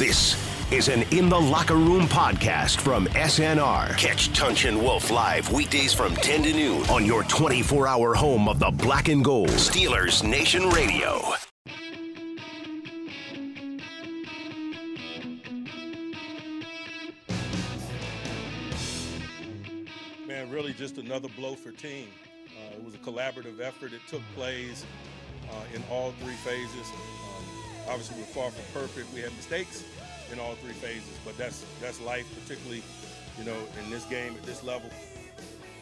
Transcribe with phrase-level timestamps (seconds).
[0.00, 0.34] This
[0.72, 3.98] is an In the Locker Room podcast from SNR.
[3.98, 8.48] Catch Tunch and Wolf live weekdays from 10 to noon on your 24 hour home
[8.48, 9.50] of the black and gold.
[9.50, 11.20] Steelers Nation Radio.
[20.26, 22.08] Man, really just another blow for team.
[22.46, 23.92] Uh, it was a collaborative effort.
[23.92, 24.86] It took plays
[25.50, 26.88] uh, in all three phases.
[26.88, 27.29] Um,
[27.90, 29.12] obviously, we're far from perfect.
[29.12, 29.84] We had mistakes
[30.32, 32.82] in all three phases, but that's that's life, particularly
[33.38, 34.88] you know in this game at this level.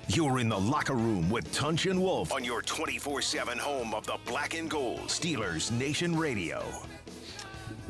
[0.09, 4.07] You're in the locker room with Tunch and Wolf on your 24 7 home of
[4.07, 5.09] the black and gold.
[5.09, 6.65] Steelers Nation Radio.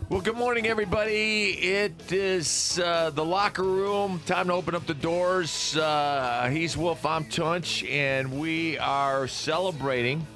[0.08, 1.50] Well, good morning, everybody.
[1.50, 4.20] It is uh, the locker room.
[4.24, 5.76] Time to open up the doors.
[5.76, 10.26] Uh, he's Wolf, I'm Tunch, and we are celebrating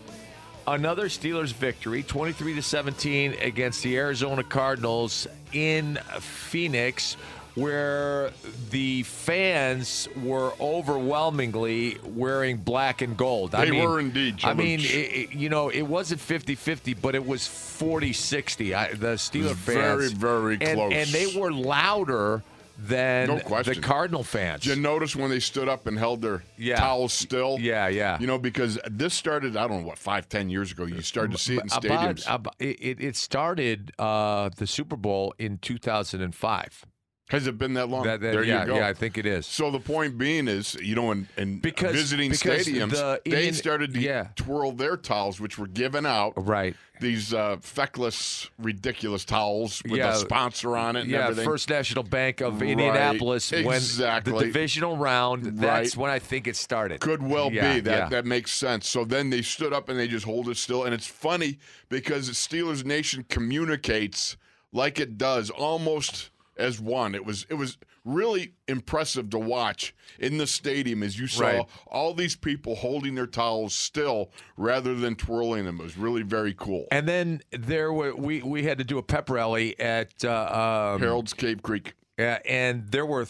[0.67, 7.17] another Steelers victory, 23 to 17 against the Arizona Cardinals in Phoenix,
[7.55, 8.31] where
[8.71, 13.53] the fans were overwhelmingly wearing black and gold.
[13.53, 17.43] They were indeed, I mean, it, it- you know, it wasn't 50-50, but it was
[17.43, 18.75] 40-60.
[18.75, 20.93] I, the Steeler was fans, very, very and, close.
[20.95, 22.43] and they were louder
[22.83, 23.81] than No the.
[23.81, 24.63] Cardinal fans.
[24.63, 26.77] Did you notice when they stood up and held their Yeah.
[26.77, 27.57] towels still?
[27.61, 28.19] Yeah, yeah.
[28.21, 30.85] You know, because this started, I don't know, what, five, ten years ago.
[30.85, 32.25] You started to see it in stadiums.
[32.25, 36.87] About, about, it, it started uh, the Super Bowl in 2005.
[37.33, 38.05] Has it been that long?
[38.05, 38.77] That- that- there yeah, you go.
[38.77, 39.47] yeah, I think it is.
[39.47, 43.31] So the point being is, you know, in, in Because- visiting because stadiums, the they
[43.33, 44.29] Indian- started to yeah.
[44.37, 46.35] twirl their towels, which were given out.
[46.37, 46.77] Right.
[47.01, 50.13] These uh, feckless, ridiculous towels with Yeah.
[50.13, 51.47] a sponsor on it and Yeah, everything.
[51.47, 53.51] First National Bank of Right, Indianapolis.
[53.51, 56.01] When the divisional round, that's Right.
[56.03, 57.01] when I think it started.
[57.01, 58.87] Could well Yeah, be that that makes sense.
[58.89, 61.59] So then they stood up and they just hold it still, and it's funny
[61.89, 64.37] because Steelers Nation communicates
[64.73, 67.15] like it does, almost as one.
[67.15, 71.67] It was it was really impressive to watch in the stadium as you saw Right.
[71.87, 75.81] all these people holding their towels still rather than twirling them.
[75.81, 76.87] It was really very cool.
[76.91, 81.01] And then there were we we had to do a pep rally at uh, um,
[81.01, 81.95] Harold's Cave Creek.
[82.19, 83.25] Uh, and there were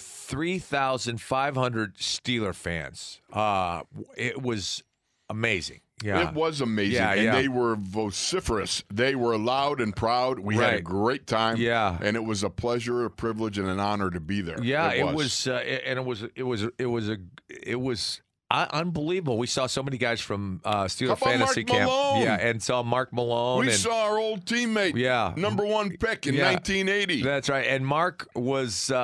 [0.92, 3.20] 3,500 Steeler fans.
[3.32, 3.82] Uh,
[4.16, 4.82] it was
[5.28, 5.80] amazing.
[6.02, 6.28] Yeah.
[6.28, 7.32] It was amazing, Yeah, and yeah.
[7.34, 8.82] they were vociferous.
[8.92, 10.38] They were loud and proud.
[10.38, 11.56] We had a great time.
[11.56, 11.98] Yeah.
[12.00, 14.62] and it was a pleasure, a privilege, and an honor to be there.
[14.62, 17.16] Yeah, it was, uh, and it was, it was, it was a,
[17.48, 18.20] it was
[18.50, 19.38] uh, unbelievable.
[19.38, 21.90] We saw so many guys from uh, Steeler Fantasy Mark Camp.
[21.90, 22.22] Malone?
[22.22, 23.60] Yeah, and saw Mark Malone.
[23.60, 25.32] We and, saw our old teammate, Yeah.
[25.36, 26.50] number one pick in Yeah.
[26.52, 27.22] 1980.
[27.22, 27.66] That's right.
[27.66, 28.98] And Mark was uh, uh,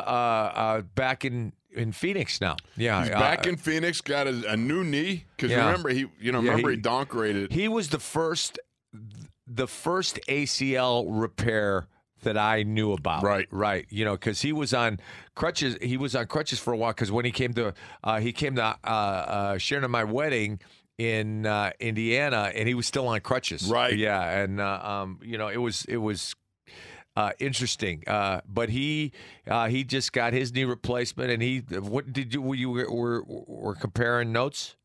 [0.55, 2.57] uh, back in in Phoenix now.
[2.77, 5.25] Yeah, He's uh, back in Phoenix, got a, a new knee.
[5.37, 5.67] Because Yeah.
[5.67, 7.53] remember, he you know Yeah, remember he- he, downgraded.
[7.53, 8.59] He was the first,
[9.47, 11.87] the first ACL repair
[12.23, 13.23] that I knew about.
[13.23, 13.47] Right.
[13.53, 13.87] right.
[13.91, 14.99] You know, because he was on
[15.37, 15.77] crutches.
[15.81, 16.91] He was on crutches for a while.
[16.93, 20.59] Because when he came to, uh, he came to uh, uh, Sharon and my wedding
[20.99, 23.71] in uh, Indiana, and he was still on crutches.
[23.71, 23.97] Right.
[23.97, 26.35] Yeah, and uh, um, you know, it was it was.
[27.19, 29.11] Uh, interesting, uh, but he
[29.49, 33.25] uh, he just got his knee replacement, and he what did you were you were,
[33.27, 34.77] were comparing notes?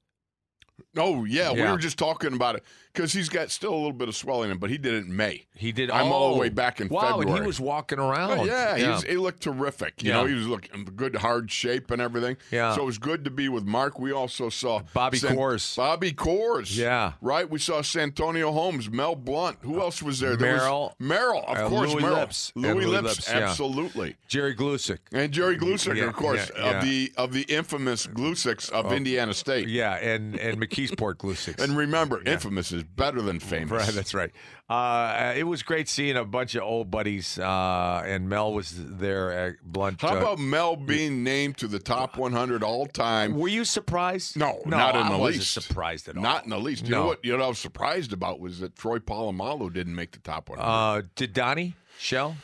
[0.98, 4.08] oh yeah, we were just talking about it because he's got still a little bit
[4.08, 5.46] of swelling in him, but he did it in May.
[5.56, 5.90] He did.
[5.90, 7.42] I'm all the way oh, back in wow, and February.
[7.42, 8.40] he was walking around.
[8.40, 10.04] Oh, yeah, He, was, he looked terrific.
[10.04, 10.18] You Yeah.
[10.18, 12.38] know, he was looking in good, hard shape and everything.
[12.52, 12.76] Yeah.
[12.76, 14.00] So it was good to be with Mark.
[14.00, 15.76] We also saw Bobby Kohrs.
[15.76, 16.76] Bobby Kohrs.
[16.78, 17.14] Yeah.
[17.22, 17.50] Right.
[17.50, 19.58] We saw Santonio Holmes, Mel Blunt.
[19.62, 20.36] Who else was there?
[20.36, 20.82] there Merrill.
[20.82, 21.92] Was Merrill, of Uh, course.
[21.94, 22.18] Louis Merrill.
[22.20, 22.52] Lipps.
[22.56, 23.04] Louis, Louis Lipps.
[23.04, 23.38] Lipps, yeah.
[23.40, 24.16] Absolutely.
[24.28, 25.00] Jerry Glusick.
[25.12, 26.78] And Jerry Glusick, Yeah, of course, yeah, yeah.
[26.78, 29.68] of the of the infamous Glusicks of Indiana State.
[29.68, 31.60] Yeah, and and McKeesport Glusick.
[31.62, 33.72] And remember, infamous is better than famous.
[33.72, 34.32] Right, that's right.
[34.70, 39.32] Uh, it was great seeing a bunch of old buddies, uh, and Mel was there
[39.32, 40.02] at Blunt.
[40.02, 43.38] How uh, about Mel being named to the top 100 all time?
[43.38, 44.38] Were you surprised?
[44.38, 45.54] No, no, not in I the wasn't least.
[45.54, 46.24] surprised at all.
[46.24, 46.86] Not in the least.
[46.86, 47.02] You No.
[47.02, 47.20] know what?
[47.24, 50.50] You know what I was surprised about was that Troy Polamalu didn't make the top
[50.50, 50.66] 100.
[50.68, 52.36] Uh, did Donnie Shell?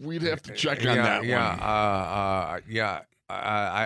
[0.00, 1.60] We'd have to check on yeah, that yeah, one.
[1.60, 3.00] Uh, uh, yeah.
[3.28, 3.34] I,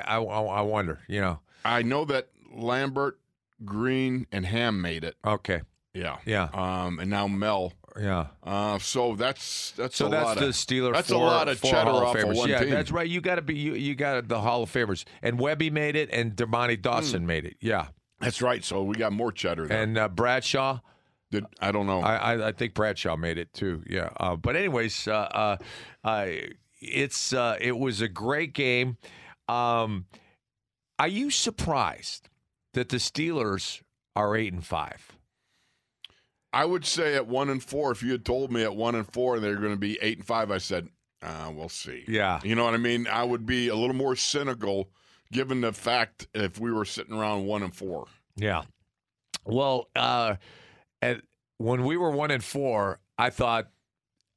[0.07, 1.01] I, I, I wonder.
[1.09, 1.41] You know.
[1.65, 3.19] I know that Lambert,
[3.65, 5.17] Green, and Ham made it.
[5.25, 5.63] Okay.
[5.95, 6.19] Yeah.
[6.25, 6.49] Yeah.
[6.55, 7.73] Um, and now Mel.
[8.01, 8.29] Yeah.
[8.43, 10.93] Uh, so that's that's So a that's lot the of Steeler.
[10.95, 12.71] That's four, a lot of cheddar off of one yeah, team.
[12.71, 13.07] that's right.
[13.07, 13.75] You got to be you.
[13.75, 17.57] You got the Hall of Famers, and Webby made it, and Dermontti Dawson made it.
[17.61, 17.89] Yeah,
[18.21, 18.65] That's right.
[18.65, 19.67] So we got more cheddar.
[19.67, 19.83] There.
[19.83, 20.81] and uh, Bradshaw.
[21.31, 22.01] Did, I don't know.
[22.01, 23.83] I, I I think Bradshaw made it too.
[23.87, 24.09] Yeah.
[24.19, 25.57] Uh, but anyways, uh, uh,
[26.03, 26.27] uh,
[26.81, 28.97] it's uh, it was a great game.
[29.49, 30.07] Um,
[30.99, 32.29] are you surprised
[32.75, 33.83] that the Steelers
[34.15, 35.13] are eight and five?
[36.53, 39.11] I would say at one and four, if you had told me at one and
[39.11, 40.89] four they're going to be eight and five, I said,
[41.23, 42.05] uh, we'll see.
[42.07, 42.41] Yeah.
[42.43, 43.07] You know what I mean?
[43.07, 44.91] I would be a little more cynical
[45.31, 48.07] given the fact if we were sitting around one and four.
[48.37, 48.63] Yeah.
[49.45, 50.37] Well, uh,
[51.01, 51.23] at,
[51.59, 53.69] when we were one and four, I thought,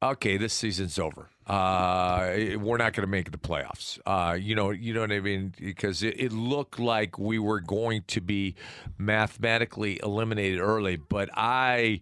[0.02, 1.30] okay, this season's over.
[1.48, 4.00] Uh, we're not going to make the playoffs.
[4.06, 5.54] Uh, you know, you know what I mean?
[5.60, 8.56] Because it, it looked like we were going to be
[8.98, 12.02] mathematically eliminated early, but I.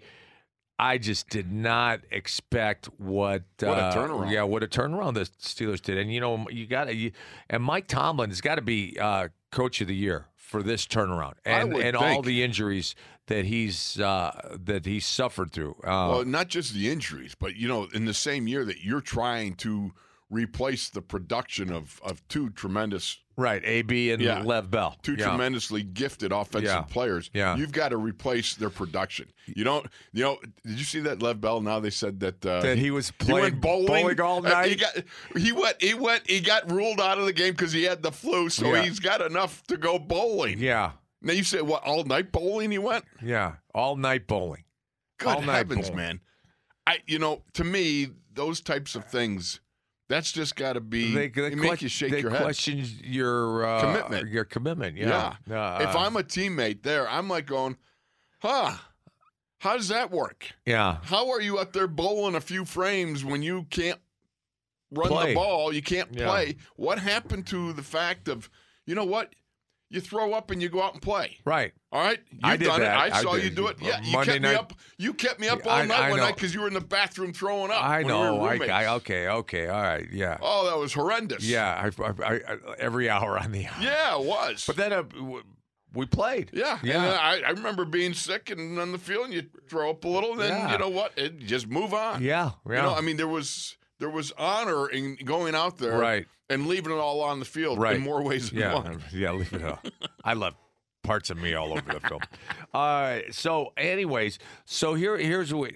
[0.84, 4.32] I just did not expect what What a uh, turnaround.
[4.32, 7.12] Yeah, what a turnaround the Steelers did, and you know you got to,
[7.50, 11.36] and Mike Tomlin has got to be uh, coach of the year for this turnaround,
[11.46, 12.96] and and all the injuries
[13.28, 15.76] that he's uh, that he's suffered through.
[15.84, 19.02] Uh, Well, not just the injuries, but you know, in the same year that you're
[19.02, 19.94] trying to
[20.30, 24.42] replace the production of of two tremendous, right, AB and Yeah.
[24.42, 25.28] Lev Bell, two yeah.
[25.28, 26.82] tremendously gifted offensive Yeah.
[26.82, 27.56] players, Yeah.
[27.56, 29.32] you've got to replace their production.
[29.46, 31.62] You don't, you know, did you see that Lev Bell?
[31.62, 34.64] Now they said that uh, That he was he playing went bowling, bowling all Uh,
[34.64, 34.80] he night?
[34.80, 35.04] got
[35.42, 38.12] he went he went he got ruled out of the game because he had the
[38.12, 40.58] flu, so he's got enough to go bowling.
[40.60, 40.92] Yeah,
[41.22, 43.06] Now you say what all night bowling he went?
[43.22, 44.64] yeah, all night bowling.
[45.20, 45.96] Good All night heavens, bowling.
[45.96, 46.20] man!
[46.88, 49.62] I you know to me those types of things,
[50.10, 52.42] that's just got to be They, they they make que- you shake your head.
[52.44, 54.30] question your uh, Commitment.
[54.30, 55.36] Your commitment, yeah.
[55.48, 55.62] Yeah.
[55.76, 57.78] Uh, if I'm a teammate there, I'm like going,
[58.40, 58.74] huh?
[59.60, 60.52] How does that work?
[60.66, 64.00] yeah, How are you up there bowling a few frames when you can't
[64.92, 65.30] run Play.
[65.30, 65.72] the ball?
[65.74, 66.28] You can't Yeah.
[66.28, 66.58] play.
[66.76, 68.50] What happened to the fact of,
[68.86, 69.34] you know what?
[69.94, 71.38] You throw up and you go out and play.
[71.46, 71.72] right.
[71.92, 73.08] All right, you've I did done that.
[73.10, 73.14] it.
[73.14, 73.44] I I saw did.
[73.44, 73.76] you do it.
[73.80, 74.74] Uh, Yeah, you Monday kept me up.
[74.98, 76.26] You kept me up all I- night I one know.
[76.26, 77.84] night because you were in the bathroom throwing up.
[77.84, 78.38] I know.
[78.38, 78.72] We I, roommates.
[78.72, 81.44] I, okay, okay, all right, yeah, Oh, that was horrendous.
[81.48, 81.92] yeah.
[82.00, 83.76] I, I, I, every hour on the hour.
[83.80, 84.64] Yeah, it was.
[84.66, 85.04] But then uh,
[85.94, 86.50] we played.
[86.52, 87.04] yeah, Yeah.
[87.04, 87.14] And
[87.46, 90.32] I, I remember being sick and on the field, and you throw up a little,
[90.32, 90.72] and then Yeah.
[90.72, 91.12] you know what?
[91.16, 92.24] It, just move on.
[92.24, 92.76] Yeah, yeah.
[92.78, 96.26] You know, I mean, there was there was honor in going out there, Right.
[96.50, 97.96] and leaving it all on the field Right.
[97.96, 99.02] in more ways than yeah, one.
[99.14, 99.32] yeah.
[99.32, 99.88] Leave it up.
[100.26, 100.56] I love
[101.04, 102.22] parts of me all over the film.
[102.74, 103.24] All right.
[103.34, 105.72] So, anyways, so here, here's what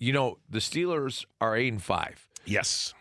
[0.00, 0.38] you know.
[0.48, 2.26] The Steelers are eight and five.
[2.44, 2.92] Yes,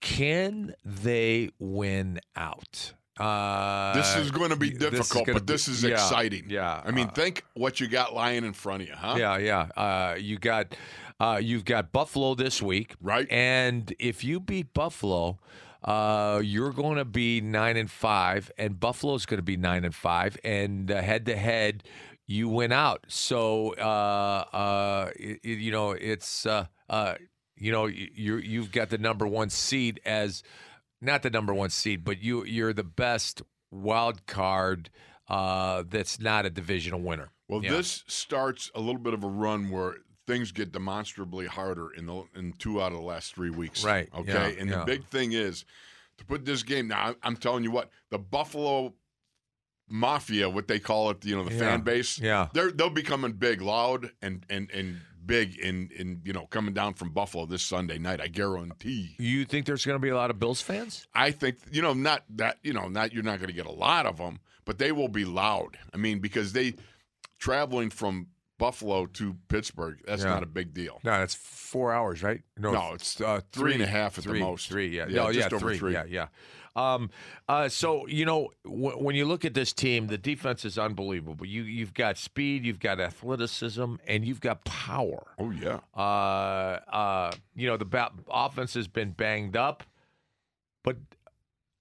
[0.00, 2.92] Can they win out?
[3.18, 6.44] Uh, this is going to be difficult, gonna but this be- is yeah, exciting.
[6.48, 6.80] Yeah.
[6.84, 9.16] I mean, uh, think what you got lying in front of you, huh?
[9.18, 9.62] yeah, yeah.
[9.76, 10.74] Uh, you got,
[11.20, 13.30] uh, you've got Buffalo this week, Right.
[13.30, 15.38] And if you beat Buffalo,
[15.84, 19.94] uh, you're going to be nine and five, and Buffalo's going to be nine and
[19.94, 21.84] five, and head to head,
[22.26, 23.04] you win out.
[23.08, 27.14] So, uh, uh, it, it- you know, it's, uh, uh,
[27.56, 30.42] you know, you you- you've got the number one seed as
[31.00, 34.90] not the number one seed, but you you're the best wild card.
[35.28, 37.30] Uh, that's not a divisional winner.
[37.48, 39.96] Well, this starts a little bit of a run where
[40.30, 43.84] things get demonstrably harder in the in two out of the last three weeks.
[43.84, 44.32] Right, Okay.
[44.32, 44.78] yeah, and yeah.
[44.80, 45.64] the big thing is
[46.18, 46.86] to put this game.
[46.88, 48.94] Now, I'm- telling you what, the Buffalo
[49.88, 52.18] Mafia, what they call it, you know, the Yeah, fan base.
[52.18, 52.48] yeah.
[52.52, 56.72] They're they'll be coming big, loud, and and and big in in you know coming
[56.74, 58.20] down from Buffalo this Sunday night.
[58.20, 59.16] I guarantee.
[59.18, 61.06] You think there's going to be a lot of Bills fans?
[61.14, 63.72] I think you know not that you know not you're not going to get a
[63.72, 65.76] lot of them, but they will be loud.
[65.92, 66.74] I mean because they
[67.38, 68.28] traveling from
[68.60, 70.28] Buffalo to Pittsburgh, that's Yeah.
[70.30, 71.00] not a big deal.
[71.02, 72.42] No, it's four hours, right?
[72.56, 74.68] No, it's uh, three and a half at the three, most.
[74.68, 75.92] Three, yeah, Yeah, no, just yeah, over three, three.
[75.94, 76.26] yeah, yeah.
[76.76, 77.10] Um,
[77.48, 81.44] uh, so you know, w- when you look at this team, the defense is unbelievable.
[81.44, 85.26] You you've got speed, you've got athleticism, and you've got power.
[85.38, 89.82] Oh yeah, Uh, uh, you know, the ba- offense has been banged up,
[90.84, 90.96] but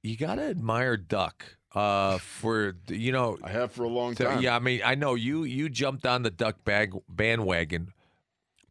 [0.01, 4.41] you got to admire Duck uh, for you know I have for a long time.
[4.41, 7.93] yeah, I mean, I know you you jumped on the duck bag bandwagon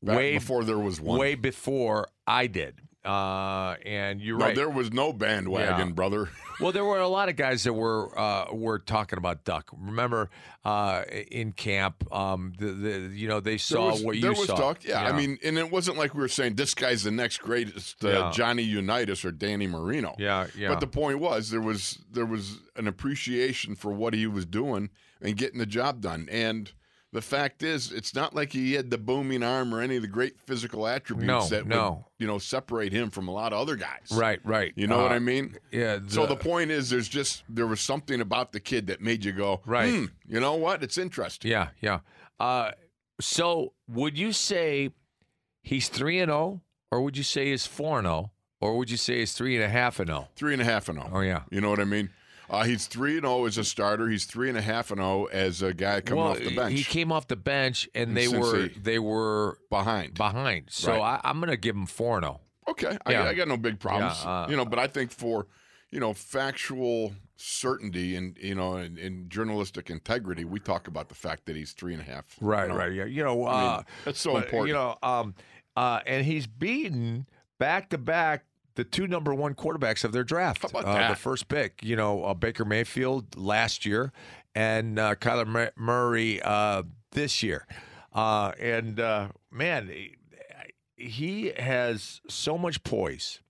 [0.03, 1.19] Back way before there was one.
[1.19, 2.81] way before I did.
[3.09, 4.55] Uh, and you're no, right.
[4.55, 5.93] there was no bandwagon, Yeah.
[5.95, 6.29] brother.
[6.61, 9.71] well, there were a lot of guys that were uh, were talking about duck.
[9.73, 10.29] Remember
[10.63, 14.47] uh, in camp, um, the, the you know they saw was, what you there was
[14.47, 14.57] saw.
[14.57, 14.85] talk.
[14.85, 18.05] Yeah, I mean, and it wasn't like we were saying this guy's the next greatest
[18.05, 18.31] uh, Yeah.
[18.35, 20.15] Johnny Unitas or Danny Marino.
[20.19, 20.69] yeah, yeah.
[20.69, 24.91] But the point was there was there was an appreciation for what he was doing
[25.23, 26.29] and getting the job done.
[26.31, 26.71] And
[27.19, 30.09] the fact is, it's not like he had the booming arm or any of the
[30.09, 31.91] great physical attributes No, that no.
[31.91, 34.09] would you know separate him from a lot of other guys.
[34.13, 34.73] right, right.
[34.77, 35.57] You know what Uh, I mean?
[35.73, 35.99] Yeah.
[36.07, 39.33] So the point is, there's just there was something about the kid that made you
[39.33, 39.93] go, Right.
[39.93, 40.83] "Hmm, you know what?
[40.85, 41.51] It's interesting.
[41.51, 42.01] Yeah, yeah.
[42.39, 42.71] Uh,
[43.21, 44.91] so would you say
[45.63, 46.61] he's three and zero,
[46.93, 49.65] or would you say he's four and zero, or would you say he's three and
[49.65, 50.29] a half and zero?
[50.37, 51.11] Three and a half and oh.
[51.13, 51.43] Oh yeah.
[51.51, 52.11] You know what I mean?
[52.51, 54.09] Uh, he's three and zero as a starter.
[54.09, 56.73] He's three and a half and zero as a guy coming well, off the bench.
[56.75, 60.15] he came off the bench, and they were they were behind.
[60.15, 60.67] behind.
[60.71, 61.21] So Right.
[61.23, 62.41] I, I'm going to give him four and zero.
[62.69, 63.25] Okay, Yeah.
[63.25, 64.21] I, I got no big problems.
[64.23, 65.47] Yeah, uh, you know, but I think for
[65.91, 71.15] you know factual certainty and you know and, and journalistic integrity, we talk about the
[71.15, 72.25] fact that he's three and a half.
[72.41, 72.77] you Right, know.
[72.77, 72.93] right.
[72.93, 74.69] Yeah, you know, I mean, uh, that's so but, important.
[74.69, 75.35] You know, um,
[75.77, 77.27] uh, and he's beaten
[77.59, 78.45] back to back
[78.79, 80.63] the two number one quarterbacks of their draft.
[80.63, 84.13] How about uh, The first pick, you know, uh, Baker Mayfield last year,
[84.55, 87.67] and uh, Kyler Mur- Murray uh, this year.
[88.15, 90.15] Uh, and uh, man, he-
[90.97, 93.41] he has so much poise.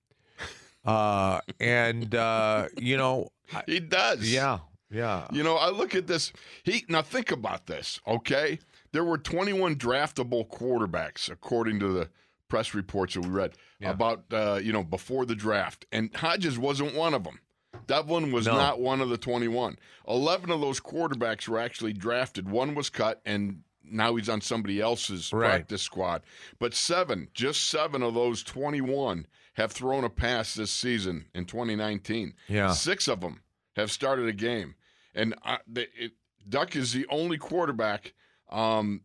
[0.84, 3.28] Uh, and uh, you know,
[3.66, 4.30] he does.
[4.32, 4.58] yeah,
[4.90, 5.26] yeah.
[5.30, 6.32] You know, I look at this.
[6.62, 8.00] He now think about this.
[8.06, 8.58] Okay,
[8.92, 12.08] there were 21 draftable quarterbacks according to the
[12.48, 13.90] press reports that we read Yeah.
[13.90, 17.40] about uh, you know before the draft, and Hodges wasn't one of them.
[17.86, 18.56] Devlin was No.
[18.56, 19.76] not one of the 21.
[20.06, 22.48] 11 of those quarterbacks were actually drafted.
[22.48, 25.48] One was cut, and now he's on somebody else's Right.
[25.50, 26.22] practice squad.
[26.58, 32.34] But seven, just seven of those 21 have thrown a pass this season in 2019.
[32.48, 32.72] Yeah.
[32.72, 33.42] Six of them
[33.76, 34.74] have started a game.
[35.14, 36.12] And I, it,
[36.48, 38.14] Duck is the only quarterback
[38.50, 39.02] um,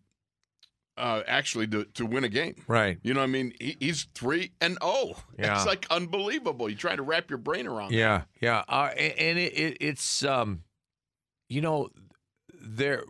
[0.98, 2.56] uh, actually to, to win a game.
[2.68, 3.00] Right.
[3.04, 3.54] You know what I mean?
[3.60, 5.16] He, he's 3 and 0.
[5.40, 5.56] Yeah.
[5.56, 6.70] It's like unbelievable.
[6.70, 7.98] You try to wrap your brain around that.
[7.98, 10.64] Yeah, yeah, uh, a- and it, it, it's um,
[11.50, 11.90] you know,
[12.62, 13.04] there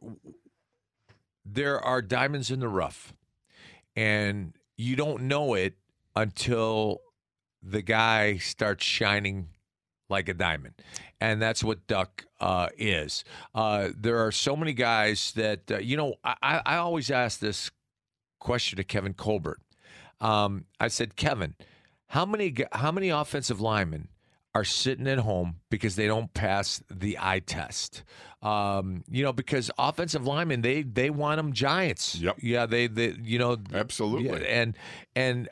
[1.46, 3.14] there are diamonds in the rough,
[3.96, 5.76] and you don't know it
[6.16, 7.02] until
[7.62, 9.50] the guy starts shining
[10.14, 10.76] like a diamond,
[11.20, 13.24] and that's what Duck uh, is.
[13.54, 16.16] Uh, there are so many guys that uh, you know.
[16.24, 17.70] I, I always ask this
[18.40, 19.60] question to Kevin Colbert.
[20.22, 21.56] Um, I said, Kevin,
[22.08, 24.10] how many how many offensive linemen
[24.56, 28.04] are sitting at home because they don't pass the eye test?
[28.42, 32.16] Um, you know, because offensive linemen they they want them giants.
[32.16, 32.38] Yep.
[32.42, 34.28] Yeah, they they you know Absolutely.
[34.28, 34.78] yeah, and
[35.16, 35.50] and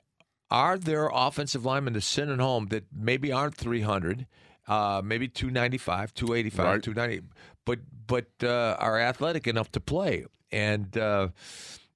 [0.52, 4.28] are there offensive linemen that sit at home that maybe aren't 300,
[4.68, 6.84] uh, maybe 295, 285, Right.
[6.84, 7.28] 290,
[7.66, 10.26] but but uh, are athletic enough to play?
[10.52, 11.30] And uh,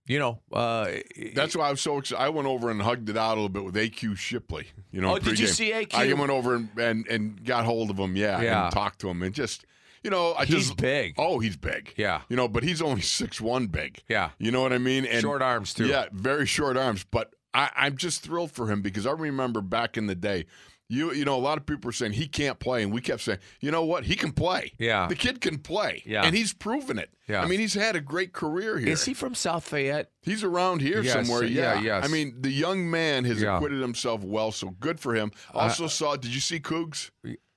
[0.07, 0.91] you know, uh,
[1.33, 2.21] That's why I was so excited.
[2.21, 4.67] I went over and hugged it out a little bit with AQ Shipley.
[4.91, 5.95] You know, Oh, did you see AQ?
[5.95, 8.65] I went over and, and, and got hold of him, yeah, Yeah.
[8.65, 9.65] and talked to him, and just
[10.03, 11.15] you know, I he's just big.
[11.17, 12.21] oh, he's big, Yeah.
[12.29, 14.29] you know, but he's only six one big, Yeah.
[14.37, 15.87] you know what I mean, and Short arms, too.
[15.87, 19.97] yeah, very short arms, but I, I'm just thrilled for him because I remember back
[19.97, 20.45] in the day.
[20.87, 23.21] You you know a lot of people were saying he can't play, and we kept
[23.21, 24.71] saying, you know what, he can play.
[24.77, 25.07] Yeah.
[25.07, 26.03] the kid can play.
[26.05, 26.23] Yeah.
[26.23, 27.09] and he's proven it.
[27.27, 27.41] Yeah.
[27.41, 28.89] I mean he's had a great career here.
[28.89, 30.11] Is he from South Fayette?
[30.21, 31.43] He's around here Yes, somewhere.
[31.43, 32.05] yeah, Yeah, yes.
[32.05, 33.55] I mean, the young man has Yeah.
[33.55, 35.31] acquitted himself well, so good for him.
[35.55, 36.15] Also saw.
[36.17, 37.09] Did you see Cougs?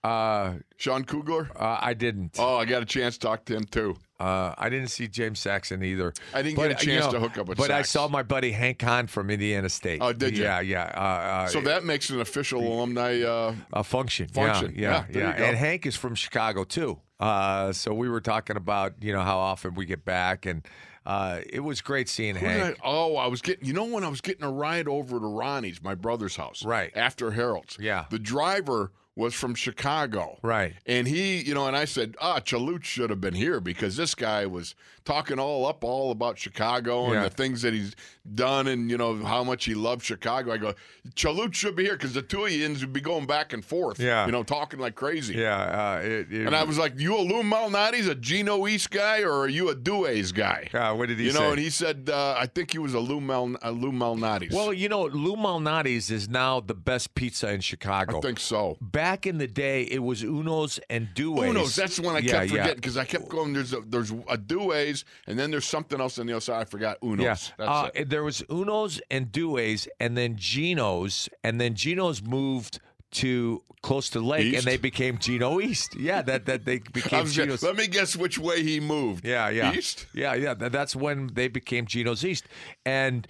[0.02, 1.50] Uh, Sean Kugler?
[1.54, 2.36] uh, I didn't.
[2.38, 3.96] Oh, I got a chance to talk to him too.
[4.20, 6.12] Uh, I didn't see James Saxon either.
[6.34, 8.08] I didn't But, get a you chance know, to hook up with But I saw
[8.08, 10.00] my buddy Hank Kahn from Indiana State.
[10.02, 10.42] Oh, did you?
[10.44, 10.92] Yeah, yeah.
[10.96, 13.22] Uh, uh, So that makes an official alumni.
[13.22, 14.26] Uh, a function.
[14.28, 14.74] Function.
[14.76, 15.38] Yeah, yeah, Yeah, yeah.
[15.38, 15.44] you.
[15.44, 16.98] And Hank is from Chicago too.
[17.20, 20.66] Uh, so we were talking about you know how often we get back, and
[21.06, 22.76] uh, it was great seeing who Hank.
[22.76, 23.66] I- oh, I was getting.
[23.66, 26.90] You know when I was getting a ride over to Ronnie's, my brother's house, Right.
[26.96, 27.76] after Harold's.
[27.80, 28.04] Yeah.
[28.10, 30.38] The driver was from Chicago.
[30.42, 30.74] Right.
[30.86, 34.14] And he, you know, and I said, ah, Chaluch should have been here because this
[34.14, 34.76] guy was
[35.08, 37.22] talking all up all about Chicago and Yeah.
[37.24, 37.96] the things that he's
[38.34, 40.52] done and, you know, how much he loves Chicago.
[40.52, 40.74] I go,
[41.16, 43.98] Chalut should be here because the two of you would be going back and forth,
[43.98, 44.26] Yeah.
[44.26, 45.34] you know, talking like crazy.
[45.34, 45.56] Yeah,
[45.96, 49.22] uh, it, it, And I was like, you a Lou Malnati's a Gino East guy
[49.22, 50.68] or are you a Due's guy?
[50.74, 51.38] uh, what did he you say?
[51.40, 54.52] know, and he said, uh, I think he was a Lou, Mal, a Lou Malnati's.
[54.54, 58.18] well, you know, Lou Malnati's is now the best pizza in Chicago.
[58.18, 58.76] I think so.
[58.82, 61.40] Back in the day, it was Uno's and Due's.
[61.48, 61.74] Uno's.
[61.76, 63.54] That's the one I Yeah, kept forgetting because I kept going.
[63.54, 66.60] There's a, there's a Due's, and then there's something else on the other side.
[66.60, 67.52] I forgot Uno's.
[67.56, 67.90] That's Uh.
[68.06, 72.80] There was Uno's and Due's, and then Gino's, and then Gino's moved
[73.12, 74.56] to close to lake, East?
[74.58, 75.94] and they became Gino East.
[75.96, 77.62] Yeah, that that they became Gino's.
[77.62, 79.24] let me guess which way he moved.
[79.24, 80.06] Yeah, yeah, East.
[80.12, 80.54] Yeah, yeah.
[80.54, 82.44] Th- That's when they became Gino's East.
[82.84, 83.26] And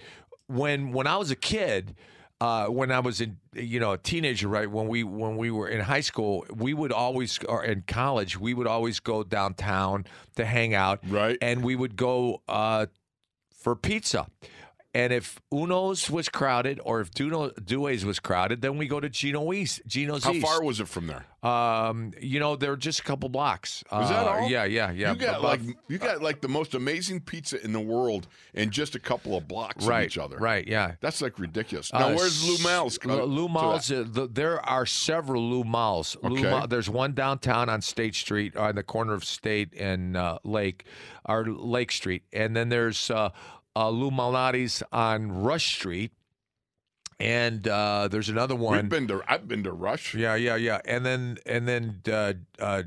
[0.47, 1.95] when when I was a kid,
[2.41, 4.69] uh, when I was in you know a teenager, right?
[4.69, 8.53] When we when we were in high school, we would always or in college, we
[8.53, 10.05] would always go downtown
[10.35, 11.37] to hang out, Right.
[11.41, 12.87] And we would go uh,
[13.53, 14.27] for pizza.
[14.91, 19.07] And if Uno's was crowded, or if Duno, Due's was crowded, then we go to
[19.07, 19.81] Gino East.
[19.85, 20.43] Gino's How East.
[20.43, 21.25] far was it from there?
[21.47, 23.83] Um, you know, they're just a couple blocks.
[23.91, 24.49] Was that Uh, all?
[24.49, 25.13] Yeah, yeah, yeah.
[25.13, 28.71] You got About- like you got like the most amazing pizza in the world in
[28.71, 30.37] just a couple of blocks right, of each other.
[30.37, 30.95] Right, yeah.
[31.01, 31.93] That's like ridiculous.
[31.93, 32.97] Now, Uh, where's Lou Mal's?
[33.05, 33.91] Lou Mal's.
[33.91, 36.17] Uh, th- there are several Lou Mal's.
[36.23, 36.49] Lou Okay.
[36.49, 40.83] Mal- there's one downtown on State Street, on the corner of State and uh, Lake,
[41.25, 43.29] or Lake Street, and then there's uh,
[43.75, 46.11] uh, Lou Malnati's on Rush Street,
[47.19, 48.77] and uh, there's another one.
[48.81, 49.21] We've been to.
[49.27, 50.13] I've been to Rush.
[50.15, 50.79] Yeah, yeah, yeah.
[50.85, 52.83] And then and then uh, uh,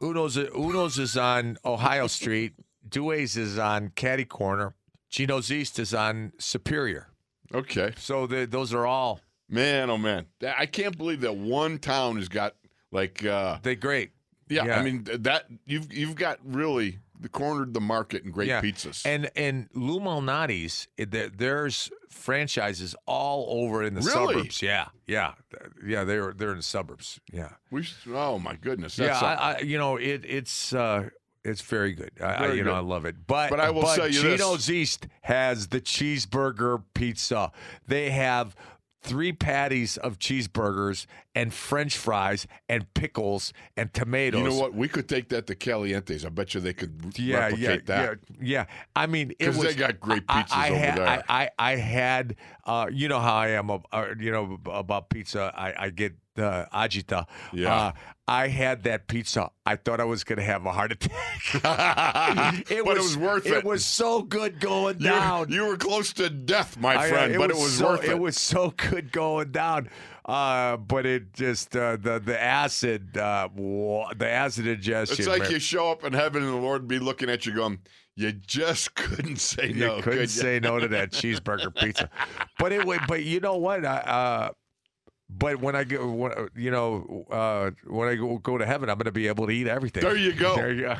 [0.00, 2.54] Uno's Uno's is on Ohio Street.
[2.88, 4.74] Due's is on Caddy Corner.
[5.10, 7.08] Gino's East is on Superior.
[7.54, 12.16] Okay, So the, those are all man, oh man, I can't believe that one town
[12.16, 12.54] has got
[12.90, 13.24] like.
[13.24, 14.10] uh they great.
[14.48, 14.78] Yeah, Yeah.
[14.78, 16.98] I mean that you've you've got really
[17.32, 18.60] cornered the market in great yeah.
[18.60, 19.04] pizzas.
[19.06, 24.34] And and Lou Malnati's, there's franchises all over in the Really?
[24.34, 24.62] suburbs.
[24.62, 25.34] Yeah, yeah,
[25.86, 26.04] yeah.
[26.04, 27.20] They're they're in the suburbs.
[27.32, 29.18] Yeah, we, s- oh my goodness, yeah.
[29.18, 31.10] I, I, you know, it it's uh,
[31.44, 32.10] it's very good.
[32.20, 32.74] I, Very you know.
[32.74, 33.26] I love it.
[33.26, 34.40] But But I will say you this.
[34.40, 37.52] Gino's East has the cheeseburger pizza.
[37.86, 38.56] They have
[39.06, 44.40] three patties of cheeseburgers and French fries and pickles and tomatoes.
[44.42, 44.74] you know what?
[44.74, 46.24] We could take that to Calientes.
[46.26, 48.18] I bet you they could Yeah, replicate yeah, that.
[48.30, 48.64] yeah, yeah.
[48.96, 51.08] I mean, because they got great I- pizzas I, over had, there.
[51.08, 53.78] I, I, I had, uh, you know how I am, uh,
[54.18, 55.52] you know about pizza.
[55.56, 57.26] I, I get uh, agita.
[57.52, 57.74] Yeah.
[57.74, 57.92] Uh,
[58.28, 59.50] I had that pizza.
[59.64, 61.40] I thought I was going to have a heart attack.
[62.70, 63.52] it But it was worth it.
[63.52, 65.50] It was so good going You, down.
[65.52, 68.10] you were close to death, my I- friend, but it was so, worth it.
[68.10, 69.88] It was so good going down.
[70.24, 75.16] Uh, but it just uh, the the acid uh, the acid ingestion.
[75.20, 75.52] It's like man.
[75.52, 77.78] you show up in heaven and the Lord be looking at you going,
[78.16, 80.02] you just couldn't say You no.
[80.02, 82.10] couldn't could say no to that cheeseburger pizza.
[82.58, 82.84] But it.
[83.06, 83.84] But you know what?
[83.84, 84.50] I, uh,
[85.28, 88.96] but when I go, when, you know, uh, when I go, go to heaven, I'm
[88.96, 90.02] going to be able to eat everything.
[90.02, 90.54] There you go.
[90.56, 90.96] There you go.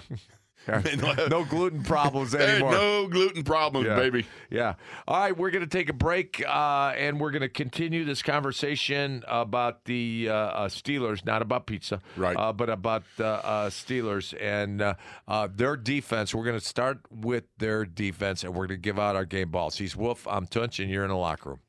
[1.31, 2.73] no gluten problems anymore.
[2.73, 3.95] no gluten problems, Yeah.
[3.95, 4.27] baby.
[4.51, 4.75] Yeah.
[5.07, 8.21] All right, we're going to take a break, uh, and we're going to continue this
[8.21, 12.37] conversation about the uh, uh, Steelers, not about pizza, Right.
[12.37, 14.95] Uh, but about uh, uh, Steelers and uh,
[15.29, 16.35] uh, their defense.
[16.35, 19.51] We're going to start with their defense, and we're going to give out our game
[19.53, 19.79] balls.
[19.79, 20.27] He's Wolf.
[20.27, 21.61] I'm Tunch, and you're in the locker room.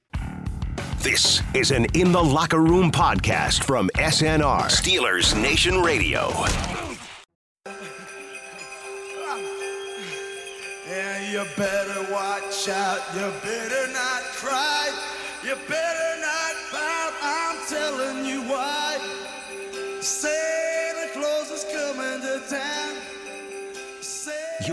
[1.09, 6.27] This is an In the Locker Room podcast from SNR, Steelers Nation Radio.
[10.85, 12.99] Yeah, you better watch out.
[13.15, 14.91] You better not cry.
[15.45, 15.96] You better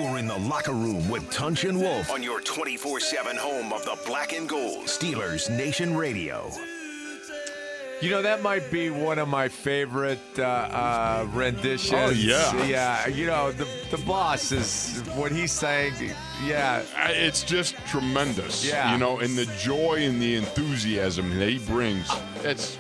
[0.05, 3.87] You're in the locker room with Tunch and Wolf on your 24 7 home of
[3.87, 4.85] the black and gold.
[4.85, 6.51] Steelers Nation Radio.
[8.05, 11.95] You know, that might be one of my favorite uh, uh, renditions.
[11.95, 12.67] Oh, yeah.
[12.67, 13.07] Yeah.
[13.07, 15.95] You know, the, the boss is what he's saying.
[16.45, 16.83] Yeah.
[17.09, 18.63] It's just tremendous.
[18.63, 18.93] Yeah.
[18.93, 22.07] You know, and the joy and the enthusiasm that he brings.
[22.43, 22.77] It's,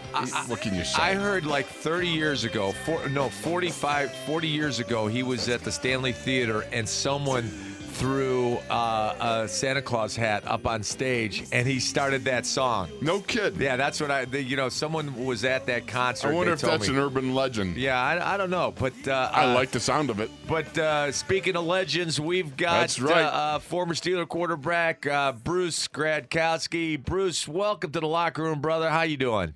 [0.47, 1.01] what can you say?
[1.01, 5.63] I heard like 30 years ago, four, no, 45, 40 years ago, he was at
[5.63, 7.51] the Stanley Theater and someone
[7.95, 12.91] threw uh, a Santa Claus hat up on stage and he started that song.
[13.01, 13.57] no kid.
[13.57, 16.29] Yeah, that's what I, the, you know, someone was at that concert.
[16.29, 16.95] I wonder if that's me.
[16.95, 17.77] an urban legend.
[17.77, 20.31] Yeah, I, I don't know, but uh, I uh, like the sound of it.
[20.49, 23.23] But uh, speaking of legends, we've got That's right.
[23.23, 27.03] uh, uh, former Steeler quarterback uh, Bruce Gradkowski.
[27.03, 28.91] Bruce, welcome to the locker room, brother.
[28.91, 29.55] How you doing?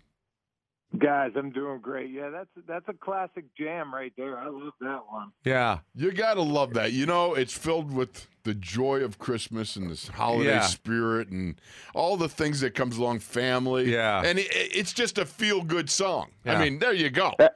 [0.97, 2.11] Guys, I'm doing great.
[2.11, 4.39] Yeah, that's that's a classic jam right there.
[4.39, 5.33] I love that one.
[5.45, 6.93] Yeah, You gotta love that.
[6.93, 10.61] You know, it's filled with the joy of Christmas and this holiday Yeah.
[10.63, 11.61] spirit and
[11.95, 13.93] all the things that comes along, family.
[13.93, 14.23] Yeah.
[14.25, 16.31] and it, it's just a feel good song.
[16.47, 16.55] Yeah.
[16.59, 17.33] I mean, there you go.
[17.39, 17.49] Yeah.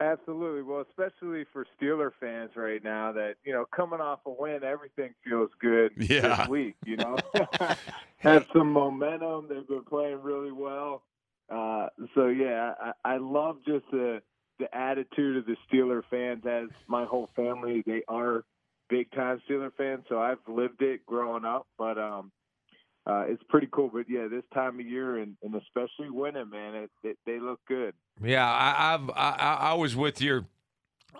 [0.00, 0.62] Absolutely.
[0.62, 5.12] Well, especially for Steeler fans right now, that you know, coming off a win, everything
[5.24, 6.36] feels good Yeah.
[6.36, 6.76] this week.
[6.86, 7.16] You know,
[8.18, 9.46] have some momentum.
[9.48, 11.02] They've been playing really well.
[11.50, 14.20] Uh, so yeah, I, I love just the
[14.58, 16.44] the attitude of the Steeler fans.
[16.46, 18.44] As my whole family, they are
[18.88, 21.66] big time Steeler fans, so I've lived it growing up.
[21.78, 22.32] But um,
[23.06, 23.90] uh, it's pretty cool.
[23.92, 27.60] But yeah, this time of year and, and especially winning, man, it, it, they look
[27.66, 27.94] good.
[28.22, 28.46] yeah.
[28.46, 30.46] I, I've I, I I was with your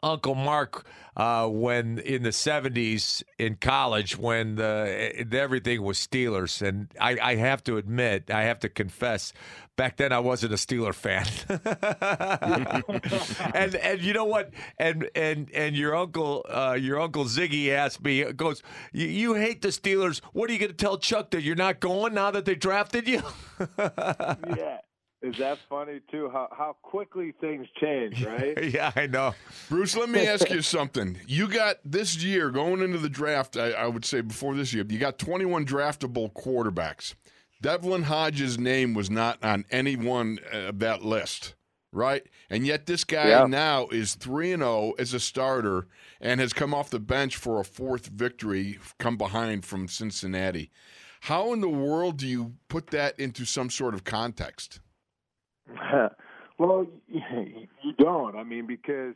[0.03, 6.89] Uncle Mark uh, when in the '70s in college when the everything was Steelers, and
[7.01, 9.33] I, I have to admit, I have to confess,
[9.77, 11.27] back then I wasn't a Steeler fan.
[13.55, 14.51] and and you know what?
[14.79, 19.63] And and and your uncle, uh, your uncle Ziggy asked me, goes, "You- "You hate
[19.63, 20.21] the Steelers?
[20.33, 23.09] What are you going to tell Chuck that you're not going now that they drafted
[23.09, 23.23] you?"
[23.79, 24.79] yeah.
[25.21, 26.31] Is that funny too?
[26.33, 28.63] How how quickly things change, right?
[28.73, 29.35] yeah, I know.
[29.69, 31.19] Bruce, let me ask you something.
[31.27, 34.85] You got this year going into the draft, I, I would say before this year,
[34.89, 37.15] you got 21 draftable quarterbacks.
[37.61, 41.57] Devlin Hodges' name was not on any one of that list,
[41.91, 42.23] right?
[42.49, 43.47] And yet this guy Yeah.
[43.47, 45.89] now is 3 and 0 as a starter
[46.21, 50.71] and has come off the bench for a fourth victory come behind from Cincinnati.
[51.23, 54.79] How in the world do you put that into some sort of context?
[56.59, 58.37] well, you don't.
[58.37, 59.15] I mean, because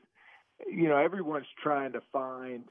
[0.67, 2.65] you know everyone's trying to find,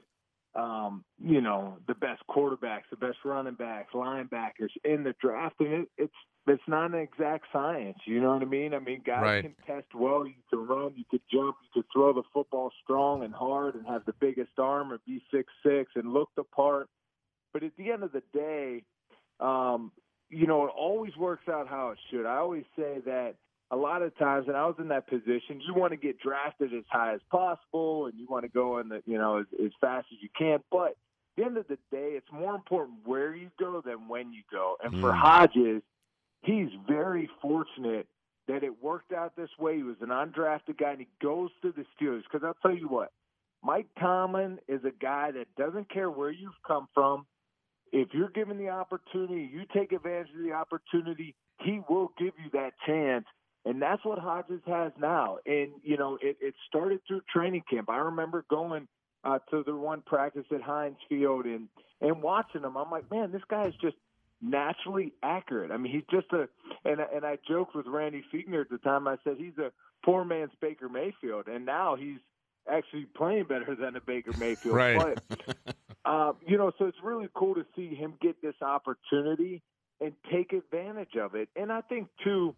[0.54, 5.72] um, you know, the best quarterbacks, the best running backs, linebackers in the draft, and
[5.72, 6.14] it, it's
[6.46, 7.98] it's not an exact science.
[8.04, 8.74] You know what I mean?
[8.74, 9.42] I mean, guys Right.
[9.42, 10.26] can test well.
[10.26, 13.86] You can run, you can jump, you can throw the football strong and hard, and
[13.86, 16.88] have the biggest arm, or be six six, and look the part.
[17.52, 18.82] But at the end of the day,
[19.40, 19.92] um,
[20.30, 22.26] you know, it always works out how it should.
[22.26, 23.34] I always say that
[23.72, 26.74] a lot of times, and I was in that position, you want to get drafted
[26.74, 29.72] as high as possible, and you want to go in the, you know, as, as
[29.80, 30.58] fast as you can.
[30.70, 30.96] But at
[31.38, 34.76] the end of the day, it's more important where you go than when you go.
[34.84, 35.18] And for Mm.
[35.18, 35.82] Hodges,
[36.42, 38.06] he's very fortunate
[38.46, 39.76] that it worked out this way.
[39.76, 42.24] He was an undrafted guy, and he goes to the Steelers.
[42.24, 43.10] Because I'll tell you what,
[43.62, 47.24] Mike Tomlin is a guy that doesn't care where you've come from.
[47.90, 52.50] If you're given the opportunity, you take advantage of the opportunity, he will give you
[52.52, 53.24] that chance.
[53.64, 55.38] And that's what Hodges has now.
[55.46, 57.88] And, you know, it, it started through training camp.
[57.90, 58.88] I remember going
[59.24, 61.68] uh, to the one practice at Heinz Field and,
[62.00, 62.76] and watching him.
[62.76, 63.96] I'm like, man, this guy is just
[64.40, 65.70] naturally accurate.
[65.70, 66.48] I mean, he's just a,
[66.84, 69.06] and, and I joked with Randy Fichtner at the time.
[69.06, 69.70] I said, he's a
[70.04, 71.46] poor man's Baker Mayfield.
[71.46, 72.18] And now he's
[72.68, 74.74] actually playing better than a Baker Mayfield.
[74.74, 75.18] Right.
[75.28, 79.62] But, uh, you know, so it's really cool to see him get this opportunity
[80.00, 81.48] and take advantage of it.
[81.54, 82.56] And I think too,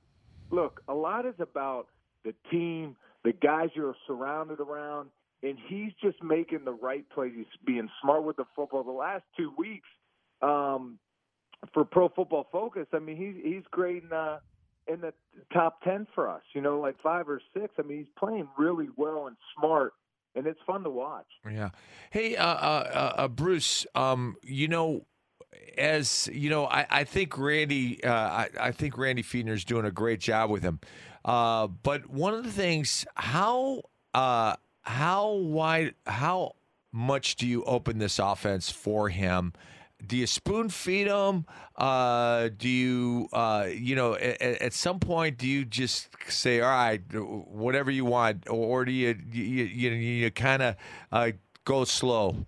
[0.50, 1.88] look, a lot is about
[2.24, 5.10] the team, the guys you're surrounded around,
[5.42, 7.32] and he's just making the right plays.
[7.36, 8.82] He's being smart with the football.
[8.82, 9.88] The last two weeks,
[10.42, 10.98] um,
[11.72, 14.38] for Pro Football Focus, I mean, he's he's grading uh,
[14.86, 15.12] in the
[15.52, 16.42] top ten for us.
[16.54, 17.74] You know, like five or six.
[17.78, 19.92] I mean, he's playing really well and smart,
[20.34, 21.26] and it's fun to watch.
[21.50, 21.70] Yeah.
[22.10, 23.86] Hey, uh, uh, uh, Bruce.
[23.94, 25.06] Um, you know,
[25.76, 28.02] as you know, I, I think Randy.
[28.02, 30.80] Uh, I, I think Randy Fichtner's doing a great job with him.
[31.24, 36.54] Uh, but one of the things, how uh, how wide, how
[36.92, 39.52] much do you open this offense for him?
[40.06, 41.46] Do you spoon feed him?
[41.76, 46.68] Uh, do you, uh, you know, at, at some point, do you just say, "All
[46.68, 50.76] right, whatever you want," or do you, you, you, you kind of
[51.10, 51.30] uh,
[51.64, 52.46] go slow?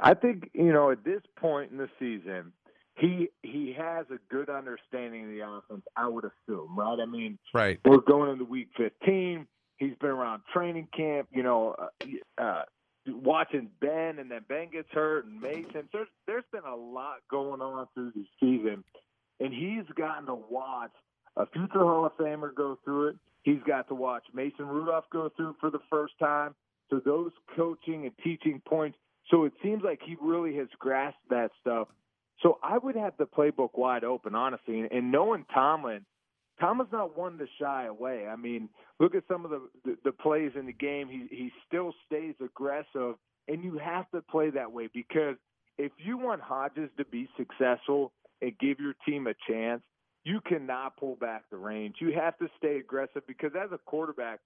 [0.00, 2.52] I think you know at this point in the season,
[2.96, 5.84] he he has a good understanding of the offense.
[5.96, 6.98] I would assume, right?
[7.00, 7.80] I mean, Right.
[7.84, 9.46] we're going into week 15.
[9.76, 12.62] He's been around training camp, you know, uh, uh,
[13.06, 15.88] watching Ben, and then Ben gets hurt, and Mason.
[15.92, 18.82] There's there's been a lot going on through the season,
[19.40, 20.92] and he's gotten to watch
[21.36, 23.16] a future Hall of Famer go through it.
[23.42, 26.54] He's got to watch Mason Rudolph go through it for the first time.
[26.90, 28.98] So those coaching and teaching points.
[29.30, 31.88] So it seems like he really has grasped that stuff.
[32.42, 34.80] So I would have the playbook wide open, honestly.
[34.80, 36.04] And, and knowing Tomlin,
[36.60, 38.26] Tomlin's not one to shy away.
[38.26, 38.68] I mean,
[39.00, 41.08] look at some of the, the the plays in the game.
[41.08, 43.14] He he still stays aggressive,
[43.48, 45.36] and you have to play that way because
[45.78, 48.12] if you want Hodges to be successful
[48.42, 49.82] and give your team a chance,
[50.24, 51.96] you cannot pull back the range.
[52.00, 54.40] You have to stay aggressive because as a quarterback,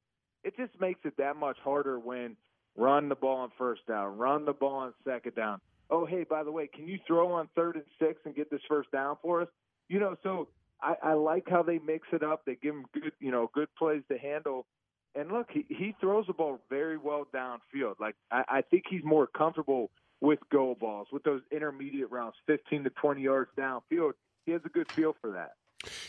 [0.45, 2.37] it just makes it that much harder when
[2.77, 5.61] run the ball on first down, run the ball on second down.
[5.91, 8.63] Oh, hey, by the way, can you throw on third and six and get this
[8.69, 9.49] first down for us?
[9.89, 10.49] You know, so
[10.81, 12.45] I, I like how they mix it up.
[12.47, 14.67] They give him good, you know, good plays to handle.
[15.15, 18.01] And look, he, he throws the ball very well downfield.
[18.01, 22.85] Like I, I think he's more comfortable with go balls, with those intermediate rounds, 15
[22.85, 24.13] to 20 yards downfield.
[24.47, 25.53] He has a good feel for that.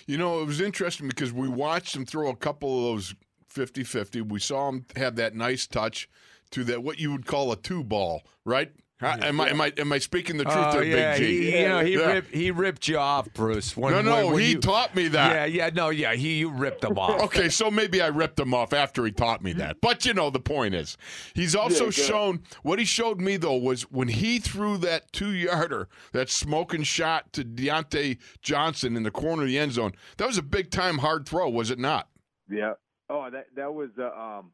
[0.06, 3.16] You know, it was interesting because we watched him throw a couple of those
[3.50, 4.22] 50 50.
[4.22, 6.08] We saw him have that nice touch
[6.54, 8.72] to that, what you would call a two ball, right?
[9.02, 9.18] Huh?
[9.22, 11.42] Am I am I am I speaking the truth Oh there, yeah, Big G?
[11.52, 12.14] he, you know he Yeah.
[12.14, 13.76] ripped he ripped you off, Bruce.
[13.76, 15.34] When, no, no, when- when he you- taught me that.
[15.34, 17.20] Yeah, yeah, no, yeah, he you ripped him off.
[17.24, 19.82] Okay, so maybe I ripped him off after he taught me that.
[19.82, 20.96] But you know, the point is,
[21.34, 25.32] he's also Yeah, shown what he showed me though was when he threw that two
[25.34, 29.94] yarder, that smoking shot to Diontae Johnson in the corner of the end zone.
[30.16, 32.08] That was a big time hard throw, was it not?
[32.50, 32.74] Yeah.
[33.10, 34.52] Oh, that that was a um,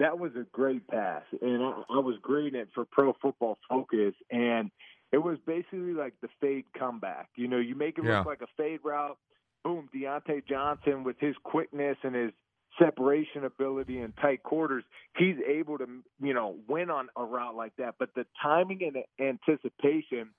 [0.00, 4.14] that was a great pass, and I, I was grading it for Pro Football Focus,
[4.30, 4.70] and
[5.12, 7.28] it was basically like the fade comeback.
[7.36, 8.18] You know, you make it Yeah.
[8.18, 9.18] look like a fade route.
[9.62, 12.32] Boom, Diontae Johnson with his quickness and his
[12.78, 14.84] separation ability in tight quarters,
[15.18, 15.86] he's able to
[16.20, 17.96] you know win on a route like that.
[17.98, 20.30] But the timing and anticipation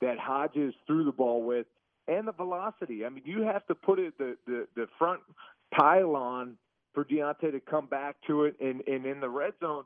[0.00, 1.66] that Hodges threw the ball with,
[2.08, 3.04] and the velocity.
[3.04, 5.20] I mean, you have to put it the the, the front
[5.78, 6.56] pylon
[6.94, 9.84] for Diontae to come back to it, and, and in the red zone,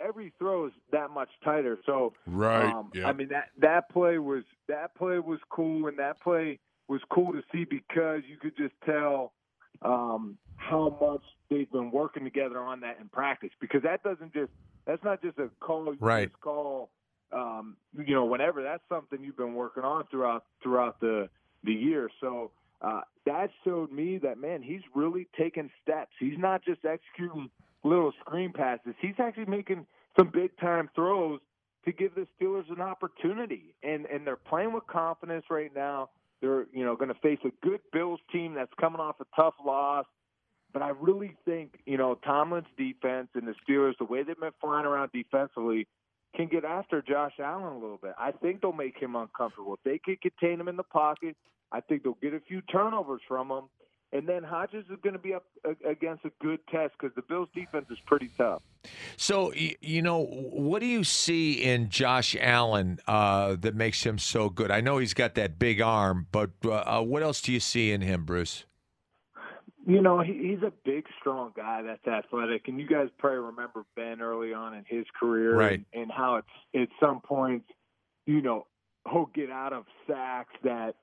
[0.00, 1.78] every throw is that much tighter.
[1.86, 2.64] So, Right.
[2.64, 3.06] um, yeah.
[3.08, 6.58] I mean that that play was that play was cool, and that play
[6.88, 9.32] was cool to see because you could just tell
[9.82, 13.50] um, how much they've been working together on that in practice.
[13.60, 14.50] Because that doesn't just
[14.86, 16.28] that's not just a call you Right.
[16.28, 16.90] just call.
[17.32, 21.28] Um, you know, whenever that's something you've been working on throughout throughout the
[21.62, 22.10] the year.
[22.20, 22.50] So
[22.82, 26.12] uh, that showed me that man, he's really taking steps.
[26.18, 27.50] He's not just executing
[27.84, 28.94] little screen passes.
[29.00, 29.86] He's actually making
[30.18, 31.40] some big time throws
[31.84, 33.74] to give the Steelers an opportunity.
[33.82, 36.10] And and they're playing with confidence right now.
[36.40, 39.54] They're you know going to face a good Bills team that's coming off a tough
[39.64, 40.06] loss.
[40.72, 44.52] But I really think you know Tomlin's defense and the Steelers, the way they've been
[44.60, 45.86] flying around defensively,
[46.34, 48.12] can get after Josh Allen a little bit.
[48.18, 49.74] I think they'll make him uncomfortable.
[49.74, 51.36] If they can contain him in the pocket,
[51.72, 53.64] I think they'll get a few turnovers from him.
[54.12, 55.44] And then Hodges is going to be up
[55.88, 58.60] against a good test because the Bills' defense is pretty tough.
[59.16, 64.48] So you know, what do you see in Josh Allen uh, that makes him so
[64.48, 64.72] good?
[64.72, 67.92] I know he's got that big arm, but uh, uh, what else do you see
[67.92, 68.64] in him, Bruce?
[69.86, 73.84] You know, he, he's a big, strong guy that's athletic, and you guys probably remember
[73.96, 75.84] Ben early on in his career, Right.
[75.92, 77.66] And, and how it's at some points,
[78.26, 78.66] you know,
[79.10, 80.96] he'll get out of sacks that,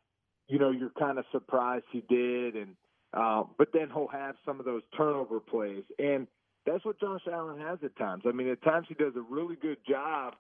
[0.47, 2.75] you know, you're kind of surprised he did, and
[3.13, 6.27] uh, but then he'll have some of those turnover plays, and
[6.65, 8.23] that's what Josh Allen has at times.
[8.27, 10.35] I mean, at times he does a really good job,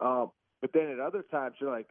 [0.00, 0.26] uh,
[0.60, 1.88] but then at other times you're like,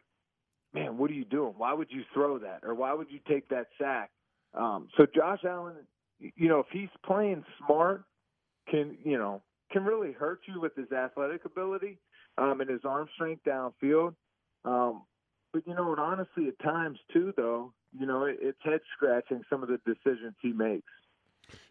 [0.72, 1.54] man, what are you doing?
[1.56, 4.10] Why would you throw that, or why would you take that sack?
[4.54, 5.74] Um, so Josh Allen,
[6.18, 8.04] you know, if he's playing smart,
[8.68, 11.98] can you know can really hurt you with his athletic ability
[12.38, 14.14] um, and his arm strength downfield.
[14.64, 15.02] Um,
[15.52, 15.94] but you know?
[15.98, 20.34] Honestly, at times too, though, you know, it, it's head scratching some of the decisions
[20.40, 20.88] he makes.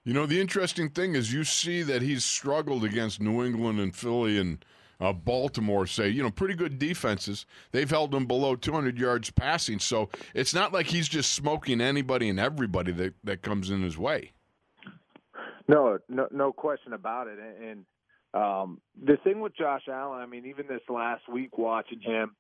[0.04, 3.96] You know, the interesting thing is you see that he's struggled against New England and
[3.96, 4.64] Philly and
[5.00, 7.46] uh, Baltimore, say, you know, pretty good defenses.
[7.72, 9.80] They've held him below 200 yards passing.
[9.80, 13.98] So it's not like he's just smoking anybody and everybody that, that comes in his
[13.98, 14.32] way.
[15.68, 17.38] No, no, no question about it.
[17.40, 17.86] And, and
[18.34, 22.36] um, the thing with Josh Allen, I mean, even this last week watching him,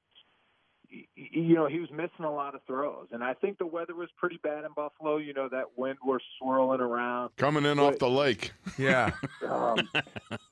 [0.89, 4.10] you know, he was missing a lot of throws, and I think the weather was
[4.17, 5.17] pretty bad in Buffalo.
[5.17, 7.32] You know, that wind was swirling around.
[7.38, 8.52] Coming in off the lake.
[8.78, 9.12] Yeah,
[9.47, 9.78] Um,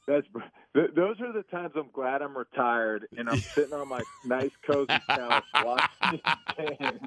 [0.07, 0.27] that's
[0.75, 4.51] th- those are the times I'm glad I'm retired and I'm sitting on my nice
[4.65, 6.21] cozy couch watching
[6.57, 6.99] the game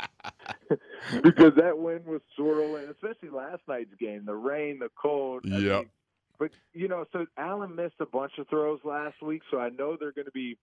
[1.22, 4.24] because that wind was swirling, especially last night's game.
[4.24, 5.44] The rain, the cold.
[5.44, 5.82] Yeah.
[6.38, 9.96] But you know, so Allen missed a bunch of throws last week, so I know
[9.98, 10.56] they're going to be,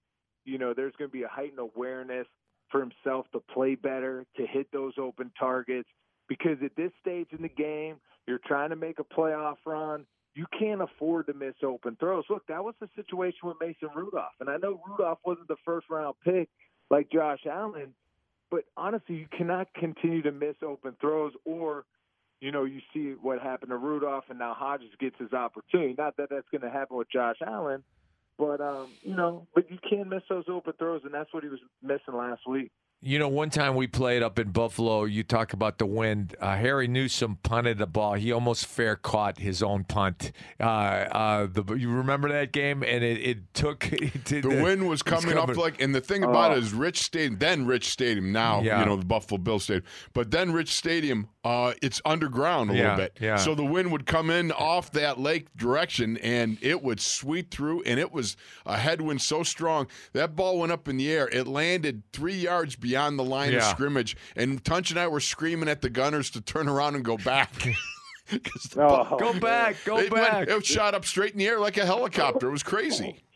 [0.44, 2.28] you know, there's going to be a heightened awareness
[2.72, 5.90] for himself to play better, to hit those open targets.
[6.28, 10.06] Because at this stage in the game, you're trying to make a playoff run.
[10.36, 12.26] You can't afford to miss open throws.
[12.30, 15.90] Look, that was the situation with Mason Rudolph, and I know Rudolph wasn't the first
[15.90, 16.50] round pick
[16.92, 17.94] like Josh Allen,
[18.52, 21.86] but honestly, you cannot continue to miss open throws or
[22.40, 25.96] you know, you see what happened to Rudolph, and now Hodges gets his opportunity.
[25.98, 27.84] Not that that's going to happen with Josh Allen,
[28.38, 31.50] but um, you know, but you can miss those open throws, and that's what he
[31.50, 32.72] was missing last week.
[33.00, 36.36] You know, one time we played up in Buffalo, you talk about the wind.
[36.42, 38.16] Uh, Harry Newsome punted the ball.
[38.16, 40.32] He almost fair caught his own punt.
[40.60, 42.82] Uh, uh, the, you remember that game?
[42.82, 43.88] And it, it took.
[44.08, 46.56] It did The wind was it was coming up like, and the thing about Oh.
[46.56, 48.80] it is Rich Stadium, then Rich Stadium, now, Yeah.
[48.80, 49.84] you know, the Buffalo Bill Stadium.
[50.14, 53.18] But then Rich Stadium, uh, it's underground a Yeah, little bit.
[53.22, 53.36] yeah.
[53.36, 57.84] So the wind would come in off that lake direction and it would sweep through,
[57.84, 59.88] and it was a headwind so strong.
[60.14, 61.30] That ball went up in the air.
[61.32, 64.16] It landed three yards beyond the line of scrimmage.
[64.36, 67.52] And Tunch and I were screaming at the gunners to turn around and go back.
[68.30, 68.40] the
[68.78, 70.48] Oh, ball- Go back, go it, went- back.
[70.48, 72.48] it shot up straight in the air like a helicopter.
[72.48, 73.24] It was crazy.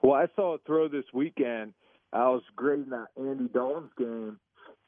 [0.00, 1.72] Well, I saw a throw this weekend
[2.12, 4.38] I was grading that Andy Dalton's game,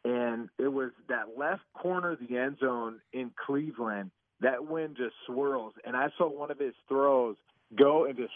[0.05, 4.13] and it was that left corner of the end zone in Cleveland.
[4.41, 7.35] That wind just swirls, and I saw one of his throws
[7.77, 8.31] go and just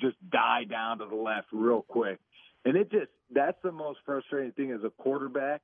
[0.00, 2.20] just die down to the left real quick.
[2.64, 5.60] And it just that's the most frustrating thing as a quarterback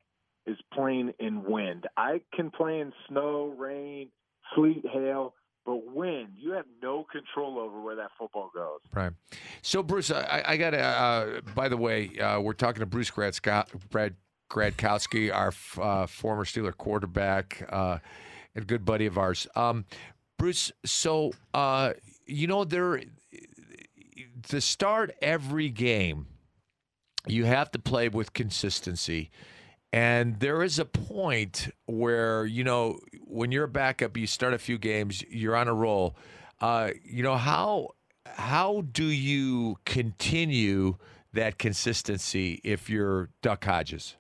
[0.47, 1.87] is playing in wind.
[1.97, 4.09] I can play in snow, rain,
[4.55, 5.35] sleet, hail,
[5.67, 8.81] but wind, you have no control over where that football goes.
[8.95, 9.13] Right.
[9.61, 13.11] So, Bruce, I, I got to, uh, by the way, uh, we're talking to Bruce
[13.11, 14.15] Gradska- Brad
[14.51, 17.99] Gradkowski, our uh, former Steeler quarterback uh,
[18.55, 19.47] and good buddy of ours.
[19.55, 19.85] Um,
[20.39, 21.93] Bruce, so, uh,
[22.25, 23.03] you know, there,
[24.49, 26.29] to start every game,
[27.31, 29.31] you have to play with consistency.
[29.93, 34.59] And there is a point where, you know, when you're a backup, you start a
[34.59, 36.17] few games, you're on a roll.
[36.61, 37.91] Uh, you know, how
[38.27, 40.97] how do you continue
[41.33, 44.17] that consistency if you're Duck Hodges?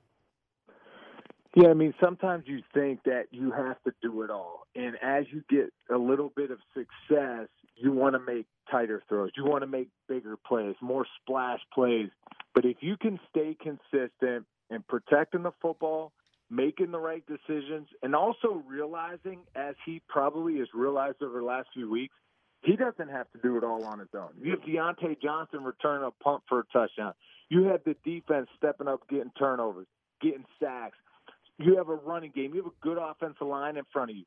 [1.54, 4.66] Yeah, I mean, sometimes you think that you have to do it all.
[4.76, 9.30] And as you get a little bit of success, you want to make tighter throws.
[9.36, 12.10] You want to make bigger plays, more splash plays.
[12.58, 16.10] But if you can stay consistent and protecting the football,
[16.50, 21.68] making the right decisions, and also realizing, as he probably has realized over the last
[21.72, 22.16] few weeks,
[22.64, 24.30] he doesn't have to do it all on his own.
[24.42, 27.12] You have Diontae Johnson return a punt for a touchdown.
[27.48, 29.86] You have the defense stepping up, getting turnovers,
[30.20, 30.98] getting sacks.
[31.58, 32.56] You have a running game.
[32.56, 34.24] You have a good offensive line in front of you.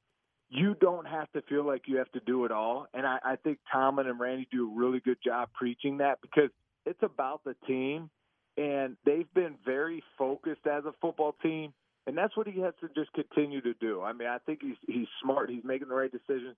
[0.47, 2.87] You don't have to feel like you have to do it all.
[2.93, 6.49] And I, I think Tomlin and Randy do a really good job preaching that because
[6.85, 8.09] it's about the team
[8.57, 11.73] and they've been very focused as a football team,
[12.07, 14.01] and that's what he has to just continue to do.
[14.01, 15.49] I mean, I think he's he's smart.
[15.49, 16.55] He's making the right decisions.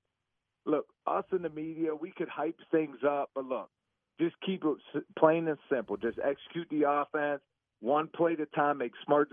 [0.65, 3.69] Look, us in the media, we could hype things up, but look,
[4.19, 5.97] just keep it plain and simple.
[5.97, 7.41] Just execute the offense
[7.83, 9.29] one play at a time, make smart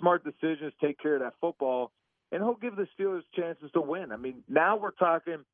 [0.00, 1.92] smart decisions, take care of that football,
[2.32, 4.10] and he'll give the Steelers chances to win.
[4.10, 5.44] I mean, now we're talking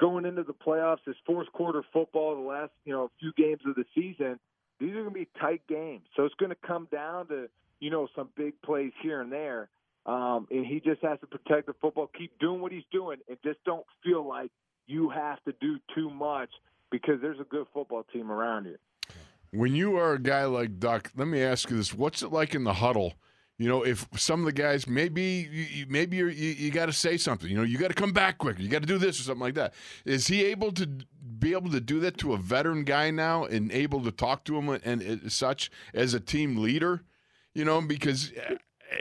[0.00, 3.74] going into the playoffs, this fourth quarter football, the last you know few games of
[3.74, 4.38] the season
[4.80, 6.02] these are going to be tight games.
[6.16, 7.48] So it's going to come down to,
[7.80, 9.68] you know, some big plays here and there.
[10.06, 13.36] Um, and he just has to protect the football, keep doing what he's doing, and
[13.44, 14.50] just don't feel like
[14.86, 16.48] you have to do too much
[16.90, 18.76] because there's a good football team around you.
[19.50, 22.54] When you are a guy like Duck, let me ask you this: What's it like
[22.54, 23.14] in the huddle?
[23.58, 27.16] You know, if some of the guys maybe you, maybe you you got to say
[27.16, 27.50] something.
[27.50, 28.62] You know, you got to come back quicker.
[28.62, 29.74] You got to do this or something like that.
[30.04, 30.86] Is he able to
[31.38, 34.56] be able to do that to a veteran guy now and able to talk to
[34.56, 37.02] him and, and such as a team leader?
[37.52, 38.32] You know, because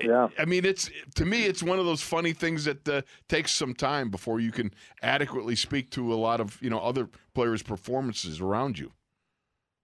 [0.03, 0.29] yeah.
[0.37, 3.73] I mean, it's to me, it's one of those funny things that uh, takes some
[3.73, 8.41] time before you can adequately speak to a lot of you know other players' performances
[8.41, 8.91] around you.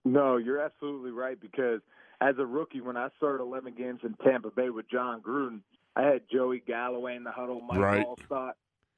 [0.05, 1.81] No, you're absolutely right because
[2.23, 5.59] as a rookie, when I started 11 games in Tampa Bay with Jon Gruden,
[5.95, 8.05] I had Joey Galloway in the huddle, Mike right.
[8.05, 8.53] Alstott.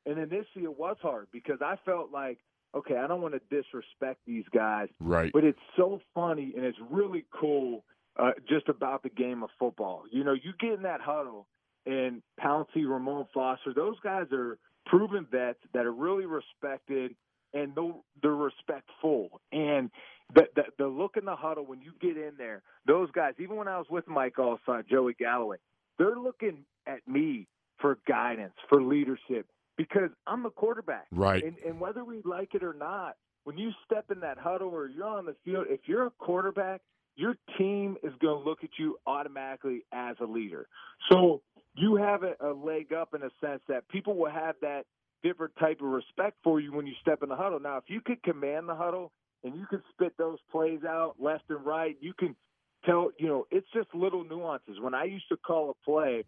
[0.06, 2.38] And initially it was hard because I felt like,
[2.76, 4.90] okay, I don't want to disrespect these guys.
[5.00, 5.32] Right.
[5.34, 7.84] But it's so funny and it's really cool
[8.18, 10.04] uh, just about the game of football.
[10.12, 11.48] You know, you get in that huddle
[11.88, 17.16] and Pouncey, Ramon Foster, those guys are proven vets that are really respected
[17.56, 17.76] and
[18.22, 19.42] they're respectful.
[19.52, 19.90] And
[20.34, 23.56] the, the, the look in the huddle when you get in there, those guys, even
[23.56, 25.58] when I was with Mike Alstott, Joey Galloway,
[25.98, 27.48] they're looking at me
[27.80, 29.46] for guidance, for leadership,
[29.78, 31.06] because I'm the quarterback.
[31.12, 31.44] Right.
[31.44, 34.88] And, and whether we like it or not, when you step in that huddle or
[34.88, 36.82] you're on the field, if you're a quarterback,
[37.16, 40.68] your team is going to look at you automatically as a leader.
[41.12, 41.42] So
[41.76, 44.84] you have a, a leg up in a sense that people will have that
[45.24, 47.60] different type of respect for you when you step in the huddle.
[47.60, 49.12] Now, if you could command the huddle
[49.46, 51.96] and you can spit those plays out left and right.
[52.02, 52.36] You can
[52.84, 54.80] tell, you know, it's just little nuances.
[54.82, 56.26] When I used to call a play,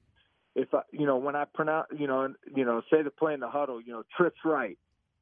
[0.55, 3.39] if I, you know, when I pronounce, you know, you know, say the play in
[3.39, 4.77] the huddle, you know, trips right,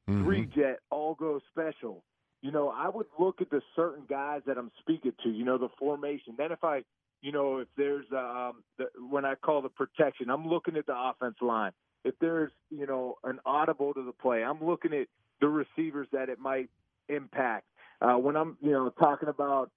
[0.08, 0.24] mm-hmm.
[0.24, 2.04] three jet, all go special.
[2.42, 5.30] You know, I would look at the certain guys that I'm speaking to.
[5.30, 6.34] You know, the formation.
[6.36, 6.82] Then if I,
[7.22, 10.94] you know, if there's um, the, when I call the protection, I'm looking at the
[10.94, 11.72] offense line.
[12.04, 15.08] If there's, you know, an audible to the play, I'm looking at
[15.40, 16.68] the receivers that it might
[17.08, 17.64] impact.
[18.00, 19.70] Uh, when I'm, you know, talking about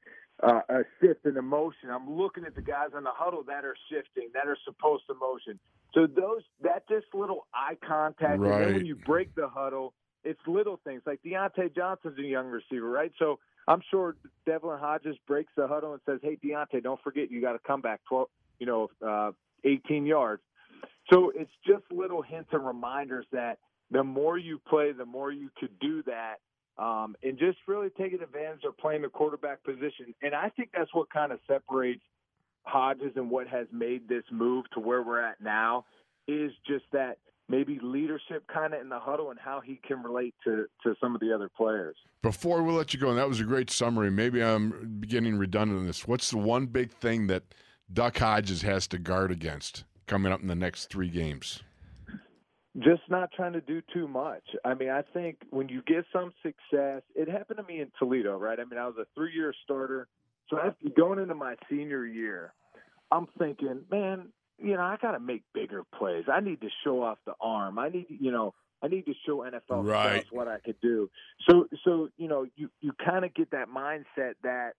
[0.44, 3.76] uh, a shift in emotion, I'm looking at the guys on the huddle that are
[3.92, 5.60] shifting, that are supposed to motion.
[5.94, 8.52] So those, that just little eye contact, right.
[8.52, 12.48] and then when you break the huddle, it's little things like Diontae Johnson's a young
[12.48, 13.12] receiver, right?
[13.20, 17.42] So I'm sure Devlin Hodges breaks the huddle and says, "Hey, Diontae, don't forget you
[17.42, 18.28] got to come back 12,
[18.60, 19.32] you know, uh,
[19.64, 20.42] 18 yards."
[21.12, 23.60] So it's just little hints and reminders that
[23.92, 26.36] the more you play, the more you could do that
[26.80, 30.16] um, and just really taking advantage of playing the quarterback position.
[30.24, 32.02] And I think that's what kind of separates
[32.64, 35.86] Hodges and what has made this move to where we're at now
[36.28, 40.36] is just that maybe leadership kind of in the huddle and how he can relate
[40.44, 41.96] to to some of the other players.
[42.22, 44.12] Before we let you go, and that was a great summary.
[44.12, 46.08] Maybe I'm getting redundant in this.
[46.08, 47.44] What's the one big thing that
[47.92, 51.64] Duck Hodges has to guard against coming up in the next three games?
[52.80, 54.44] Just not trying to do too much.
[54.64, 58.38] I mean, I think when you get some success, it happened to me in Toledo,
[58.38, 58.60] right?
[58.60, 60.08] I mean, I was a three year starter.
[60.50, 62.54] So after going into my senior year,
[63.12, 66.26] I'm thinking, man, you know, I got to make bigger plays.
[66.32, 67.80] I need to show off the arm.
[67.80, 70.26] I need, you know, I need to show NFL Right.
[70.32, 71.10] what I could do.
[71.50, 74.72] So, so you know, you you kind of get that mindset that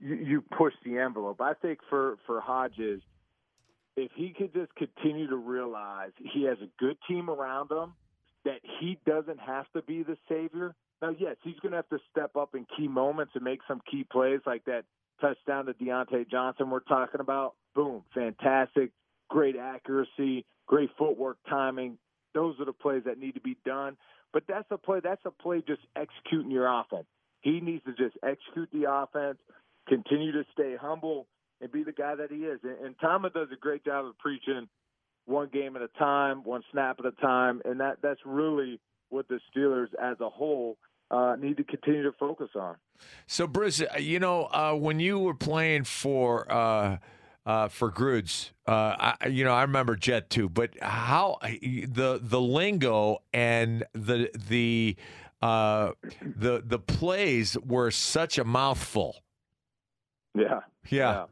[0.00, 1.40] you, you push the envelope.
[1.40, 3.00] I think for for Hodges,
[3.98, 7.94] if he could just continue to realize he has a good team around him,
[8.44, 10.74] that he doesn't have to be the savior.
[11.02, 13.80] Now, yes, he's going to have to step up in key moments and make some
[13.90, 14.84] key plays like that
[15.20, 17.54] touchdown to Diontae Johnson we're talking about.
[17.74, 18.92] Boom, fantastic,
[19.28, 21.98] great accuracy, great footwork, timing.
[22.34, 23.96] Those are the plays that need to be done.
[24.32, 25.00] But that's a play.
[25.02, 27.06] That's a play just executing your offense.
[27.40, 29.38] He needs to just execute the offense,
[29.88, 31.26] continue to stay humble,
[31.60, 32.60] and be the guy that he is.
[32.62, 34.68] And, and Tama does a great job of preaching
[35.26, 38.80] one game at a time, one snap at a time, and that that's really
[39.10, 40.78] what the Steelers as a whole
[41.10, 42.76] uh, need to continue to focus on.
[43.26, 46.98] So, Bruce, uh, you know, uh, when you were playing for uh,
[47.46, 50.48] uh, for Grudes, uh, I, you know, I remember Jet too.
[50.48, 54.96] But how the the lingo and the the
[55.40, 59.22] uh, the the plays were such a mouthful.
[60.34, 60.60] Yeah.
[60.88, 61.26] Yeah.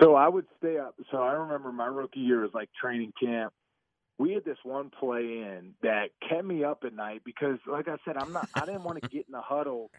[0.00, 0.94] So I would stay up.
[1.10, 3.52] So I remember my rookie year was like training camp.
[4.18, 7.96] We had this one play in that kept me up at night because, like I
[8.04, 8.48] said, I'm not.
[8.54, 9.90] I didn't want to get in the huddle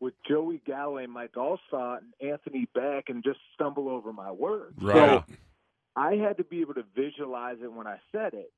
[0.00, 4.80] with Joey Galloway, Mike Alstott, and Anthony Becht, and just stumble over my words.
[4.80, 4.94] Right.
[4.94, 5.34] So
[5.96, 8.52] I had to be able to visualize it when I said it.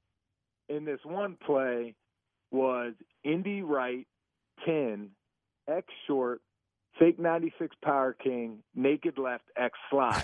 [0.69, 1.95] And this one play
[2.53, 2.93] was
[3.25, 4.07] Indy right,
[4.67, 5.11] 10,
[5.69, 6.41] X short,
[6.99, 10.23] fake 96 Power King, naked left, X slide.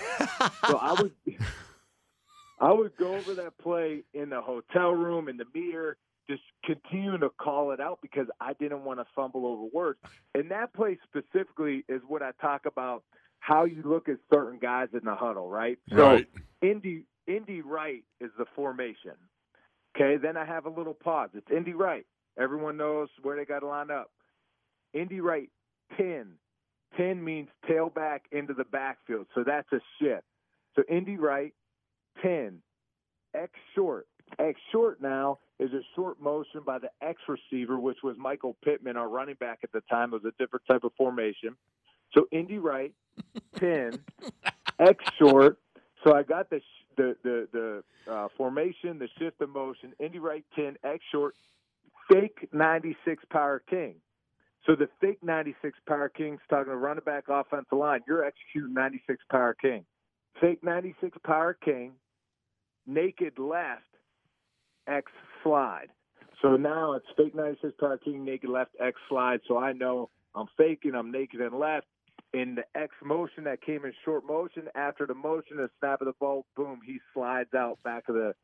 [0.66, 1.12] so I would
[2.60, 5.96] I would go over that play in the hotel room, in the mirror,
[6.28, 9.98] just continuing to call it out because I didn't want to fumble over words.
[10.34, 13.04] And that play specifically is what I talk about
[13.40, 15.78] how you look at certain guys in the huddle, right?
[15.90, 16.28] So Right.
[16.62, 19.12] Indy Indy right is the formation.
[19.94, 21.30] Okay, then I have a little pause.
[21.34, 22.06] It's Indy right.
[22.38, 24.10] Everyone knows where they got to line up.
[24.92, 25.50] Indy right,
[25.96, 26.32] pin.
[26.96, 30.24] Pin means tailback into the backfield, so that's a shift.
[30.74, 31.52] So Indy right,
[32.22, 32.58] pin.
[33.34, 34.06] X short.
[34.38, 38.96] X short now is a short motion by the X receiver, which was Michael Pittman,
[38.96, 40.12] our running back at the time.
[40.12, 41.56] It was a different type of formation.
[42.14, 42.92] So Indy right,
[43.56, 43.98] pin,
[44.78, 45.58] X short.
[46.04, 47.48] So I got the sh- the the
[48.06, 51.34] the uh, formation, the shift of motion, Indy right pin, X short,
[52.10, 53.96] fake 96 power king.
[54.66, 58.00] So the fake 96 power king's talking to running back offensive line.
[58.08, 59.84] You're executing 96 power king.
[60.40, 61.92] Fake 96 power king,
[62.86, 63.84] naked left,
[64.88, 65.10] X
[65.42, 65.88] slide.
[66.42, 69.40] So now it's fake 96 power king, naked left, X slide.
[69.46, 71.86] So I know I'm faking, I'm naked and left.
[72.34, 76.06] In the X motion that came in short motion, after the motion, the snap of
[76.06, 78.34] the ball, boom, he slides out back of the,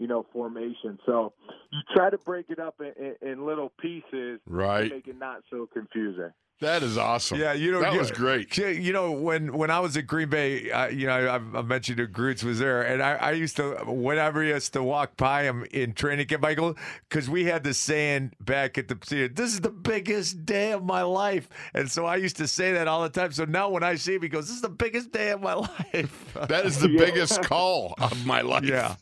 [0.00, 0.98] you know, formation.
[1.06, 1.32] So
[1.70, 2.92] you try to break it up in,
[3.22, 4.90] in, in little pieces Right.
[4.90, 6.30] make it not so confusing.
[6.62, 7.38] That is awesome.
[7.40, 8.54] Yeah, you know that you- was great.
[8.58, 11.98] You know, when when I was at Green Bay, uh, you know, I, I mentioned
[12.00, 15.44] that Groots was there, and I, I used to whenever he used to walk by
[15.44, 16.76] him in training camp, Michael,
[17.08, 18.94] because we had the saying back at the
[19.32, 22.86] "This is the biggest day of my life," and so I used to say that
[22.88, 23.32] all the time.
[23.32, 25.54] So now when I see him, he goes, "This is the biggest day of my
[25.94, 28.64] life." That is the biggest call of my life.
[28.64, 28.96] yeah.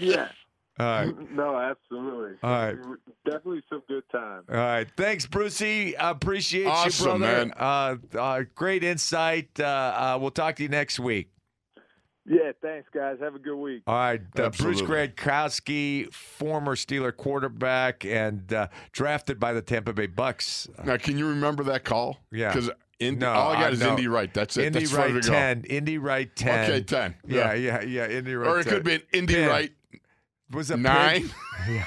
[0.00, 0.30] Yeah.
[0.78, 1.14] All right.
[1.30, 2.36] No, absolutely.
[2.42, 2.76] All right.
[3.24, 4.42] Definitely some good time.
[4.48, 4.86] All right.
[4.96, 5.96] Thanks, Brucey.
[5.96, 7.46] I appreciate Awesome, you, brother.
[7.46, 7.52] man.
[7.56, 9.48] Uh, uh, great insight.
[9.58, 11.30] Uh, uh, we'll talk to you next week.
[12.26, 13.18] Yeah, thanks, guys.
[13.20, 13.82] Have a good week.
[13.86, 15.08] All right, uh, Bruce Absolutely.
[15.08, 20.66] Gradkowski, former Steeler quarterback and uh, drafted by the Tampa Bay Bucks.
[20.84, 22.18] Now, can you remember that call?
[22.32, 22.48] Yeah.
[22.54, 22.70] Because
[23.00, 23.90] No, all I got I is know.
[23.90, 24.32] Indy right.
[24.32, 24.66] That's it.
[24.66, 25.34] Indy That's right further to go.
[25.34, 25.64] ten.
[25.64, 26.70] Indy right ten.
[26.70, 27.14] Okay, 10.
[27.26, 27.82] Yeah, Yeah.
[27.82, 28.16] yeah, yeah.
[28.18, 28.48] Indy right.
[28.48, 28.72] Or it 10.
[28.72, 29.48] could be an Indy Ten.
[29.50, 29.72] right
[30.54, 31.30] Was it nine.
[31.68, 31.84] yeah.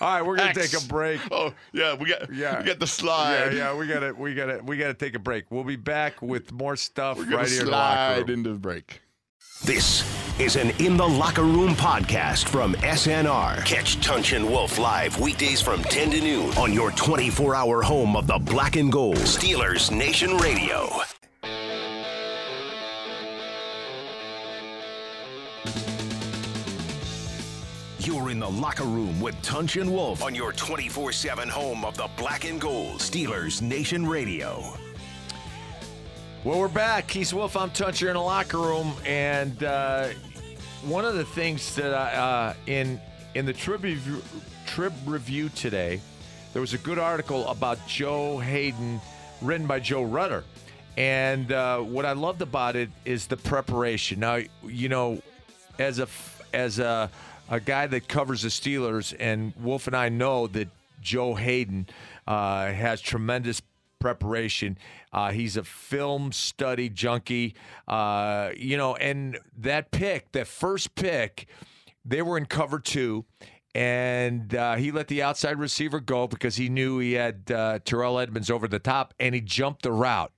[0.00, 0.70] All right, we're gonna X.
[0.72, 1.20] take a break.
[1.30, 2.58] Oh yeah, we got Yeah.
[2.60, 3.52] we got the slide.
[3.52, 5.44] Yeah, yeah, we gotta, we gotta, we gotta take a break.
[5.50, 9.00] We'll be back with more stuff We're right here in the slide into the break.
[9.62, 10.02] This
[10.40, 13.62] is an In the Locker Room podcast from SNR.
[13.66, 18.16] Catch Tunch and Wolf live weekdays from 10 to noon on your 24 hour home
[18.16, 19.18] of the black and gold.
[19.18, 20.88] Steelers Nation Radio.
[28.30, 32.08] In the locker room with Tunch and Wolf on your 24 7 home of the
[32.16, 34.62] black and gold Steelers Nation Radio.
[36.44, 37.08] Well, we're back.
[37.08, 37.56] Keith Wolf.
[37.56, 38.00] I'm Tunch.
[38.00, 40.10] You're in the locker room, and uh,
[40.84, 43.00] one of the things that I, uh, in
[43.34, 44.22] in the trib review,
[44.64, 46.00] trib review today,
[46.52, 49.00] there was a good article about Joe Haden,
[49.42, 50.44] written by Joe Rutter,
[50.96, 54.20] and uh, what I loved about it is the preparation.
[54.20, 55.20] Now, you know,
[55.80, 56.06] as a
[56.52, 57.10] as a
[57.50, 60.68] a guy that covers the Steelers, and Wolf and I know that
[61.02, 61.88] Joe Haden
[62.26, 63.60] uh, has tremendous
[63.98, 64.78] preparation.
[65.12, 67.54] Uh, he's a film study junkie,
[67.88, 71.46] uh, you know, and that pick, that first pick,
[72.04, 73.24] they were in cover two.
[73.72, 78.18] And uh, he let the outside receiver go because he knew he had uh, Terrell
[78.18, 80.32] Edmunds over the top, and he jumped the route.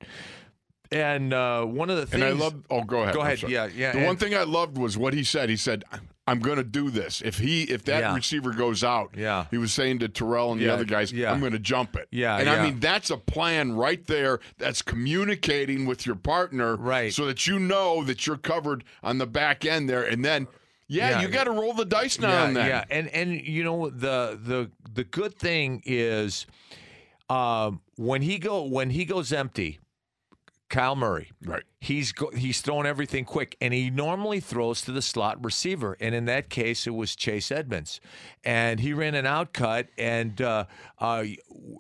[0.93, 2.55] And uh, one of the things, And I love.
[2.71, 3.15] Oh, go ahead.
[3.15, 3.43] Go ahead.
[3.43, 5.49] Yeah, yeah, The and- one thing I loved was what he said.
[5.49, 5.85] He said,
[6.27, 7.23] "I'm going to do this.
[7.25, 8.15] If he, if that Yeah.
[8.15, 9.47] receiver goes out, Yeah.
[9.51, 11.33] He was saying to Terrell and Yeah, the other guys, yeah.
[11.33, 12.09] I'm going to jump it.
[12.11, 12.49] Yeah, And.
[12.49, 14.39] I mean, that's a plan right there.
[14.59, 17.13] That's communicating with your partner, Right.
[17.13, 20.47] So that you know that you're covered on the back end there, and then.
[20.89, 22.67] Yeah, you got to roll the dice now yeah, and then.
[22.67, 26.45] Yeah, and and you know the the the good thing is,
[27.31, 29.79] um, when he go when he goes empty,
[30.73, 31.63] Kyler Murray, Right.
[31.81, 36.15] He's go, he's throwing everything quick, and he normally throws to the slot receiver, and
[36.15, 38.01] in that case, it was Chase Edmonds,
[38.43, 40.65] and he ran an out cut, and uh,
[40.99, 41.25] uh,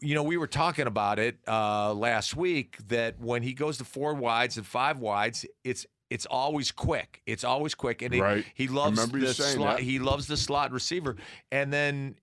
[0.03, 3.85] you know we were talking about it uh, last week that when he goes to
[3.85, 7.23] four wides and five wides, it's it's always quick.
[7.25, 8.45] It's always quick, and he, Right.
[8.55, 9.79] he loves the slot.
[9.79, 9.83] that.
[9.85, 11.17] He loves the slot receiver,
[11.51, 12.17] and then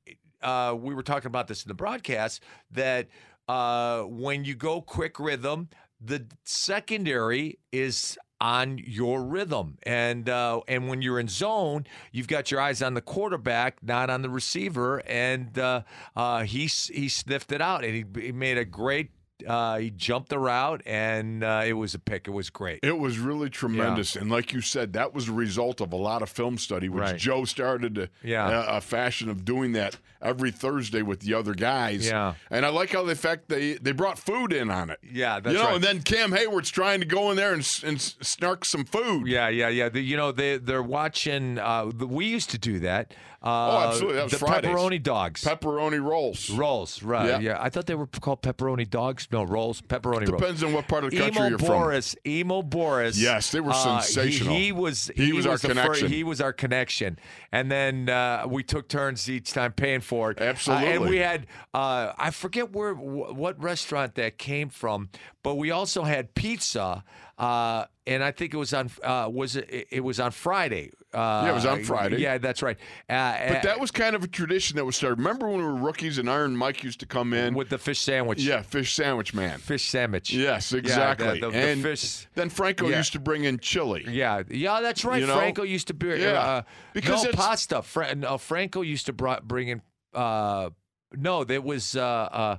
[0.44, 3.08] uh, we were talking about this in the broadcast that
[3.48, 5.70] uh, when you go quick rhythm,
[6.02, 12.52] the secondary is on your rhythm, and uh, and when you're in zone, you've got
[12.52, 15.82] your eyes on the quarterback, not on the receiver, and uh,
[16.16, 19.12] uh, he he sniffed it out, and he, he made a great.
[19.48, 22.28] Uh, he jumped the route, and uh, it was a pick.
[22.28, 22.80] It was great.
[22.84, 26.22] It was really tremendous, and like you said, that was a result of a lot
[26.22, 27.18] of film study, which Right.
[27.18, 28.50] Joe started a, Yeah.
[28.74, 32.08] a, a fashion of doing that every Thursday with the other guys.
[32.08, 32.34] Yeah.
[32.52, 35.00] and I like how the fact they they brought food in on it.
[35.10, 35.76] Yeah, that's you know, right.
[35.76, 39.28] and then Cam Heyward's trying to go in there and, and snark some food.
[39.28, 39.88] Yeah, yeah, yeah.
[39.90, 41.58] The, you know, they they're watching.
[41.60, 43.14] Uh, the, we used to do that.
[43.42, 44.16] Uh, Oh, absolutely.
[44.18, 44.72] That was the Fridays.
[44.72, 45.44] pepperoni dogs.
[45.44, 46.50] Pepperoni rolls.
[46.50, 47.28] rolls, right?
[47.28, 47.40] Yeah.
[47.40, 47.58] Yeah.
[47.62, 49.28] I thought they were called pepperoni dogs.
[49.32, 49.82] No, rolls.
[49.82, 50.42] Pepperoni rolls.
[50.42, 51.68] Depends on what part of the country Emo you're from.
[51.68, 53.18] Boris, Emo Boris.
[53.18, 54.56] Yes, they were uh, he- sensational.
[54.56, 55.10] he, was.
[55.16, 56.08] He was our the fir- connection.
[56.10, 57.18] he was our connection,
[57.54, 60.42] and then uh, we took turns each time paying for it.
[60.42, 61.48] Uh, and we had.
[61.74, 65.10] Uh, I forget where wh- what restaurant that came from,
[65.44, 67.04] but we also had pizza.
[67.38, 68.90] Uh, and I think it was on.
[69.04, 69.88] Uh, was it?
[69.92, 70.92] It was on Friday.
[71.14, 72.18] Uh, Yeah, it was on Friday.
[72.22, 72.78] Yeah, that's right.
[73.10, 75.18] Uh, But that was kind of a tradition that was started.
[75.18, 77.54] Remember when we were rookies and Iron Mike used to come in?
[77.56, 78.44] with the fish sandwich.
[78.44, 79.58] yeah, fish sandwich man.
[79.60, 80.32] fish sandwich.
[80.34, 81.40] Yes, Yeah, exactly.
[81.40, 82.28] the, the, and the fish.
[82.36, 82.98] then Franco Yeah.
[82.98, 84.06] used to bring in chili.
[84.10, 85.20] Yeah, yeah, that's right.
[85.22, 85.38] You know?
[85.38, 86.62] Franco used to bring Yeah, uh,
[86.94, 87.82] because no pasta.
[87.82, 89.82] Fra- no, Franco used to brought, bring in.
[90.14, 90.70] Uh,
[91.16, 92.58] no, there was uh, uh,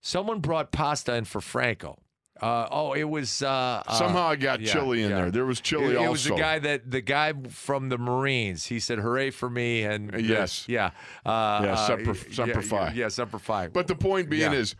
[0.00, 1.98] someone brought pasta in for Franco.
[2.42, 5.16] Uh, oh, it was uh, uh, Somehow I got yeah, chili in yeah.
[5.16, 5.30] there.
[5.30, 6.10] There was chili It, it also.
[6.10, 8.66] was the guy that the guy from the Marines.
[8.66, 10.68] He said, "Hooray for me!" And Yes.
[10.68, 10.86] yeah,
[11.24, 12.92] uh, Yeah, uh, Semper- yeah, Semper yeah, Fi.
[12.94, 13.68] Yeah, Semper Fi.
[13.68, 14.74] But the point being is,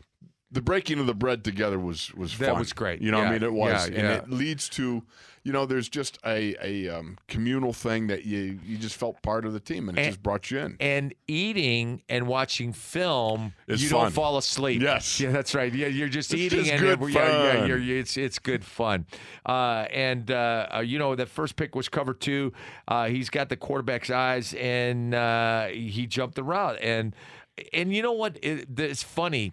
[0.53, 2.59] the breaking of the bread together was was That fun.
[2.59, 3.00] was great.
[3.00, 4.14] You know, what I mean, it was, yeah, and yeah.
[4.18, 5.03] it leads to,
[5.44, 9.46] you know, there's just a a um, communal thing that you you just felt part
[9.46, 10.76] of the team, and it And- just brought you in.
[10.78, 14.03] and eating and watching film, It's you fun.
[14.03, 14.82] don't fall asleep.
[14.82, 15.18] Yes.
[15.18, 15.72] yeah, that's right.
[15.74, 16.82] Yeah, you're just It's eating just and
[17.12, 19.07] yeah, yeah, you're, you're- it's it's good fun.
[19.46, 22.53] Uh, and uh, uh, you know that first pick was cover two.
[22.86, 26.78] Uh, he's got the quarterback's eyes, and uh, he jumped the route.
[26.82, 27.16] And
[27.72, 28.38] and you know what?
[28.42, 29.53] It, it's funny.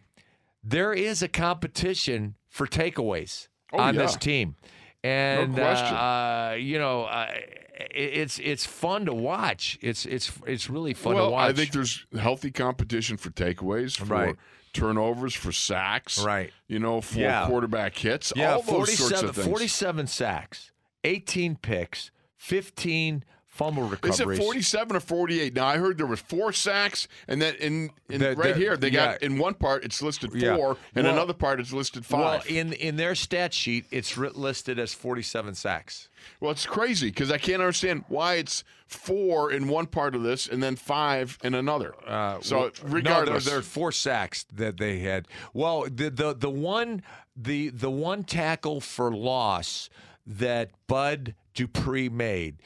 [0.63, 4.55] There is a competition for takeaways Oh, on this team.
[5.03, 5.95] And question.
[5.95, 9.77] uh, uh, you know, uh, it- it's it's fun to watch.
[9.81, 11.49] It's it's it's really fun well, to watch.
[11.49, 14.35] I think there's healthy competition for takeaways, for Right.
[14.73, 16.51] turnovers, for sacks, Right.
[16.67, 17.47] You know, for Yeah.
[17.47, 19.47] quarterback hits, yeah, all those sorts of things.
[19.47, 20.71] 47 sacks,
[21.05, 23.23] 18 picks, 15
[23.59, 24.19] fumble recoveries.
[24.21, 25.53] Is it 47 or 48?
[25.53, 28.77] Now I heard there was four sacks, and then in, in The- right the- here
[28.77, 30.73] they got in one part it's listed four, Yeah.
[30.95, 32.19] and Well- another part it's listed five.
[32.19, 36.07] Well, in in their stat sheet, it's writ- listed as 47 sacks.
[36.39, 40.47] Well, it's crazy because I can't understand why it's four in one part of this
[40.47, 41.93] and then five in another.
[42.07, 45.27] Uh, so well, regardless, no, there, there are four sacks that they had.
[45.53, 47.03] Well, the the the one
[47.35, 49.89] the the one tackle for loss
[50.25, 52.57] that Bud Dupree made,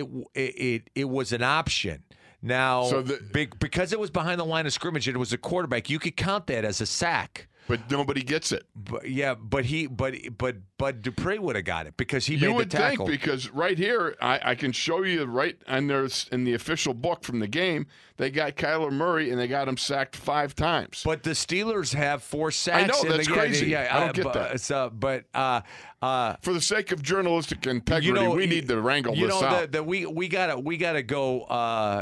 [0.00, 2.02] it it it, was an option.
[2.42, 5.32] Now, So the- be- because it was behind the line of scrimmage and it was
[5.32, 7.48] a quarterback, you could count that as a sack.
[7.68, 8.66] But nobody gets it.
[8.74, 12.48] But yeah, but he, but but but Dupree would have got it because he You
[12.48, 13.06] made would the tackle.
[13.06, 16.94] think because right here, I, I can show you right on there in the official
[16.94, 17.86] book from the game,
[18.18, 21.02] they got Kyler Murray and they got him sacked five times.
[21.04, 22.84] But the Steelers have four sacks.
[22.84, 23.66] I know, in the- that's yeah, crazy.
[23.66, 24.60] Yeah, I don't uh, get but, that.
[24.60, 25.62] So, but uh,
[26.02, 29.40] uh, For the sake of journalistic integrity, you know, we need to wrangle you this
[29.40, 29.72] know, out.
[29.72, 31.52] The, the, we we gotta we gotta go uh,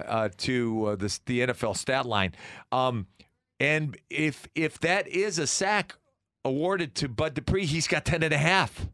[0.06, 2.32] uh, to uh, this, the NFL stat line,
[2.72, 3.06] um,
[3.60, 5.94] and if if that is a sack
[6.44, 8.86] awarded to Bud Dupree, he's got ten and a half.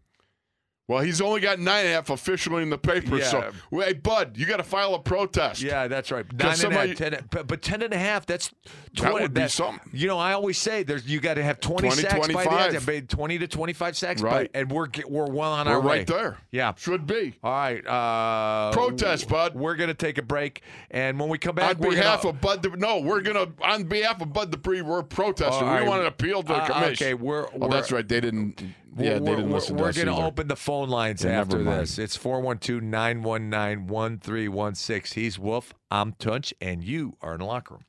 [0.90, 3.16] Well, he's only got nine and a half officially in the paper.
[3.18, 3.24] Yeah.
[3.24, 5.62] So, hey, Bud, you got to file a protest.
[5.62, 6.26] Yeah, that's right.
[6.32, 8.26] Nine and a half, 10, but, ten and a half.
[8.26, 9.22] That's That twenty.
[9.22, 9.88] would be that- something.
[9.92, 12.32] You know, I always say there's you got to have twenty, 20, sacks by the
[12.32, 12.74] 25.
[12.74, 12.86] end.
[12.86, 14.50] By Twenty to twenty-five sacks, by- Right.
[14.52, 15.98] and we're we're well on We're our way.
[15.98, 16.38] right there.
[16.50, 16.72] Yeah.
[16.76, 17.34] Should be.
[17.44, 17.86] All right.
[17.86, 19.54] Uh, Protest, Bud.
[19.54, 22.40] We're gonna take a break, and when we come back, on we're behalf gonna, of
[22.40, 25.66] Bud, no, we're gonna on behalf of Bud Dupree, we're protesting.
[25.68, 25.82] Right.
[25.82, 27.06] We want an appeal to the Uh, commission.
[27.06, 28.06] okay, we're- oh, we're- that's right.
[28.08, 28.62] They didn't.
[28.96, 30.22] We're, Yeah, they didn't we're- listen to We're us going to either.
[30.24, 31.98] open the phone lines Yeah, after this.
[31.98, 35.22] It's 412 919 1316.
[35.22, 35.72] He's Wolf.
[35.90, 37.84] I'm Tunch, and you are in the locker room.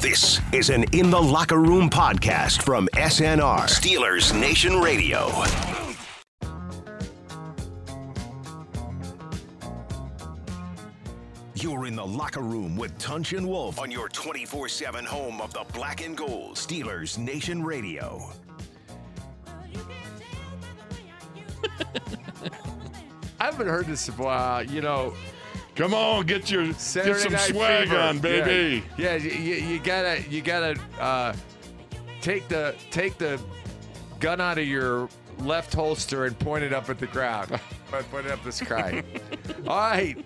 [0.00, 5.30] This is an In the Locker Room podcast from SNR, Steelers Nation Radio.
[11.54, 15.52] You're in the locker room with Tunch and Wolf on your 24 7 home of
[15.52, 18.30] the black and gold, Steelers Nation Radio.
[23.40, 24.62] I haven't heard this in a while.
[24.62, 25.14] You know,
[25.76, 28.00] Come on, get your Saturday get some Night swag Fever.
[28.00, 28.82] on, baby.
[28.96, 31.34] Yeah, yeah you, you, you gotta you gotta uh,
[32.22, 33.38] take the take the
[34.18, 35.10] gun out of your
[35.40, 37.60] left holster and point it up at the crowd.
[37.88, 39.04] But put it up the sky.
[39.68, 40.18] All right.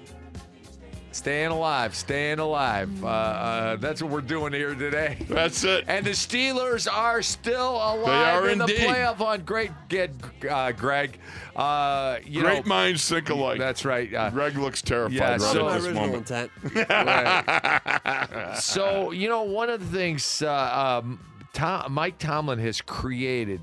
[1.12, 3.02] Staying alive, staying alive.
[3.04, 5.18] Uh, uh, that's what we're doing here today.
[5.28, 5.84] That's it.
[5.88, 8.76] And the Steelers are still alive they are in indeed.
[8.76, 10.12] the playoff on great get
[10.48, 11.18] uh, Greg.
[11.56, 13.58] Uh, you Great know, minds think alike.
[13.58, 14.12] That's right.
[14.14, 16.30] Uh, Greg looks terrified Yeah, right so- at this moment.
[16.30, 16.50] intent.
[16.88, 18.56] Right.
[18.60, 21.18] so you know, one of the things uh, um,
[21.52, 23.60] Tom, Mike Tomlin has created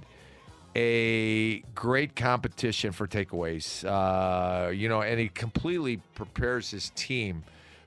[0.78, 3.84] a great competition for takeaways.
[3.84, 7.44] Uh, you know, and he completely prepares his team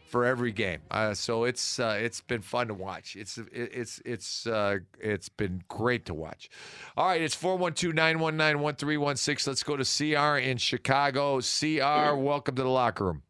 [0.08, 0.80] for every game.
[0.90, 3.14] Uh, so it's uh, it's been fun to watch.
[3.14, 6.50] It's it, it's it's uh, it's been great to watch.
[6.96, 9.46] All right, it's 412-919-1316.
[9.46, 11.38] Let's go to CR in Chicago.
[11.40, 13.22] CR, welcome to the locker room.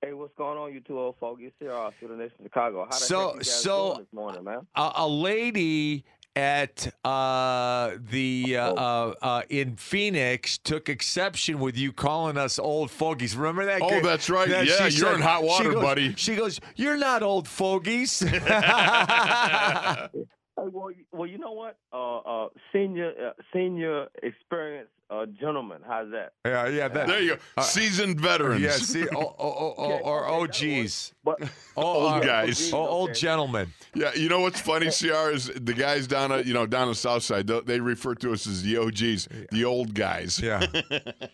[0.00, 1.52] Hey, what's going on, you two old fogies?
[1.60, 2.84] Here, uh, Student Nation Chicago.
[2.84, 4.66] How the So- heck you guys so- doing this morning, man?
[4.74, 6.04] a, a lady
[6.34, 12.90] at uh, the uh, uh, uh, in Phoenix took exception with you calling us old
[12.90, 13.36] fogies.
[13.36, 13.82] Remember that?
[13.82, 14.02] Oh, girl?
[14.02, 14.48] that's right.
[14.48, 16.14] That Yeah, you're in hot water, she goes- buddy.
[16.16, 18.22] She goes, "You're not old fogies."
[20.62, 21.76] Hey, well, you- well, you know what?
[21.92, 25.82] Uh, uh, senior, uh, senior experience uh, gentleman.
[25.86, 26.32] How's that?
[26.46, 26.88] yeah, yeah.
[26.88, 27.62] That, There you go.
[27.62, 28.62] Seasoned veterans.
[28.62, 28.70] yeah.
[28.70, 31.14] See, oh, oh, oh, oh, Okay, or okay, OGs.
[31.22, 31.42] But
[31.76, 32.72] Oh, Old uh, guys.
[32.72, 33.20] Oh, old Okay.
[33.20, 33.72] gentlemen.
[33.94, 36.94] Yeah, you know what's funny, CR, is the guys down at you know down the
[36.94, 37.46] south side.
[37.46, 40.40] They, they refer to us as the OGs, the old guys.
[40.40, 40.60] Yeah.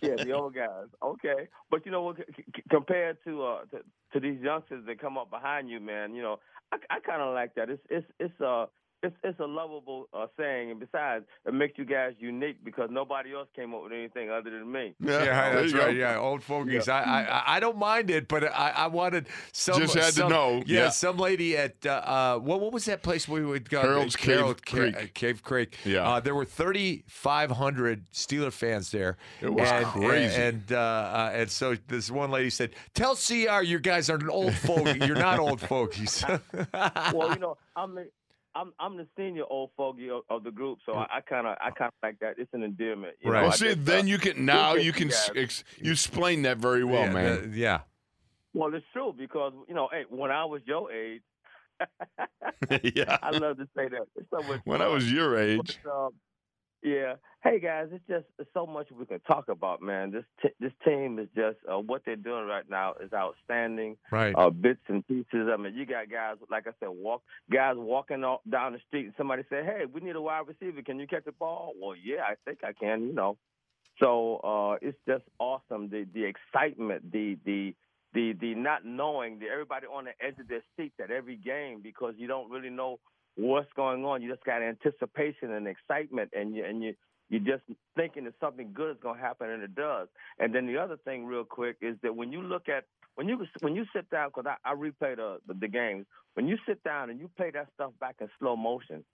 [0.03, 0.87] yeah, the old guys.
[1.03, 2.17] Okay, but you know what?
[2.17, 2.25] c-
[2.57, 3.79] c- Compared to uh to,
[4.15, 6.41] to these youngsters that come up behind you, man, you know,
[6.73, 7.69] I, I kind of like that.
[7.71, 8.67] It's it's it's uh
[9.03, 13.33] it's it's a lovable uh, saying, and besides, it makes you guys unique because nobody
[13.33, 14.95] else came up with anything other than me.
[15.01, 15.95] Yeah, Yeah, that's you right.
[15.97, 16.89] Yeah, old fogies.
[16.89, 19.81] I, I I don't mind it, but I, I wanted some.
[19.81, 20.89] Just had to know, Yeah, yeah.
[20.91, 23.81] some lady at uh, uh what what was that place we would go?
[23.83, 24.97] Harold's Cave Harold Ca- Creek.
[24.97, 25.77] uh, Cave Creek.
[25.85, 26.09] Yeah.
[26.09, 29.17] uh, there were thirty five hundred Steeler fans there.
[29.41, 30.35] It was and, crazy.
[30.35, 34.29] And uh, uh, and so this one lady said, "Tell CR you guys are an
[34.31, 35.07] old fogey.
[35.07, 36.25] You're not old fogies."
[37.13, 38.09] well, you know, I'm the
[38.55, 41.71] I'm I'm the senior old fogey of, of the group, so I kind of I
[41.71, 42.35] kind of like that.
[42.39, 43.15] It's an endearment.
[43.21, 43.39] You Right.
[43.41, 45.93] Know, Well, I see, just, then uh, you can now you can you ex, you
[45.93, 47.39] explain that very well, yeah, man.
[47.39, 47.81] uh, yeah.
[48.55, 51.23] Well, it's true because you know, hey, when I was your age,
[52.95, 53.19] yeah.
[53.23, 54.03] I love to say that.
[54.31, 56.11] So much When I was your age, But, um,
[56.83, 57.15] yeah.
[57.43, 60.11] Hey guys, it's just it's so much we can talk about, man.
[60.11, 63.97] This t- this team is just uh, what they're doing right now is outstanding.
[64.11, 64.35] Right.
[64.37, 65.49] Uh, bits and pieces.
[65.53, 69.07] I mean, you got guys like I said, walk guys walking off down the street,
[69.07, 70.83] and somebody say, "Hey, we need a wide receiver.
[70.83, 73.07] Can you catch the ball?" Well, yeah, I think I can.
[73.07, 73.37] You know.
[74.01, 75.91] So uh, it's just awesome.
[75.91, 77.75] The the excitement, the the
[78.15, 81.81] the the not knowing, the everybody on the edge of their seats at every game
[81.83, 82.99] because you don't really know
[83.39, 84.21] what's going on.
[84.21, 86.95] You just got anticipation and excitement, and you and you
[87.31, 87.63] you're just
[87.95, 90.09] thinking that something good is going to happen, and it does.
[90.39, 92.85] And then the other thing, real quick, is that when you look at
[93.15, 96.49] when you when you sit down, because I, I replay the, the the games, when
[96.49, 99.05] you sit down and you play that stuff back in slow motion,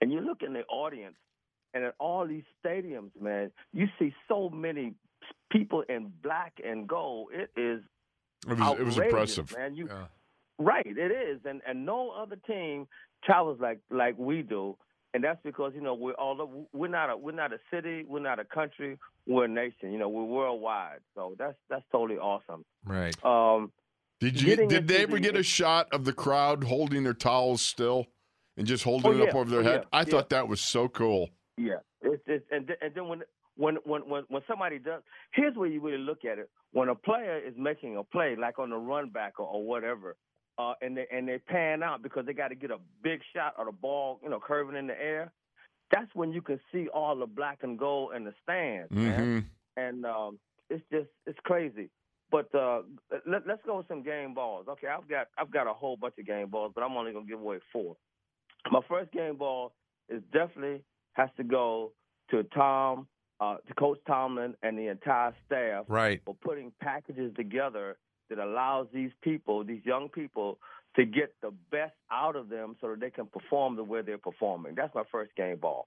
[0.00, 1.16] and you look in the audience,
[1.74, 4.94] and at all these stadiums, man, you see so many
[5.50, 7.28] people in black and gold.
[7.32, 7.82] It is
[8.48, 9.54] It was, it was impressive.
[9.56, 9.74] man.
[9.74, 10.06] You Yeah.
[10.62, 12.86] Right, it is, and and no other team
[13.24, 14.76] travels like like we do,
[15.14, 18.20] and that's because you know we're all we're not a we're not a city, we're
[18.20, 19.92] not a country, we're a nation.
[19.92, 22.64] You know, we're worldwide, so that's that's totally awesome.
[22.84, 23.14] Right.
[23.24, 23.72] Um,
[24.20, 24.56] Did you?
[24.68, 28.06] Did they ever get a shot of the crowd holding their towels still
[28.56, 29.40] and just holding Oh, it up yeah.
[29.40, 29.80] over their Oh, head?
[29.82, 29.88] yeah.
[29.92, 30.04] I Yeah.
[30.04, 31.30] thought that was so cool.
[31.56, 33.22] yeah, it's it's and th- and then when
[33.56, 35.02] when when when when somebody does,
[35.32, 36.48] here's where you really look at it.
[36.72, 40.16] When a player is making a play, like on the run back or, or whatever.
[40.60, 43.54] Uh, and they and they pan out because they got to get a big shot
[43.58, 45.32] of the ball, you know, curving in the air.
[45.90, 49.20] That's when you can see all the black and gold in the stands, man.
[49.76, 50.38] hmm and um,
[50.68, 51.88] it's just it's crazy.
[52.30, 52.82] But uh,
[53.26, 54.66] let, let's go with some game balls.
[54.68, 57.26] Okay, I've got I've got a whole bunch of game balls, but I'm only gonna
[57.26, 57.96] give away four.
[58.70, 59.72] My first game ball
[60.08, 60.82] is definitely
[61.14, 61.92] has to go
[62.30, 63.06] to Tom,
[63.40, 66.20] uh, to Coach Tomlin, and the entire staff Right.
[66.24, 67.96] for putting packages together
[68.30, 70.58] that allows these people, these young people,
[70.96, 74.18] to get the best out of them so that they can perform the way they're
[74.18, 74.74] performing.
[74.74, 75.86] That's my first game ball.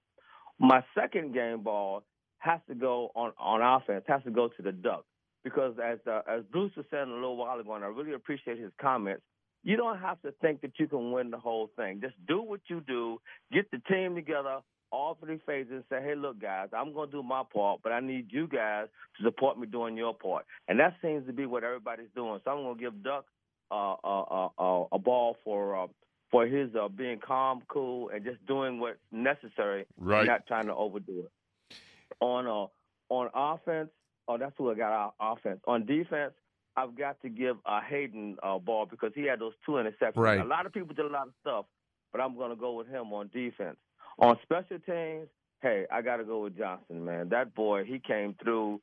[0.58, 2.04] My second game ball
[2.38, 5.04] has to go on on offense, has to go to the duck.
[5.44, 8.58] because as uh, as Bruce was saying a little while ago, and I really appreciate
[8.58, 9.22] his comments.
[9.62, 12.00] You don't have to think that you can win the whole thing.
[12.02, 13.18] Just do what you do.
[13.50, 14.58] Get the team together,
[14.94, 17.92] all three phases, and say, "Hey, look, guys, I'm going to do my part, but
[17.92, 18.86] I need you guys
[19.16, 22.40] to support me doing your part." And that seems to be what everybody's doing.
[22.44, 23.24] So I'm going to give Duck
[23.70, 25.86] uh, uh, uh, a ball for uh,
[26.30, 30.26] for his uh, being calm, cool, and just doing what's necessary, Right.
[30.26, 31.76] not trying to overdo it.
[32.20, 32.66] On uh,
[33.12, 33.90] on offense,
[34.28, 34.92] oh, that's who I got.
[35.18, 35.60] Our offense.
[35.66, 36.32] On defense,
[36.76, 40.16] I've got to give uh, Haden a ball because he had those two interceptions.
[40.16, 40.40] Right.
[40.40, 41.66] A lot of people did a lot of stuff,
[42.12, 43.76] but I'm going to go with him on defense.
[44.18, 45.28] On special teams,
[45.62, 47.30] hey, I got to go with Johnson, man.
[47.30, 48.80] That boy, he came through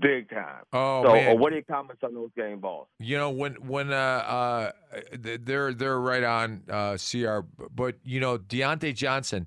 [0.00, 0.62] big time.
[0.72, 1.38] Oh so, man.
[1.38, 2.88] what are your comments on those game balls?
[2.98, 4.72] You know when when uh, uh
[5.12, 7.40] they're they're right on uh, CR,
[7.74, 9.46] but you know Diontae Johnson.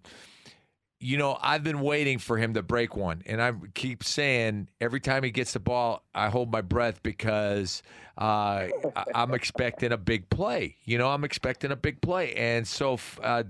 [1.03, 5.01] You know I've been waiting for him to break one, and I keep saying every
[5.01, 7.83] time he gets the ball, I hold my breath because
[8.17, 8.67] uh,
[9.13, 10.77] I'm expecting a big play.
[10.85, 13.43] You know I'm expecting a big play, and so uh,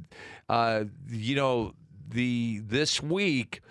[0.50, 1.76] uh, you know
[2.10, 3.62] the this week.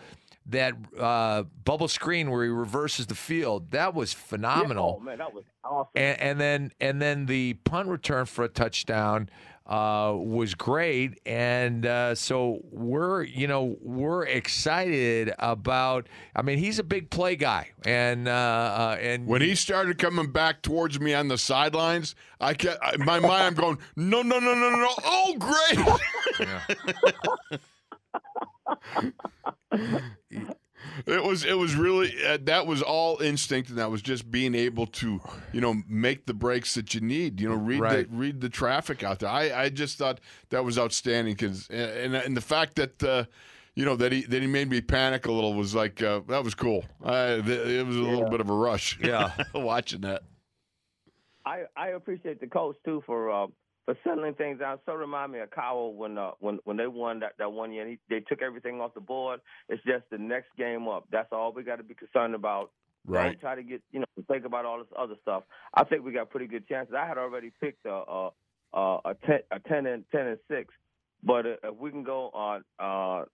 [0.46, 5.18] That uh, bubble screen where he reverses the field, that was phenomenal Yeah, oh man,
[5.18, 5.90] that was awesome.
[5.94, 9.30] and, and then and then the punt return for a touchdown
[9.64, 16.08] uh, was great, and uh, so we're you know we're excited about.
[16.34, 20.32] I mean, he's a big play guy, and uh, uh, and When he started coming
[20.32, 23.44] back towards me on the sidelines, I kept I- my mind.
[23.46, 24.90] I'm going, no, no, no, no, no, no.
[25.04, 25.78] Oh, great!
[31.06, 34.54] It was it was really uh, that was all instinct, and that was just being
[34.54, 35.20] able to
[35.52, 37.40] you know make the breaks that you need.
[37.40, 38.10] You know, read Right.
[38.10, 39.30] the read the traffic out there.
[39.30, 40.20] I, I just thought
[40.50, 43.02] that was outstanding because and and the fact that.
[43.02, 43.24] Uh,
[43.74, 46.44] you know that he that he made me panic a little was like uh, that
[46.44, 46.84] was cool.
[47.02, 48.98] I, th- it was a little bit of a rush.
[49.02, 49.32] Yeah.
[49.54, 50.24] watching that.
[51.46, 53.46] I I appreciate the coach too for uh,
[53.84, 54.80] for settling things out.
[54.86, 57.86] So remind me of Cowher when uh, when when they won that, that one year.
[57.86, 59.40] He, they took everything off the board.
[59.68, 61.06] It's just the next game up.
[61.10, 62.70] That's all we got to be concerned about.
[63.04, 63.40] Right.
[63.40, 65.42] Try to get you know think about all this other stuff.
[65.74, 66.94] I think we got pretty good chances.
[66.96, 68.30] I had already picked a a
[68.74, 70.72] a, a, ten, a ten and ten and six,
[71.22, 72.64] but uh, if we can go on.
[72.78, 73.24] Uh,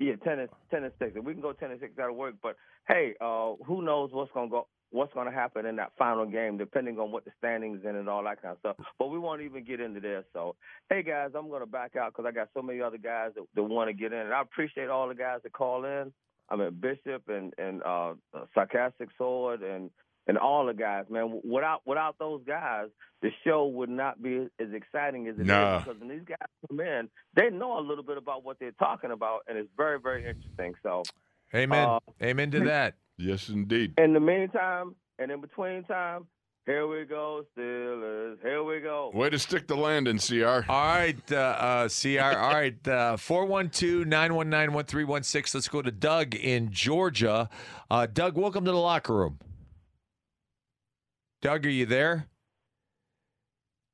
[0.00, 1.12] yeah, ten and ten and six.
[1.14, 2.34] If we can go ten and six, that'll work.
[2.42, 2.56] But
[2.88, 6.98] hey, uh, who knows what's gonna go, what's gonna happen in that final game, depending
[6.98, 8.76] on what the standings in and all that kind of stuff.
[8.98, 10.24] But we won't even get into there.
[10.32, 10.54] So,
[10.90, 13.62] hey guys, I'm gonna back out because I got so many other guys that, that
[13.62, 16.12] want to get in, and I appreciate all the guys that call in.
[16.48, 18.14] I mean Bishop and and uh,
[18.54, 19.90] sarcastic sword and
[20.26, 21.40] and all the guys, man.
[21.44, 22.88] Without without those guys,
[23.22, 25.78] the show would not be as exciting as it is Nah.
[25.80, 29.10] because when these guys come in, they know a little bit about what they're talking
[29.10, 30.74] about, and it's very very interesting.
[30.82, 31.02] So,
[31.54, 32.94] amen, Uh, amen to that.
[33.18, 33.94] Yes, indeed.
[33.98, 36.26] in the meantime, and in between time,
[36.66, 38.40] here we go, Steelers.
[38.42, 39.10] Here we go.
[39.12, 40.44] Way to stick the landing, Cr.
[40.46, 42.20] All right, uh, uh, CR.
[42.20, 45.58] All right, uh, 412 919 1316.
[45.58, 47.50] Let's go to Doug in Georgia.
[47.90, 49.38] Uh, Doug, welcome to the locker room.
[51.42, 52.28] Doug, are you there?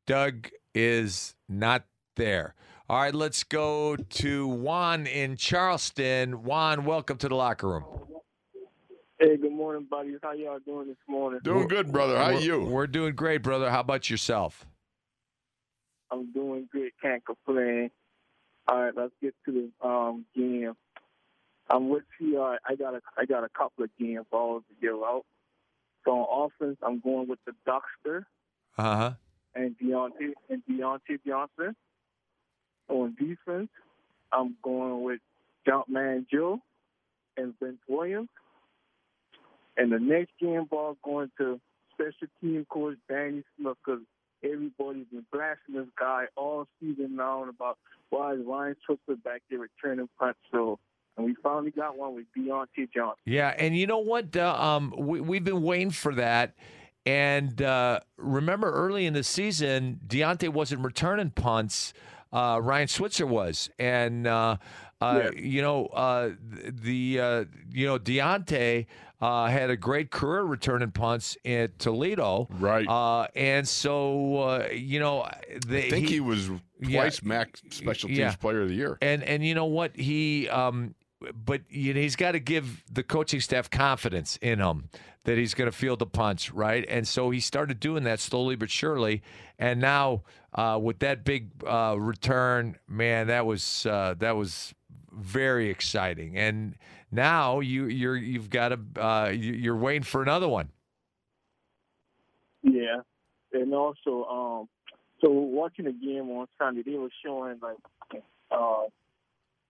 [0.07, 1.85] Doug is not
[2.16, 2.55] there.
[2.89, 6.45] All right, let's go to Juan in Charleston.
[6.45, 7.85] Juan, welcome to the locker room.
[9.21, 10.18] Hey, good morning, buddies.
[10.23, 11.41] How y'all doing this morning?
[11.45, 12.16] Doing good, brother.
[12.16, 12.64] How We're- you?
[12.64, 13.71] We're doing great, brother.
[13.71, 14.64] How about yourself?
[16.11, 16.91] I'm doing good.
[17.03, 17.91] Can't complain.
[18.66, 20.75] All right, let's get to the um, game.
[21.68, 22.43] I'm with you.
[22.43, 25.25] Uh, I got a I got a couple of game balls to give out.
[26.05, 28.25] So on offense, I'm going with the Duckster
[28.79, 29.12] Uh huh.
[29.55, 31.77] and Diontae and Diontae Johnson.
[32.89, 33.68] On defense,
[34.33, 35.21] I'm going with
[35.68, 36.61] Jumpman Joe
[37.37, 38.31] and Vince Williams.
[39.77, 41.61] And the next game ball going to
[41.93, 44.03] special team coach Danny Smith because
[44.45, 47.79] everybody's been blasting this guy all season long about
[48.11, 50.39] why is Ryan Switzer back there returning punts.
[50.51, 50.79] So,
[51.16, 53.16] and we finally got one with Diontae Johnson.
[53.25, 54.37] Yeah, and you know what?
[54.37, 56.55] Uh, um, we, we've been waiting for that.
[57.07, 61.93] And uh, remember, early in the season, Diontae wasn't returning punts.
[62.33, 64.57] Uh, Ryan Switzer was, and uh,
[65.01, 68.87] uh, you know uh, the uh, you know Diontae
[69.21, 72.87] uh, had a great career returning punts at Toledo, Right.
[72.89, 75.29] Uh, and so uh, you know
[75.67, 76.49] they, I think he, was
[76.81, 77.01] yeah.
[77.03, 78.35] twice MAC Special Teams Yeah.
[78.37, 78.99] Player of the Year.
[79.03, 80.95] and and you know what he um
[81.35, 84.89] but you know, he's got to give the coaching staff confidence in him
[85.25, 88.57] that he's going to field the punch right and so he started doing that slowly
[88.57, 89.23] but surely
[89.59, 90.23] and now
[90.55, 94.73] uh, with that big uh, return man that was uh, that was
[95.13, 96.75] very exciting and
[97.11, 100.69] now you you're you've got a uh, you- you're waiting for another one
[102.63, 103.01] Yeah,
[103.53, 104.69] and also, um,
[105.21, 107.77] so watching the game on Sunday, they were showing like
[108.51, 108.83] uh,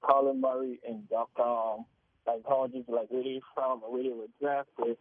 [0.03, 1.85] Colin Murray and Doc, um,
[2.27, 4.97] like how just like where they from and where they were drafted.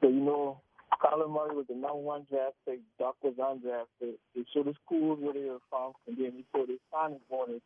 [0.00, 0.60] So you know,
[1.00, 2.80] Colin Murray was the number one draft pick.
[2.98, 4.14] Doc was undrafted.
[4.34, 7.62] They showed the schools where they were from, and then they showed their signing bonus.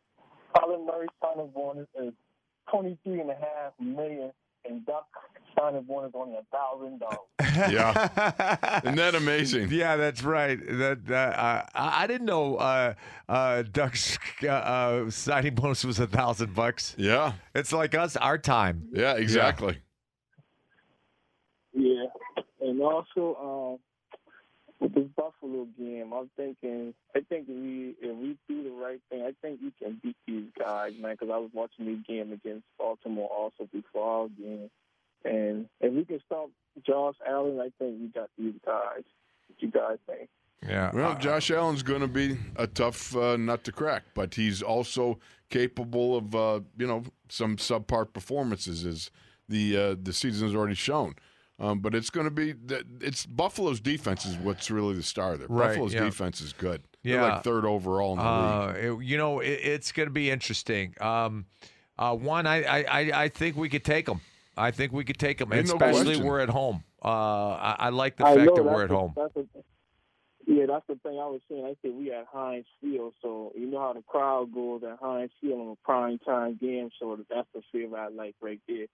[0.57, 2.13] Colin Murray's signing bonus is
[2.69, 4.31] twenty three and a half million,
[4.67, 5.07] and Doc
[5.57, 7.19] signing bonus only a thousand dollars.
[7.71, 8.81] Yeah.
[8.83, 9.69] Isn't that amazing?
[9.71, 10.59] Yeah, that's right.
[10.59, 12.95] That uh, I, I didn't know uh,
[13.29, 16.95] uh, Duck's uh, uh, signing bonus was a thousand bucks.
[16.97, 17.33] Yeah.
[17.53, 18.89] It's like us, our time.
[18.91, 19.77] Yeah, exactly.
[21.73, 22.05] Yeah,
[22.61, 23.37] and also
[23.75, 23.79] um,
[24.79, 26.93] with this Buffalo game, I'm thinking.
[27.15, 30.17] I think if we if we do the right thing, I think we can beat
[30.27, 31.13] these guys, man.
[31.13, 34.69] Because I was watching the game against Baltimore also before our game,
[35.23, 36.49] and if we can stop
[36.85, 39.03] Josh Allen, I think we got these guys.
[39.47, 40.29] What you guys think?
[40.67, 40.91] Yeah.
[40.93, 45.19] Well, Josh Allen's going to be a tough uh, nut to crack, but he's also
[45.49, 49.11] capable of uh, you know some subpar performances, as
[49.47, 51.15] the uh, the season has already shown.
[51.57, 55.37] Um, but it's going to be that it's Buffalo's defense is what's really the star
[55.37, 55.47] there.
[55.47, 56.03] Right, Buffalo's yeah.
[56.03, 56.81] defense is good.
[57.01, 57.13] Yeah.
[57.21, 58.91] They're like third overall in the league.
[58.91, 60.95] Uh, it- you know, it, it's going to be interesting.
[60.99, 61.45] Um,
[61.97, 64.19] uh, one, I, I, I, I think we could take them.
[64.57, 66.25] I think we could take them, Ain't especially question.
[66.25, 66.83] we're at home.
[67.03, 69.13] Uh, I, I like the I fact know that we're at the- home.
[69.15, 69.47] That's the,
[70.47, 71.65] yeah, that's the thing I was saying.
[71.65, 75.31] I said we at Heinz Field, so you know how the crowd goes at Heinz
[75.41, 76.89] Field on a prime time game.
[76.99, 78.85] So that's the feel I like right there.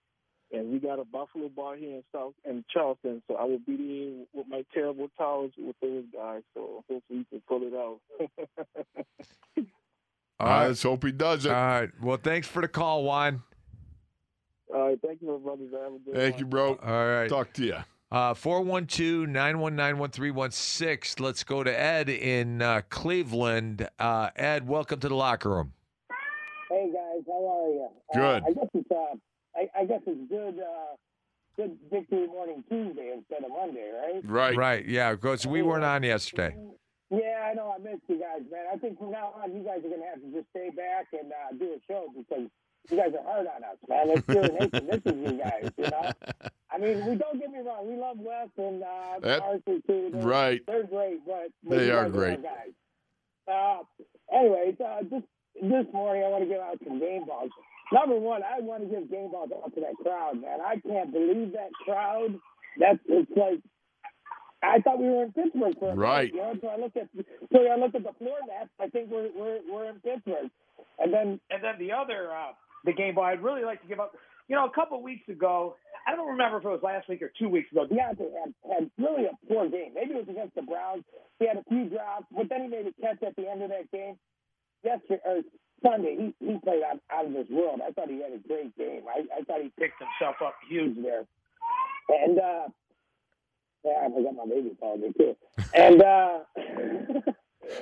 [0.54, 3.78] And we got a Buffalo bar here in South in Charleston, so I will be
[3.78, 6.42] there with my terrible towels with those guys.
[6.54, 8.00] So hopefully we can pull it out.
[10.40, 11.52] All Uh, let's hope he does it.
[11.52, 11.90] All right.
[12.02, 13.44] Well, thanks for the call, Juan.
[14.74, 15.70] All right, thank you, my brothers.
[15.72, 16.40] Have a good Thank one.
[16.40, 16.76] you, bro.
[16.84, 17.30] All right.
[17.30, 17.76] Talk to you.
[18.12, 21.24] Uh, 412 919 1316.
[21.24, 23.88] Let's go to Ed in uh, Cleveland.
[24.00, 25.74] Uh, Ed, welcome to the locker room.
[26.70, 27.90] Hey guys, how are you?
[28.14, 28.44] Good.
[28.44, 29.16] Uh, I guess it's uh,
[29.56, 30.60] I, I guess it's good.
[30.60, 30.96] Uh,
[31.58, 34.22] good victory morning Tuesday instead of Monday, right?
[34.24, 34.56] Right.
[34.56, 34.86] Right.
[34.86, 36.56] Yeah, because we weren't on yesterday.
[37.10, 37.76] Yeah, I know.
[37.76, 38.66] I missed you guys, man.
[38.74, 41.30] I think from now on, you guys are gonna have to just stay back and
[41.32, 42.48] uh, do a show because
[42.90, 44.10] you guys are hard on us, man.
[44.12, 44.88] It's Steeler Nation.
[44.88, 46.12] This is you guys, you know.
[46.72, 47.86] I mean, we don't get me wrong.
[47.92, 50.10] We love Wes and uh, That- Arthur too.
[50.14, 50.62] They're, Right.
[50.66, 52.38] They're great, but, but They are great.
[52.38, 52.72] our guys.
[53.46, 55.26] Uh, anyways, uh, just
[55.62, 57.50] this morning, I want to give out some game balls.
[57.92, 60.60] Number one, I want to give game balls out to that crowd, man.
[60.62, 62.40] I can't believe that crowd.
[62.80, 63.60] That's it's like
[64.64, 66.32] I thought we were in Pittsburgh for a minute, Right.
[66.34, 67.10] You know, so I look at
[67.52, 68.70] so I look at the floor map.
[68.80, 70.50] I think we're we're we're in Pittsburgh,
[71.00, 72.54] and then and then the other uh,
[72.86, 74.14] the game ball I'd really like to give up.
[74.48, 75.76] You know, a couple of weeks ago,
[76.08, 77.88] I don't remember if it was last week or two weeks ago.
[77.88, 79.94] Diontae had, had really a poor game.
[79.96, 81.04] Maybe it was against the Browns.
[81.40, 83.70] He had a few drops, but then he made a catch at the end of
[83.70, 84.16] that game.
[84.84, 85.42] Yesterday or
[85.84, 87.82] Sunday, he he played out, out of this world.
[87.88, 89.02] I thought he had a great game.
[89.10, 91.24] I, I thought he picked himself up huge there,
[92.10, 92.40] and.
[92.40, 92.68] uh
[93.84, 95.36] yeah, I forgot my baby called me too.
[95.74, 96.40] And uh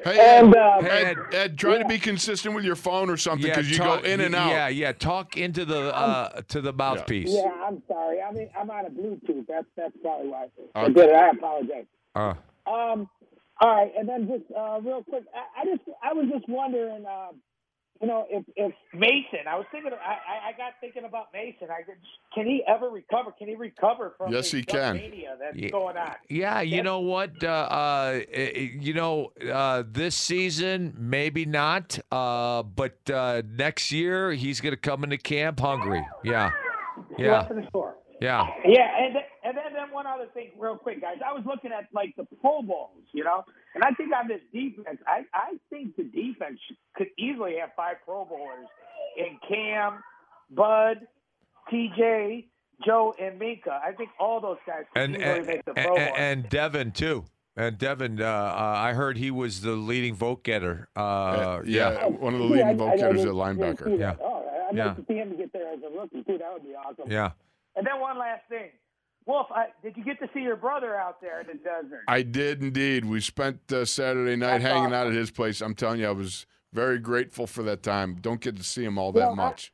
[0.05, 3.17] Hey, And, Ed, uh, Ed, Ed, Ed, try to be consistent with your phone or
[3.17, 4.49] something Yeah, because you talk- go in and out.
[4.49, 4.91] Yeah, yeah.
[4.93, 7.29] Talk into the uh, to the mouthpiece.
[7.31, 8.21] Yeah, I'm sorry.
[8.21, 9.45] I mean, I'm on a Bluetooth.
[9.47, 10.47] That's that's probably why.
[10.75, 10.93] I Okay.
[10.93, 11.15] did it.
[11.15, 11.85] I apologize.
[12.15, 12.33] Uh,
[12.65, 13.09] Um,
[13.61, 17.05] all right, and then just uh, real quick, I, I just I was just wondering,
[17.05, 17.31] uh,
[18.01, 21.67] you know, if if Mason, I was thinking, I I- I got thinking about Mason.
[21.69, 21.95] I could,
[22.33, 23.31] can he ever recover?
[23.31, 24.95] Can he recover from Yes, this he can.
[24.95, 25.69] mania that's Yeah.
[25.69, 26.15] going on?
[26.29, 27.43] yeah, you know what?
[27.43, 34.31] Uh, uh, eh, you know, uh, this season maybe not, uh, but uh, next year
[34.31, 36.05] he's going to come into camp hungry.
[36.23, 36.51] Yeah,
[37.17, 37.95] yeah, went to the store.
[38.21, 38.47] yeah.
[38.65, 39.25] Yeah, and th-
[39.89, 41.17] and then, then one other thing, real quick, guys.
[41.25, 43.43] I was looking at like the Pro Bowls, you know,
[43.75, 46.59] and I think on this defense, I I think the defense
[46.95, 48.67] could easily have five Pro Bowlers
[49.17, 50.01] in Cam,
[50.51, 51.07] Bud,
[51.71, 52.45] TJ,
[52.85, 53.79] Joe, and Minkah.
[53.83, 56.13] I think all those guys could and easily and, make the and, Pro Bowl.
[56.17, 57.25] and Devin too.
[57.57, 60.87] And Devin, uh, uh, I heard he was the leading vote getter.
[60.95, 63.99] Uh, Uh, yeah, one of the leading I- vote I- I getters didn't- at linebacker.
[63.99, 64.15] Yeah.
[64.21, 64.85] Oh, I'd Yeah.
[64.87, 66.37] like to see him get there as a rookie too.
[66.37, 67.11] That would be awesome.
[67.11, 67.31] yeah.
[67.75, 68.69] And then one last thing,
[69.29, 69.47] Wolf.
[69.51, 72.01] I, did you get to see your brother out there in the desert?
[72.07, 73.05] I did indeed.
[73.05, 75.61] We spent uh, Saturday night That's hanging out at his place.
[75.61, 78.17] I'm telling you, I was very grateful for that time.
[78.21, 79.71] Don't get to see him all that Well, I- much.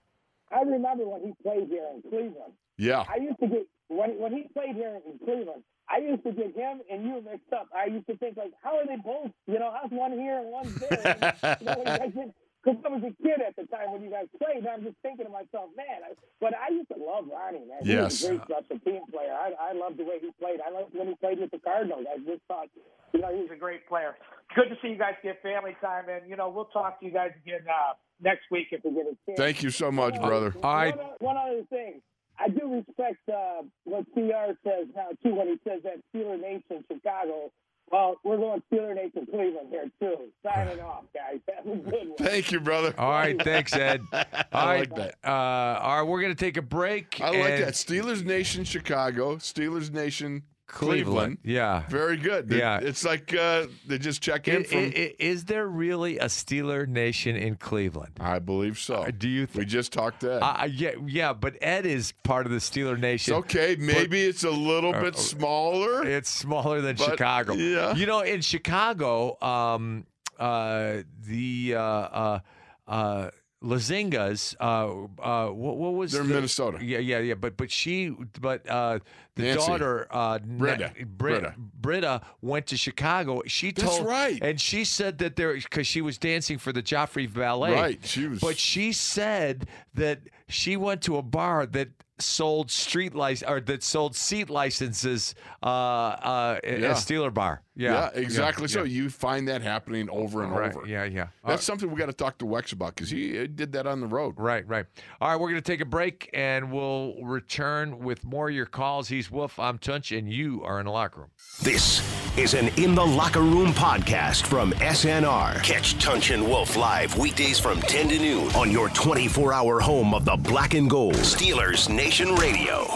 [0.51, 2.53] I remember when he played here in Cleveland.
[2.77, 3.03] Yeah.
[3.09, 5.63] I used to get when when he played here in Cleveland.
[5.89, 7.67] I used to get him and you mixed up.
[7.75, 9.31] I used to think like, how are they both?
[9.47, 11.35] You know, how's one here and one there?
[11.43, 12.33] And, you know,
[12.65, 14.27] when you guys did- Because I was a kid at the time when you guys
[14.41, 16.01] played, and I'm just thinking to myself, man.
[16.03, 17.85] I, but I used to love Ronnie, man.
[17.85, 18.21] He Yes.
[18.21, 19.33] was a great special team player.
[19.33, 20.59] I, I loved the way he played.
[20.65, 22.05] I loved when he played with the Cardinals.
[22.09, 22.67] I just thought,
[23.13, 24.15] you know, he was a great player.
[24.55, 27.11] Good to see you guys get family time, and you know, we'll talk to you
[27.11, 29.37] guys again uh, next week if we get a chance.
[29.37, 30.53] Thank you so much, brother.
[30.63, 32.01] all right one other thing.
[32.37, 36.83] I do respect uh, what CR says now, too, when he says that Steeler Nation
[36.91, 37.51] Chicago.
[37.91, 40.29] Well, we're going Steeler Nation Cleveland here, too.
[40.43, 41.39] Signing off, guys.
[41.55, 42.17] Have a good one.
[42.17, 42.93] Thank you, brother.
[42.97, 44.01] All right, thanks, Ed.
[44.13, 45.15] All I right, like that.
[45.23, 47.21] Uh, all right, we're gonna take a break.
[47.21, 47.73] I like and that.
[47.73, 51.37] Steelers Nation Chicago, Steelers Nation Cleveland.
[51.43, 51.83] Yeah.
[51.89, 52.51] Very good.
[52.51, 52.79] It- Yeah.
[52.81, 54.77] It's like uh, they just check in I- from.
[54.79, 58.13] I- I- is there really a Steeler Nation in Cleveland?
[58.19, 58.95] I believe so.
[59.03, 59.59] Uh, do you think?
[59.59, 60.39] we just talked to Ed.
[60.41, 63.33] Uh, yeah, yeah, but Ed is part of the Steeler it's Nation.
[63.35, 63.75] okay.
[63.79, 66.05] Maybe it's a little bit smaller.
[66.05, 67.53] It's smaller than But, Chicago.
[67.53, 67.95] yeah.
[67.95, 70.05] You know, in Chicago, um,
[70.39, 72.39] uh, the uh, uh,
[72.87, 73.29] uh,
[73.65, 76.77] Lazingas, uh, uh, what, what was They're in the- Minnesota.
[76.81, 77.33] Yeah, yeah, yeah.
[77.33, 78.09] But but she,
[78.39, 78.99] but uh,
[79.35, 79.65] the Nancy.
[79.67, 80.93] daughter, uh, Britta.
[80.97, 83.41] Na- Britta, Britta went to Chicago.
[83.47, 84.39] She That's told, right.
[84.41, 87.73] and she said that there because she was dancing for the Joffrey Ballet.
[87.73, 91.89] Right, she was- But she said that she went to a bar that
[92.19, 96.91] sold street license or that sold seat licenses uh uh at Yeah.
[96.91, 97.61] a Steeler bar.
[97.75, 98.09] Yeah.
[98.15, 98.67] Yeah, exactly.
[98.67, 99.01] So yeah.
[99.03, 100.87] you find that happening over and Right, over.
[100.87, 101.27] Yeah, yeah.
[101.45, 103.99] That's something we got to talk to Wex about because he uh, did that on
[103.99, 104.35] the road.
[104.37, 104.85] Right, right.
[105.19, 108.65] All right, we're going to take a break and we'll return with more of your
[108.65, 109.09] calls.
[109.09, 111.29] He's Wolf, I'm Tunch, and you are in the locker room.
[111.61, 112.01] This
[112.37, 115.61] is an In the Locker Room podcast from SNR.
[115.63, 120.13] Catch Tunch and Wolf live weekdays from 10 to noon on your 24 hour home
[120.13, 121.15] of the black and gold.
[121.15, 122.87] Steelers Nation Radio.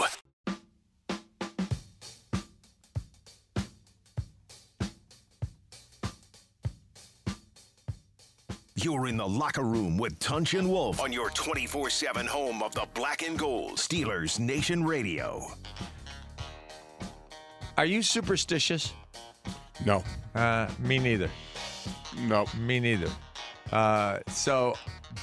[8.82, 12.72] You're in the locker room with Tunch and Wolf on your 24 7 home of
[12.74, 13.76] the black and gold.
[13.76, 15.46] Steelers Nation Radio.
[17.76, 18.92] Are you superstitious?
[19.84, 20.04] No,
[20.34, 21.30] Uh, me neither.
[22.18, 23.08] no, Me neither.
[23.72, 24.74] Uh, so,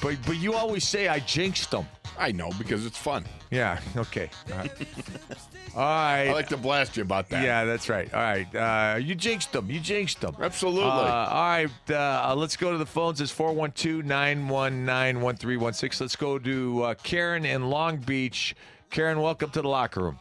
[0.02, 1.86] but but you always say I jinxed them.
[2.18, 3.26] I know because it's fun.
[3.52, 3.80] Yeah.
[3.96, 4.30] Okay.
[4.52, 4.72] All right.
[5.76, 6.28] All right.
[6.30, 7.44] I like to blast you about that.
[7.44, 8.12] Yeah, that's right.
[8.14, 8.56] All right.
[8.56, 9.70] Uh, you jinxed them.
[9.70, 10.36] You jinxed them.
[10.42, 10.84] Absolutely.
[10.84, 11.70] Uh, all right.
[11.88, 13.22] Uh, let's go to the phones.
[13.22, 16.04] It's 412 919 1316.
[16.04, 18.56] Let's go to uh, Karen in Long Beach.
[18.90, 20.20] Karen, welcome to the locker room.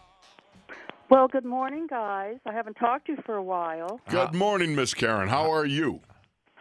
[1.09, 2.37] Well, good morning, guys.
[2.45, 4.01] I haven't talked to you for a while.
[4.11, 5.29] Good morning, Miss Karen.
[5.29, 6.01] How are you?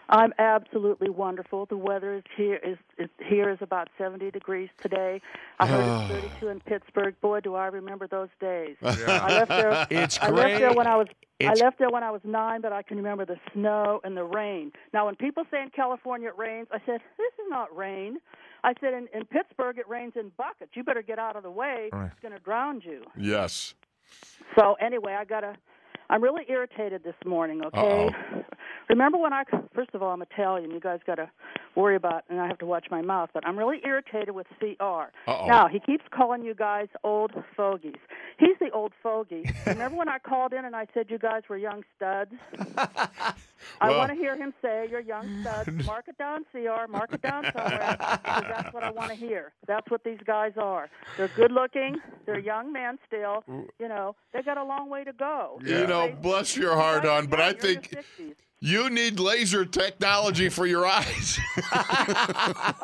[0.09, 1.65] I'm absolutely wonderful.
[1.65, 5.21] The weather is here is, is here is about 70 degrees today.
[5.59, 7.15] I heard it's 32 in Pittsburgh.
[7.21, 8.75] Boy, do I remember those days.
[8.83, 9.87] I left there.
[10.03, 11.07] It's I left there when I was
[11.39, 14.15] It's- I left there when I was nine, but I can remember the snow and
[14.15, 14.71] the rain.
[14.93, 18.17] Now, when people say in California it rains, I said this is not rain.
[18.63, 20.71] I said in, in Pittsburgh it rains in buckets.
[20.75, 21.89] You better get out of the way.
[21.91, 22.11] Right.
[22.11, 23.03] It's going to drown you.
[23.17, 23.73] Yes.
[24.57, 25.55] So anyway, I got to.
[26.09, 27.63] I'm really irritated this morning.
[27.65, 28.09] Okay.
[28.89, 29.43] Remember when I?
[29.73, 30.71] First of all, I'm Italian.
[30.71, 31.29] You guys got to
[31.75, 33.29] worry about, and I have to watch my mouth.
[33.33, 34.83] But I'm really irritated with CR.
[34.83, 35.47] Uh-oh.
[35.47, 37.95] Now he keeps calling you guys old fogies.
[38.37, 39.43] He's the old fogey.
[39.65, 42.31] Remember when I called in and I said you guys were young studs?
[43.81, 45.69] I Well- want to hear him say you're young studs.
[45.85, 46.87] Mark it down, CR.
[46.89, 47.95] Mark it down somewhere.
[47.99, 49.51] Because that's what I want to hear.
[49.67, 50.89] That's what these guys are.
[51.17, 51.97] They're good looking.
[52.25, 53.43] They're young men still.
[53.79, 55.59] You know, they got a long way to go.
[55.63, 57.89] You know, bless your heart on, but I You're in your think
[58.19, 58.35] 60s.
[58.65, 61.39] You need laser technology for your eyes.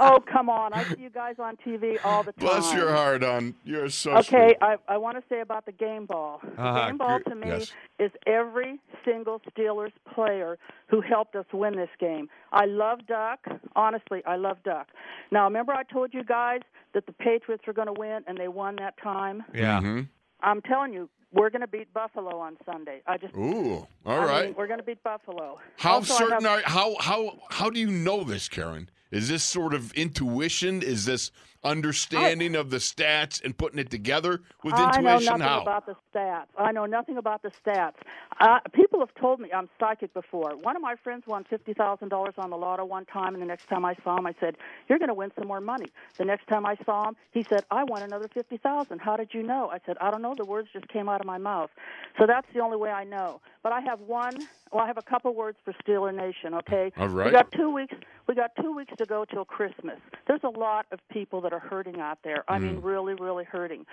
[0.03, 0.73] Oh, come on.
[0.73, 2.47] I see you guys on TV all the time.
[2.47, 3.53] bless your heart on.
[3.63, 4.57] You're so Okay, sweet.
[4.61, 6.39] I, I want to say about the game ball.
[6.43, 7.71] The Uh-huh, game ball to me yes.
[7.99, 10.57] is every single Steelers player
[10.87, 12.29] who helped us win this game.
[12.51, 13.39] I love Duck.
[13.75, 14.87] Honestly, I love Duck.
[15.31, 16.61] Now, remember I told you guys
[16.93, 19.43] that the Patriots were going to win, and they won that time?
[19.53, 19.79] Yeah.
[19.79, 20.01] Mm-hmm.
[20.41, 23.01] I'm telling you, we're going to beat Buffalo on Sunday.
[23.07, 23.35] I just.
[23.35, 24.45] Ooh, all I right.
[24.47, 25.59] mean, we're going to beat Buffalo.
[25.77, 28.89] How Also, I certain have- are how how how do you know this, Karen?
[29.11, 30.81] Is this sort of intuition?
[30.81, 31.31] Is this
[31.63, 35.25] understanding of the stats and putting it together with I know intuition?
[35.39, 35.61] nothing How?
[35.61, 36.45] about the stats.
[36.57, 37.93] I know nothing about the stats.
[38.39, 40.55] Uh, people have told me I'm psychic before.
[40.55, 43.47] One of my friends won fifty thousand dollars on the lotto one time, and the
[43.47, 44.57] next time I saw him, I said,
[44.89, 45.87] "You're going to win some more money."
[46.17, 48.99] The next time I saw him, he said, "I won another fifty thousand.
[48.99, 50.33] How did you know?" I said, "I don't know.
[50.35, 51.69] The words just came out of my mouth."
[52.17, 53.41] So that's the only way I know.
[53.63, 54.35] But I have one.
[54.71, 56.53] Well, I have a couple words for Steeler Nation.
[56.55, 56.91] Okay.
[56.97, 57.31] All We right.
[57.31, 57.93] got two weeks.
[58.27, 59.99] We got two weeks to go till Christmas.
[60.27, 62.43] There's a lot of people that are hurting out there.
[62.47, 62.83] I mean, mm.
[62.83, 63.85] really, really hurting.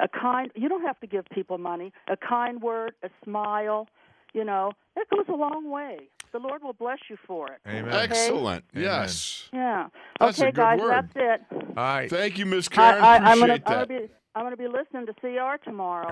[0.00, 0.50] A kind.
[0.54, 1.92] You don't have to give people money.
[2.08, 3.88] A kind word, a smile.
[4.32, 6.08] You know, that goes a long way.
[6.32, 7.60] The Lord will bless you for it.
[7.64, 7.94] Amen.
[7.94, 8.02] Okay?
[8.02, 8.64] Excellent.
[8.74, 8.84] Amen.
[8.84, 9.48] Yes.
[9.52, 9.86] Yeah.
[10.18, 10.90] That's a okay, good guys, word.
[10.90, 11.40] that's it.
[11.52, 12.10] All right.
[12.10, 13.02] Thank you, Miss Karen.
[13.02, 13.88] I, I'm Appreciate gonna, I'm that.
[13.88, 14.08] gonna be.
[14.34, 16.08] I'm going to be listening to CR tomorrow.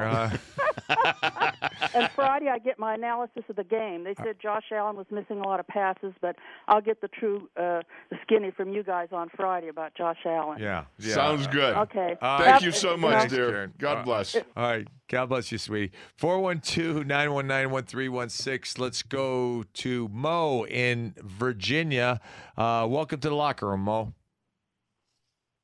[0.89, 1.53] Uh,
[1.95, 4.05] and Friday, I get my analysis of the game.
[4.05, 6.37] They said Josh Allen was missing a lot of passes, but
[6.68, 10.61] I'll get the true uh, the skinny from you guys on Friday about Josh Allen.
[10.61, 10.85] yeah.
[10.99, 11.14] yeah.
[11.14, 11.75] Sounds good.
[11.77, 12.16] Okay.
[12.20, 13.51] Uh, Thank Have- you so you much, know, dear.
[13.51, 13.75] Karen.
[13.79, 14.37] God Uh, bless.
[14.37, 14.87] All right.
[15.09, 15.93] God bless you, sweetie.
[16.16, 18.83] 412 919 1316.
[18.83, 22.20] Let's go to Mo in Virginia.
[22.57, 24.14] Uh, welcome to the locker room, Mo.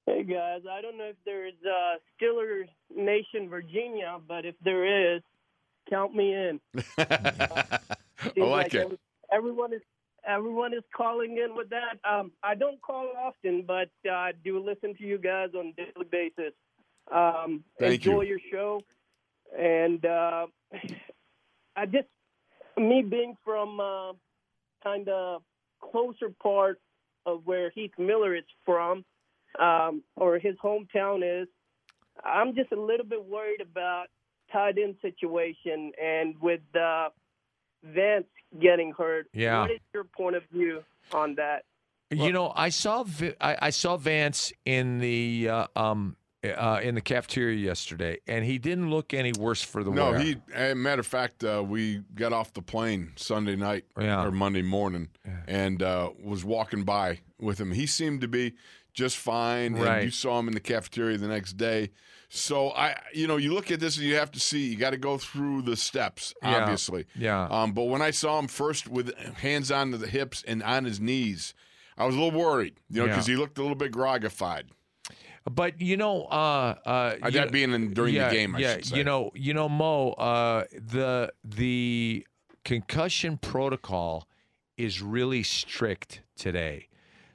[0.08, 5.22] Hey guys, I don't know if there's uh, Steelers Nation Virginia, but if there is,
[5.90, 6.60] count me in.
[6.98, 7.78] I
[8.34, 8.98] Seems like it.
[9.30, 9.82] everyone is
[10.26, 11.98] everyone is calling in with that.
[12.10, 15.84] Um, I don't call often, but uh, I do listen to you guys on a
[15.84, 16.54] daily basis.
[17.12, 18.28] Um, Thank enjoy you.
[18.28, 18.80] your show,
[19.58, 20.46] and uh,
[21.76, 22.08] I just
[22.78, 24.12] me being from uh,
[24.82, 25.42] kind of
[25.82, 26.80] closer part
[27.26, 29.04] of where Heath Miller is from,
[29.58, 31.48] um, or his hometown is.
[32.24, 34.06] I'm just a little bit worried about
[34.52, 37.10] tight end situation and with uh,
[37.84, 38.26] Vance
[38.60, 39.28] getting hurt.
[39.32, 39.60] Yeah.
[39.60, 40.82] What is your point of view
[41.12, 41.64] on that?
[42.10, 43.04] You know, I saw
[43.40, 48.58] I, I saw Vance in the uh, um uh, in the cafeteria yesterday, and he
[48.58, 50.18] didn't look any worse for the No, wear.
[50.18, 50.36] No, he.
[50.54, 54.24] As a matter of fact, uh, we got off the plane Sunday night Yeah.
[54.24, 55.08] or Monday morning,
[55.46, 57.72] and uh, was walking by with him.
[57.72, 58.54] He seemed to be
[58.98, 59.96] just fine, Right.
[59.98, 61.90] and you saw him in the cafeteria the next day.
[62.28, 64.66] So I, you know, you look at this and you have to see.
[64.68, 67.06] You got to go through the steps, obviously.
[67.14, 67.46] Yeah.
[67.50, 71.00] Um, but when I saw him first with hands on the hips and on his
[71.00, 71.54] knees,
[71.96, 73.12] I was a little worried, you know, Yeah.
[73.12, 74.64] because he looked a little bit groggified.
[75.50, 78.76] But you know, uh, uh, you that being in, during yeah, the game, I yeah,
[78.84, 82.26] you know, you know, Mo, uh, the the
[82.64, 84.28] concussion protocol
[84.76, 86.88] is really strict today,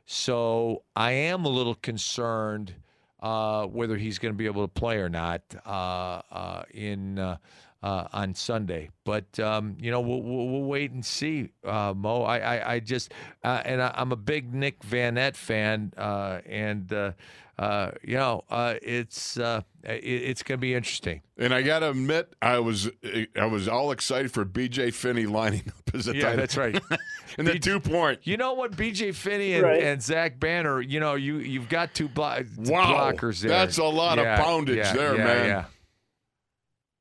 [0.05, 2.75] so I am a little concerned
[3.21, 7.37] uh, whether he's going to be able to play or not uh, uh, in.
[7.83, 12.23] Uh, on Sunday, but um, you know we'll, we'll, we'll wait and see, uh, Mo.
[12.23, 13.13] I, I, I just
[13.43, 17.11] uh, and I, I'm a big Nick Vannett fan, uh, and uh,
[17.59, 21.23] uh, you know uh, it's uh, it, it's going to be interesting.
[21.37, 22.89] And I gotta admit, I was
[23.37, 26.81] I was all excited for BJ Finney lining up as a Yeah, tight that's right.
[27.37, 28.21] and the two point.
[28.23, 29.83] You know what, BJ Finney and, Right.
[29.83, 30.79] and Zach Banner.
[30.79, 33.49] You know you you've got two blo- Wow, blockers there.
[33.49, 35.65] that's a lot of Yeah, poundage yeah, there, yeah, man.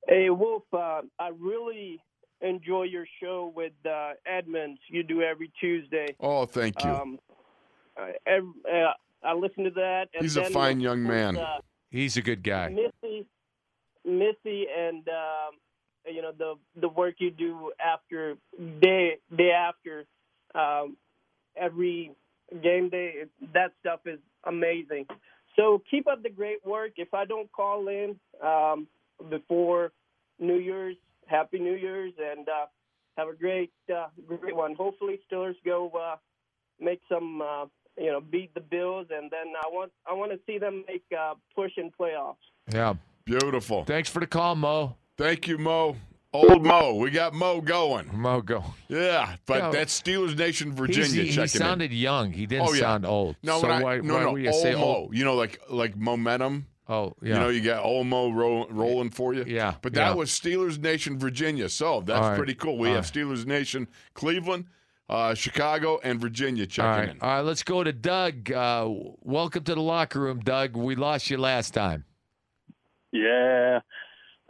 [0.09, 0.15] Yeah.
[0.15, 2.01] Hey Wolf, uh, I really
[2.41, 4.81] enjoy your show with uh, Edmunds.
[4.89, 6.15] You do every Tuesday.
[6.21, 6.91] Oh, thank you.
[6.91, 7.19] Um,
[7.97, 8.93] I, ev- uh,
[9.25, 10.07] I listen to that.
[10.15, 11.37] And He's a fine with- young man.
[11.37, 11.59] uh,
[11.91, 12.71] He's a good guy.
[12.71, 13.27] Missy,
[14.05, 15.55] Missy, and um,
[16.11, 18.37] you know the the work you do after
[18.81, 20.05] day day after
[20.55, 20.97] um,
[21.55, 22.13] every
[22.63, 23.25] game day.
[23.53, 25.07] That stuff is amazing.
[25.55, 26.93] So keep up the great work.
[26.97, 28.87] If I don't call in um,
[29.31, 29.93] before
[30.39, 30.97] New Year's,
[31.27, 32.67] Happy New Year's, and uh,
[33.17, 34.75] have a great uh, great one.
[34.75, 36.17] Hopefully, Steelers go uh,
[36.81, 37.43] make some.
[37.43, 37.67] Uh,
[37.99, 41.05] you know, beat the Bills, and then I want I want to see them make
[41.15, 42.37] uh, push in playoffs.
[42.73, 42.95] Yeah.
[43.27, 43.85] Beautiful.
[43.85, 44.97] Thanks for the call, Mo.
[45.19, 45.97] Thank you, Mo.
[46.33, 46.95] Old Mo.
[46.95, 48.09] We got Mo going.
[48.13, 48.65] Mo go.
[48.89, 49.73] Yeah, but No.
[49.73, 52.33] that's Steelers Nation, Virginia he, he sounded young.
[52.33, 52.81] He didn't Oh, yeah.
[52.81, 53.37] sound old.
[53.43, 55.11] No, so I, why, no, why no, were you say Old old?
[55.11, 55.17] Mo.
[55.19, 56.67] You know, like like momentum.
[56.89, 57.35] Oh, yeah.
[57.35, 59.45] You know, you got old Mo rolling for you.
[59.47, 60.15] Yeah, But that yeah.
[60.15, 61.69] was Steelers Nation, Virginia.
[61.69, 62.37] So that's All right.
[62.37, 62.77] pretty cool.
[62.77, 63.13] We All have right.
[63.15, 64.67] Steelers Nation, Cleveland,
[65.09, 67.21] uh, Chicago, and Virginia All checking right, in.
[67.21, 67.41] all right.
[67.43, 68.51] Let's go to Doug.
[68.51, 68.91] Uh,
[69.21, 70.77] welcome to the locker room, Doug.
[70.77, 72.05] We lost you last time.
[73.13, 73.81] Yeah,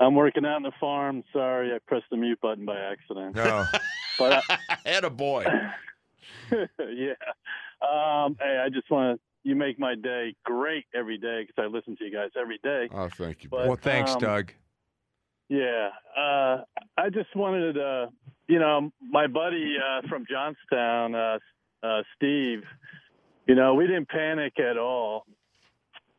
[0.01, 1.25] I'm working out on the farm.
[1.33, 3.35] Sorry, I pressed the mute button by accident.
[3.37, 3.65] No.
[4.19, 4.43] but
[4.87, 5.45] Had a boy.
[6.53, 7.13] yeah,
[7.83, 9.32] um, hey, I just want to.
[9.45, 12.89] You make my day great every day because I listen to you guys every day.
[12.93, 13.49] Oh, thank you.
[13.51, 14.53] But, well, thanks, um, Doug.
[15.49, 16.63] Yeah, uh,
[16.97, 18.09] I just wanted to,
[18.49, 21.39] you know, my buddy uh, from Johnstown, uh,
[21.83, 22.63] uh, Steve.
[23.47, 25.27] You know, we didn't panic at all.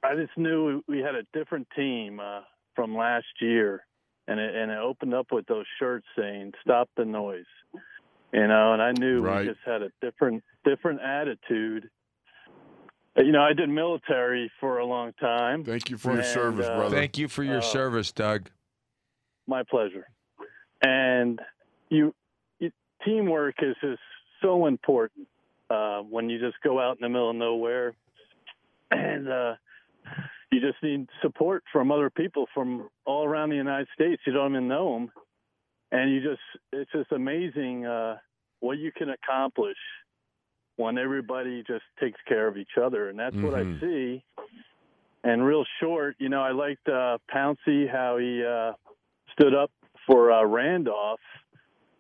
[0.04, 2.42] I just knew we had a different team uh,
[2.76, 3.86] from last year,
[4.28, 7.46] and it, and it opened up with those shirts saying "Stop the noise,"
[8.34, 9.46] you know, and I knew Right.
[9.46, 11.90] we just had a different different attitude.
[13.18, 15.64] Uh, You know, I did military for a long time.
[15.64, 16.96] Thank you for your service, uh, brother.
[16.96, 18.50] Thank you for your uh, service, Doug.
[19.48, 20.08] My pleasure.
[20.82, 21.40] And
[21.90, 22.14] you,
[22.60, 22.72] you
[23.06, 24.02] teamwork is just
[24.42, 25.28] so important
[25.70, 27.96] uh, when you just go out in the middle of nowhere,
[28.92, 29.54] and uh,
[30.52, 34.22] you just need support from other people from all around the United States.
[34.26, 35.12] You don't even know them,
[35.92, 36.42] and you just
[36.74, 38.18] it's just amazing uh,
[38.60, 39.78] what you can accomplish
[40.76, 43.80] when everybody just takes care of each other, and that's what I Mhm.
[43.80, 44.24] see.
[45.24, 48.74] And real short, you know, I liked uh, Pouncey how he uh,
[49.32, 49.72] stood up
[50.06, 51.22] for uh, Randolph.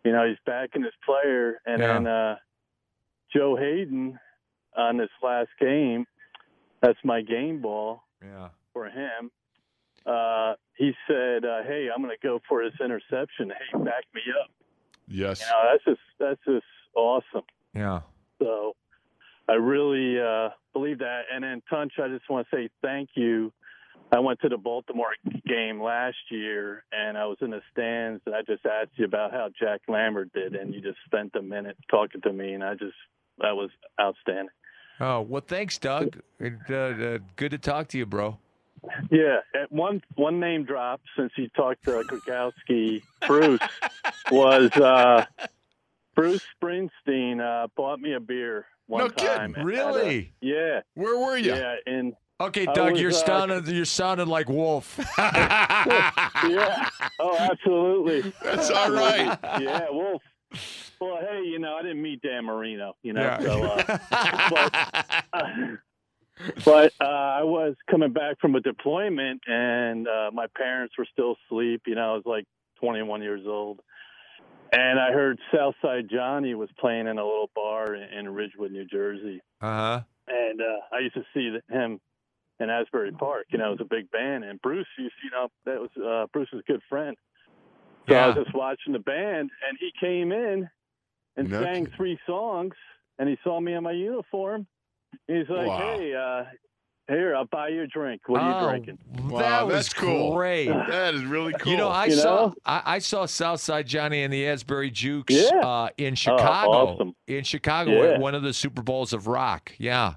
[0.03, 1.93] You know, he's backing his player, and Yeah.
[1.93, 2.37] then uh,
[3.33, 4.19] Joe Haden
[4.75, 6.05] on this last game.
[6.81, 8.49] That's my game ball Yeah.
[8.73, 9.31] for him.
[10.05, 13.51] Uh, he said, uh, "Hey, I'm going to go for this interception.
[13.51, 14.49] Hey, back me up."
[15.07, 15.39] yes.
[15.39, 17.43] You know, that's just that's just awesome.
[17.73, 18.01] Yeah.
[18.39, 18.75] So
[19.47, 21.23] I really uh, believe that.
[21.33, 23.51] And then Tunch, I just want to say thank you.
[24.11, 25.13] I went to the Baltimore
[25.47, 29.31] game last year, and I was in the stands, and I just asked you about
[29.31, 32.73] how Jack Lambert did, and you just spent a minute talking to me, and I
[32.75, 32.93] just
[33.39, 34.49] that was outstanding.
[34.99, 36.21] Oh well, thanks, Doug.
[36.39, 38.37] Uh, uh, good to talk to you, bro.
[39.09, 43.61] Yeah, at one one name drop since you talked to Gradkowski, Bruce
[44.31, 45.25] was uh,
[46.15, 49.27] Bruce Springsteen uh, bought me a beer one No kidding.
[49.37, 49.55] time.
[49.55, 50.33] at a- Really?
[50.41, 50.81] yeah.
[50.95, 51.53] Where were you?
[51.55, 54.99] Yeah, and Okay, Doug, was, you're uh, sounding you're sounding like Wolf.
[55.17, 56.89] yeah.
[57.19, 58.33] Oh, absolutely.
[58.43, 59.37] That's all right.
[59.61, 60.21] Yeah, Wolf.
[60.99, 63.39] Well, hey, you know, I didn't meet Dan Marino, you know, Yeah.
[63.39, 63.63] so.
[63.63, 63.97] Uh,
[64.49, 64.75] but
[65.33, 65.49] uh,
[66.65, 71.35] but uh, I was coming back from a deployment, and uh, my parents were still
[71.45, 71.83] asleep.
[71.87, 72.45] You know, I was like
[72.79, 73.79] 21 years old,
[74.73, 78.85] and I heard Southside Johnny was playing in a little bar in, in Ridgewood, New
[78.85, 80.01] Jersey, Uh huh.
[80.27, 81.99] and uh, I used to see him
[82.59, 83.47] in Asbury Park.
[83.51, 86.27] You know, it was a big band, and Bruce, you, you know, that was uh,
[86.33, 87.15] Bruce's good friend.
[88.09, 88.43] So I was Yeah.
[88.43, 90.69] just watching the band, and he came in
[91.37, 91.93] and No sang kidding.
[91.95, 92.73] three songs,
[93.19, 94.67] and he saw me in my uniform.
[95.27, 95.95] He's like, Wow.
[95.97, 96.43] "Hey, uh,
[97.09, 98.21] here, I'll buy you a drink.
[98.27, 98.97] What are you Oh, drinking?"
[99.29, 100.33] Wow, that was that's cool.
[100.35, 100.67] great.
[100.67, 101.71] That is really cool.
[101.71, 102.55] You know, I You saw know?
[102.65, 105.59] I, I saw Southside Johnny and the Asbury Jukes Yeah.
[105.59, 106.71] uh, in Chicago.
[106.93, 107.15] awesome.
[107.27, 108.11] In Chicago Yeah.
[108.13, 109.71] at one of the Super Bowls of rock.
[109.77, 110.15] Yeah.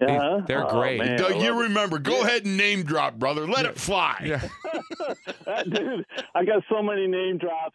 [0.00, 0.42] They- Uh-huh.
[0.46, 1.00] they're Oh, great.
[1.00, 1.62] man, Doug, you love it.
[1.64, 1.98] remember.
[1.98, 3.48] Go ahead and name drop, brother.
[3.48, 4.22] Let it fly.
[4.24, 4.46] Yeah.
[5.68, 6.06] Dude,
[6.36, 7.74] I got so many name drops,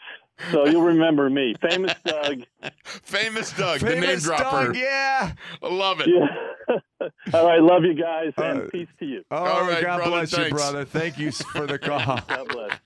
[0.52, 1.54] so you'll remember me.
[1.62, 2.44] Famous Doug.
[2.84, 4.68] Famous Doug, the name Famous dropper.
[4.68, 5.34] Doug, yeah.
[5.62, 6.08] I love it.
[6.10, 6.78] Yeah.
[7.34, 9.24] All right, love you guys, and Uh, peace to you.
[9.32, 10.86] Oh, All right, God brother, bless you, brother.
[10.86, 12.20] Thank you for the call.
[12.28, 12.80] God bless.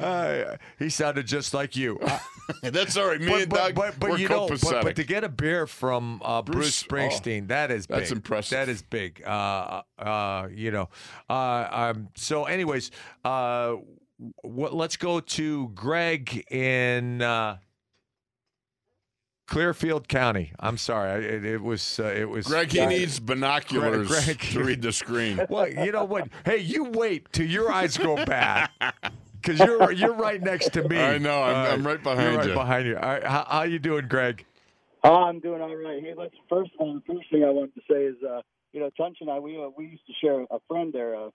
[0.00, 1.98] Uh, he sounded just like you.
[2.00, 2.18] Uh,
[2.62, 3.20] That's all right.
[3.20, 5.66] Me but, and Doug, but, but we're you know, but, but to get a beer
[5.66, 8.16] from uh, Bruce, Bruce- oh, Springsteen, that is that's big.
[8.16, 8.50] impressive.
[8.58, 9.22] That is big.
[9.24, 10.88] Uh, uh, you know.
[11.28, 12.90] Uh, um, so, anyways,
[13.26, 13.76] uh,
[14.42, 14.74] what?
[14.74, 17.58] Let's go to Greg in uh,
[19.46, 20.52] Clearfield County.
[20.58, 24.82] I'm sorry, it, it was uh, it was Greg, he needs binoculars Greg- to read
[24.82, 25.40] the screen.
[25.50, 26.28] Well, you know what?
[26.44, 28.70] Hey, you wait till your eyes go bad.
[29.40, 30.98] Because you're you're right next to me.
[31.00, 32.54] I know, I'm- I'm right behind you're right you.
[32.54, 32.96] behind you.
[32.96, 34.46] All right, how, how you doing, Greg?
[35.04, 36.00] Oh, I'm doing all right.
[36.00, 38.40] Hey, let's first uh, first thing I wanted to say is, uh,
[38.72, 41.28] you know, Tunch and I we uh, we used to share a friend there, uh,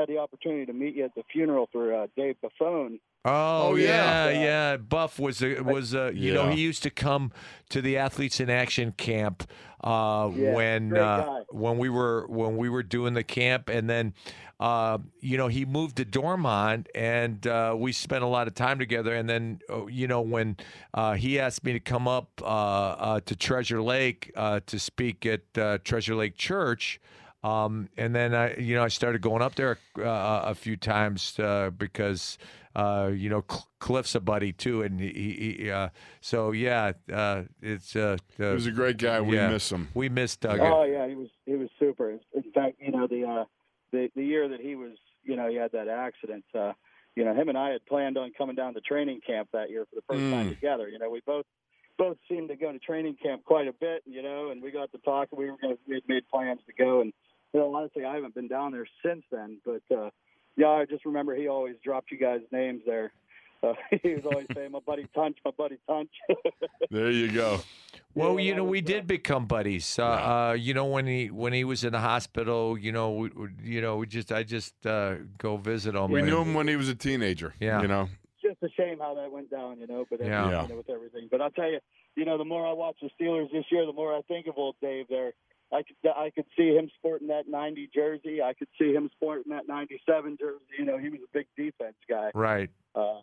[0.00, 2.98] had the opportunity to meet you at the funeral for uh, Dave Buffone.
[3.24, 4.42] Oh, Oh, yeah, yeah.
[4.42, 4.76] yeah.
[4.78, 7.32] Buff was a, was a, you know he used to come
[7.68, 9.44] to the athletes in action camp
[9.84, 14.14] uh, Yeah, when uh, when we were when we were doing the camp, and then
[14.58, 18.78] uh, you know he moved to Dormont, and uh, we spent a lot of time
[18.78, 19.14] together.
[19.14, 20.56] And then uh, you know when
[20.94, 25.26] uh, he asked me to come up uh, uh, to Treasure Lake uh, to speak
[25.26, 27.00] at uh, Treasure Lake Church.
[27.42, 31.38] Um, and then I, you know, I started going up there uh, a few times
[31.38, 32.36] uh, because,
[32.76, 35.88] uh, you know, Cl- Cliff's a buddy too, and he, he uh,
[36.20, 39.20] so yeah, uh, it's uh, uh, He was a great guy.
[39.22, 39.48] We yeah.
[39.48, 39.88] miss him.
[39.94, 40.60] we miss Doug.
[40.60, 42.10] Oh yeah, he was he was super.
[42.10, 42.20] In
[42.54, 43.44] fact, you know the uh,
[43.90, 44.92] the the year that he was,
[45.24, 46.44] you know, he had that accident.
[46.54, 46.72] Uh,
[47.16, 49.86] you know, him and I had planned on coming down to training camp that year
[49.86, 50.54] for the first time Mm.
[50.54, 50.88] together.
[50.90, 51.46] You know, we both
[51.98, 54.02] both seemed to go to training camp quite a bit.
[54.04, 55.28] You know, and we got to talk.
[55.32, 57.12] We were going to we had made plans to go, and
[57.52, 59.58] you know, honestly, I haven't been down there since then.
[59.64, 60.10] But uh,
[60.56, 63.12] yeah, I just remember he always dropped you guys' names there.
[63.62, 66.10] Uh, he was always saying, "My buddy Tunch, my buddy Tunch."
[66.90, 67.60] There you go.
[68.14, 69.96] Well, Yeah, you know, was, we did become buddies.
[69.98, 73.28] Uh, uh, you know, when he when he was in the hospital, you know, we,
[73.28, 76.10] we- you know, we just I just uh, go visit him.
[76.10, 77.54] We and- knew him when he was a teenager.
[77.60, 77.80] Yeah.
[77.82, 78.08] You know.
[78.42, 80.04] just a shame how that went down, you know.
[80.10, 80.50] But Yeah.
[80.50, 80.62] yeah.
[80.62, 81.28] you know, with everything.
[81.30, 81.78] But I'll tell you,
[82.16, 84.54] you know, the more I watch the Steelers this year, the more I think of
[84.56, 85.06] old Dave.
[85.08, 85.32] There,
[85.72, 88.42] I could I could see him sporting that '90 jersey.
[88.42, 90.64] I could see him sporting that '97 jersey.
[90.78, 92.30] You know, he was a big defense guy.
[92.34, 92.70] Right.
[92.94, 93.20] Uh,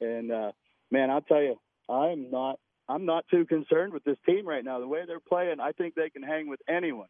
[0.00, 0.52] and uh,
[0.90, 1.58] man, I'll tell you,
[1.88, 2.58] I'm not
[2.88, 4.80] I'm not too concerned with this team right now.
[4.80, 7.08] The way they're playing, I think they can hang with anyone.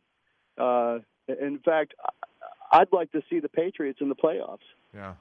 [0.59, 0.99] Uh,
[1.29, 4.59] in fact, I- I'd like to see the Patriots in the playoffs.
[4.95, 5.15] Yeah.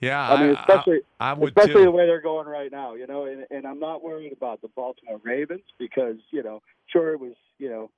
[0.00, 0.30] Yeah.
[0.30, 1.84] I mean, especially I, would especially too.
[1.84, 3.26] the way they're going right now, you know.
[3.26, 7.34] And, and I'm not worried about the Baltimore Ravens because you know, sure it was
[7.58, 7.90] you know,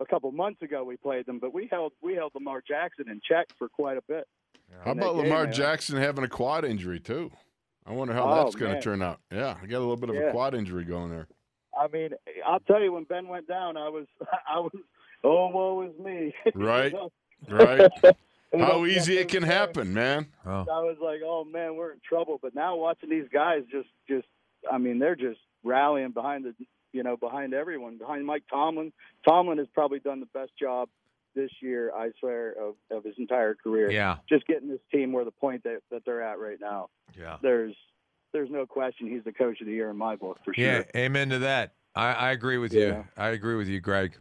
[0.00, 3.20] a couple months ago we played them, but we held we held Lamar Jackson in
[3.26, 4.26] check for quite a bit.
[4.84, 5.52] How in that about game, Lamar man.
[5.52, 7.30] Jackson having a quad injury too?
[7.86, 9.20] I wonder how Oh, that's going to turn out.
[9.32, 11.26] Yeah, I got a little bit of a quad injury going there.
[11.78, 12.10] I mean,
[12.46, 14.06] I'll tell you, when Ben went down, I was
[14.48, 14.72] I was
[15.24, 16.34] oh woe is me.
[16.54, 16.92] Right.
[17.48, 17.90] Right?
[18.58, 20.26] How easy it can happen, man.
[20.44, 20.50] Oh.
[20.62, 22.38] I was like, oh man, we're in trouble.
[22.42, 24.26] But now watching these guys, just just
[24.70, 26.54] I mean, they're just rallying behind the
[26.92, 28.92] you know behind everyone, behind Mike Tomlin.
[29.26, 30.88] Tomlin has probably done the best job
[31.34, 33.90] this year, I swear, of, of his entire career.
[33.90, 34.16] Yeah.
[34.28, 36.88] Just getting this team where the point that, that they're at right now.
[37.16, 37.36] Yeah.
[37.40, 37.74] There's
[38.32, 40.64] there's no question he's the coach of the year in my book for sure.
[40.64, 40.82] Yeah.
[40.96, 41.74] Amen to that.
[41.94, 42.80] I, I agree with Yeah.
[42.86, 43.04] you.
[43.16, 44.16] I agree with you, Greg.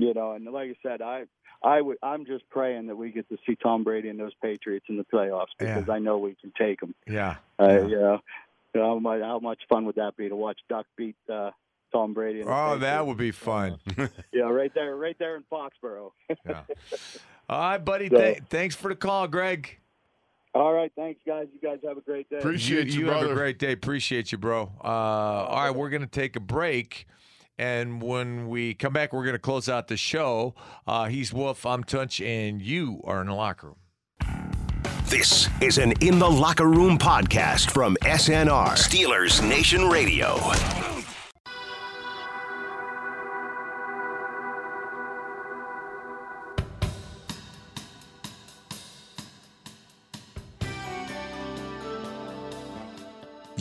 [0.00, 1.24] You know, and like I said, I
[1.62, 4.86] I would I'm just praying that we get to see Tom Brady and those Patriots
[4.88, 5.74] in the playoffs Yeah.
[5.74, 6.94] because I know we can take them.
[7.06, 7.36] Yeah.
[7.60, 8.18] Uh, Yeah.
[8.74, 11.50] you know, how much how much fun would that be to watch Duck beat uh,
[11.92, 12.40] Tom Brady?
[12.40, 13.78] And Oh, that would be fun.
[14.32, 16.12] yeah, right there, right there in Foxborough.
[16.48, 16.62] yeah.
[17.48, 18.08] All right, buddy.
[18.08, 19.78] So- th- thanks for the call, Greg.
[20.54, 21.46] All right, thanks guys.
[21.54, 22.36] You guys have a great day.
[22.36, 23.72] Appreciate you, you have a great day.
[23.72, 24.70] Appreciate you, bro.
[24.84, 27.06] Uh, all right, we're going to take a break.
[27.58, 30.54] And when we come back, we're going to close out the show.
[30.86, 33.76] Uh, he's Wolf, I'm Tunch, and you are in the locker room.
[35.06, 40.38] This is an In the Locker Room podcast from SNR, Steelers Nation Radio.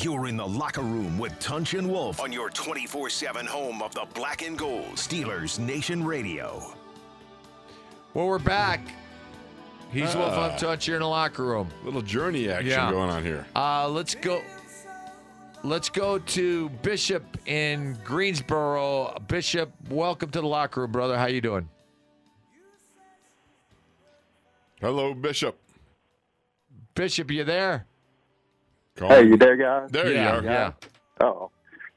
[0.01, 3.93] You're in the locker room with Tunch and Wolf on your 24 7 home of
[3.93, 6.73] the black and gold Steelers Nation Radio.
[8.13, 8.81] Well, we're back.
[9.91, 10.49] He's Wolf, Ah.
[10.51, 11.69] I'm Tunch, you're in the locker room.
[11.83, 12.89] Little journey action Yeah.
[12.89, 13.45] going on here.
[13.55, 14.41] Uh, let's go.
[15.63, 19.13] Let's go to Bishop in Greensboro.
[19.27, 21.17] Bishop, welcome to the locker room, brother.
[21.17, 21.69] How you doing?
[24.79, 25.59] Hello, Bishop.
[26.95, 27.85] Bishop, you there?
[29.01, 29.29] Call Hey, me.
[29.29, 29.89] you there, guys?
[29.91, 30.51] There yeah, you are.
[30.51, 30.71] Yeah.
[31.21, 31.49] Oh,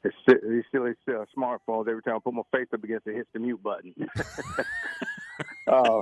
[0.03, 1.87] it's still, these silly uh, smartphones.
[1.87, 3.93] Every time I put my face up against it, hits the mute button.
[5.67, 6.01] uh,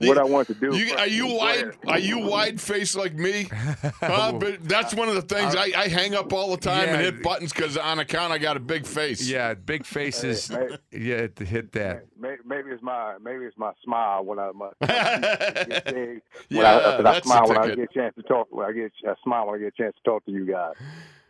[0.00, 0.74] what I want to do.
[0.76, 1.58] You, are you wide?
[1.60, 1.74] ahead.
[1.86, 3.48] Are you wide faced like me?
[4.02, 7.00] Uh, but that's one of the things I, I hang up all the time and
[7.00, 9.28] hit buttons because on account I got a big face.
[9.28, 10.48] Yeah, big faces.
[10.48, 12.04] Hey, Yeah, to hit that.
[12.18, 15.94] Maybe, maybe it's my maybe it's my smile when I my, my teeth get big.
[15.94, 18.48] When Yeah, I, 'cause I that's the smile when I get a chance to talk.
[18.50, 20.74] When I get I smile when I get a chance to talk to you guys.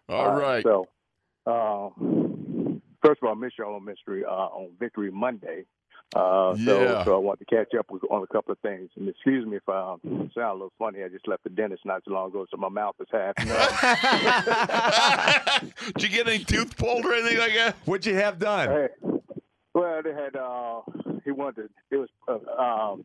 [0.09, 0.63] All Uh, right.
[0.65, 0.87] So,
[1.47, 1.89] uh,
[3.05, 5.65] first of all, I miss y'all on Mystery uh, on Victory Monday.
[6.15, 7.05] Uh, so, Yeah.
[7.05, 8.91] so I want to catch up with, on a couple of things.
[8.97, 10.01] And excuse me if I um,
[10.35, 11.03] sound a little funny.
[11.03, 13.35] I just left the dentist not too long ago, so my mouth is half.
[13.39, 13.57] numb.
[15.97, 17.77] Did you get any tooth pulled or anything like that?
[17.85, 18.69] What'd you have done?
[18.69, 18.89] Hey,
[19.75, 20.81] well, they had uh,
[21.25, 23.05] he wanted it was uh, um,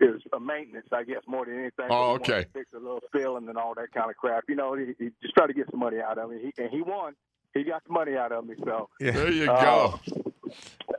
[0.00, 1.86] it was a maintenance, I guess, more than anything.
[1.90, 2.46] Oh, He wanted to okay.
[2.52, 4.44] Fix a little spilling and all that kind of crap.
[4.48, 6.52] You know, he, he just tried to get some money out of me.
[6.56, 7.14] He, and he won.
[7.54, 8.54] He got the money out of me.
[8.64, 10.00] So There you Uh, go.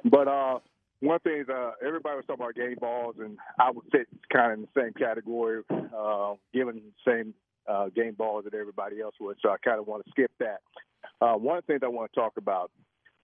[0.04, 0.60] But uh,
[1.00, 4.52] one thing is, uh, everybody was talking about game balls, and I would fit kind
[4.52, 7.34] of in the same category, uh, given the same
[7.68, 9.38] uh, game balls that everybody else would.
[9.42, 10.60] So I kind of want to skip that.
[11.22, 12.72] Uh, one of the things I want to talk about,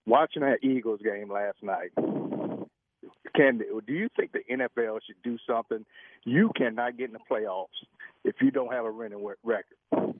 [0.06, 1.90] watching that Eagles game last night.
[3.36, 5.84] Can do you think the NFL should do something?
[6.24, 7.66] You cannot get in the playoffs
[8.24, 10.14] if you don't have a winning record.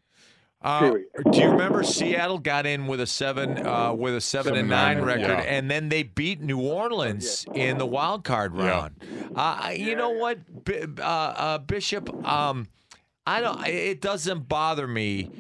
[0.63, 0.93] Uh,
[1.31, 4.99] do you remember Seattle got in with a seven uh, with a seven, and nine,
[4.99, 5.41] nine, record, yeah.
[5.41, 8.67] and then they beat New Orleans in the wild card Yeah.
[8.69, 8.95] round.
[9.35, 12.11] Uh, you know what, B- uh, uh, Bishop?
[12.27, 12.69] Um,
[13.27, 13.67] I don't.
[13.67, 15.31] It doesn't bother me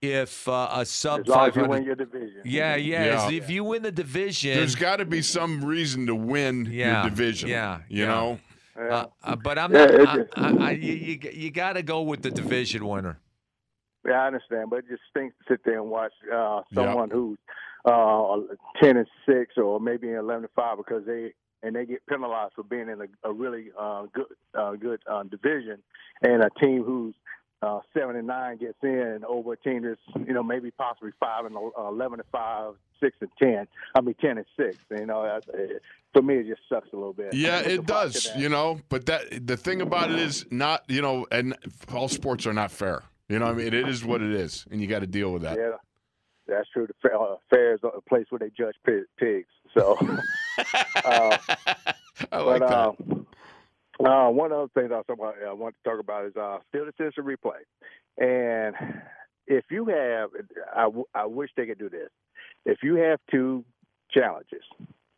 [0.00, 2.42] if uh, a sub As long as you win your division.
[2.44, 3.04] Yeah, yeah.
[3.04, 3.30] Yeah.
[3.30, 7.10] If you win the division, There's got to be some reason to win Yeah, your
[7.10, 7.48] division.
[7.48, 8.08] yeah, You yeah.
[8.08, 8.38] know?
[8.78, 10.18] uh, uh, but I'm Yeah, not.
[10.20, 13.18] it I, I, I, you you, you got to go with the division winner.
[14.06, 17.38] Yeah, I understand, but it just stinks to sit there and watch uh, someone who's
[17.84, 18.36] uh,
[18.82, 22.62] ten and six or maybe eleven and five because they and they get penalized for
[22.62, 25.78] being in a, a really uh, good uh, good uh, division,
[26.22, 27.14] and a team who's
[27.62, 31.44] uh, seven and nine gets in over a team that's you know maybe possibly five
[31.44, 33.66] and uh, eleven and five, six and ten.
[33.94, 34.76] I mean ten and six.
[34.90, 35.40] You know, uh,
[36.12, 37.34] for me it just sucks a little bit.
[37.34, 38.28] Yeah, it does.
[38.36, 40.84] You know, but that the thing about it is not.
[40.88, 41.56] You know, and
[41.92, 43.02] all sports are not fair.
[43.28, 45.32] You know, what I mean, it is what it is, and you got to deal
[45.32, 45.58] with that.
[45.58, 45.76] Yeah,
[46.46, 46.86] that's true.
[46.86, 49.48] The fair, uh, fair is a place where they judge pigs.
[49.76, 49.96] So,
[51.04, 51.36] uh,
[52.32, 52.72] I like but, that.
[52.74, 56.58] Uh, uh, one other thing I, was about, I want to talk about is uh,
[56.68, 57.64] still the instant replay.
[58.16, 58.74] And
[59.46, 60.30] if you have,
[60.74, 62.08] I, w- I wish they could do this.
[62.64, 63.64] If you have two
[64.10, 64.62] challenges,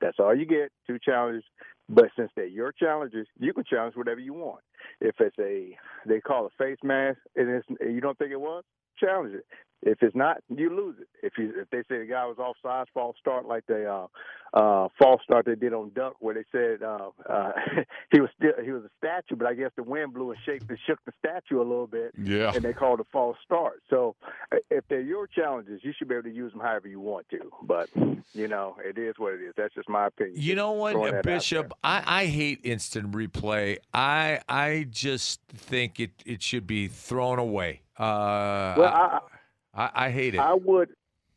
[0.00, 1.44] that's all you get, two challenges.
[1.92, 4.60] But since they're your challenges, you can challenge whatever you want.
[5.00, 5.76] If it's a,
[6.06, 8.62] they call a face mask, and you don't think it was,
[8.98, 9.44] challenge it.
[9.82, 11.08] If it's not, you lose it.
[11.22, 14.06] If you if they say the guy was offside, false start like the uh,
[14.52, 17.52] uh, false start they did on Duck, where they said uh, uh,
[18.12, 20.68] he was still he was a statue, but I guess the wind blew and shaked
[20.68, 22.52] and shook the statue a little bit, Yeah.
[22.54, 23.80] and they called a false start.
[23.88, 24.16] So
[24.52, 27.30] uh, if they're your challenges, you should be able to use them however you want
[27.30, 27.50] to.
[27.62, 27.88] But
[28.34, 29.54] you know, it is what it is.
[29.56, 30.36] That's just my opinion.
[30.36, 31.72] You know what, Bishop?
[31.82, 33.78] I, I hate instant replay.
[33.94, 37.80] I I just think it, it should be thrown away.
[37.96, 39.18] Uh, Well, I,
[39.74, 40.40] I, I hate it.
[40.40, 40.90] I would,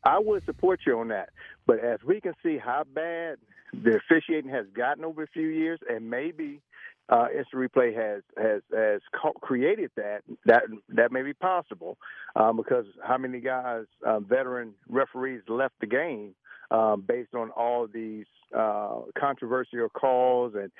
[0.04, 1.30] I would support you on that.
[1.66, 3.38] But as we can see how bad
[3.72, 6.60] the officiating has gotten over a few years, and maybe
[7.08, 9.00] uh, instant replay has has has
[9.40, 11.98] created that that that may be possible
[12.36, 16.34] um, because how many guys, uh, veteran referees, left the game
[16.70, 20.70] um, based on all these uh, controversial calls and.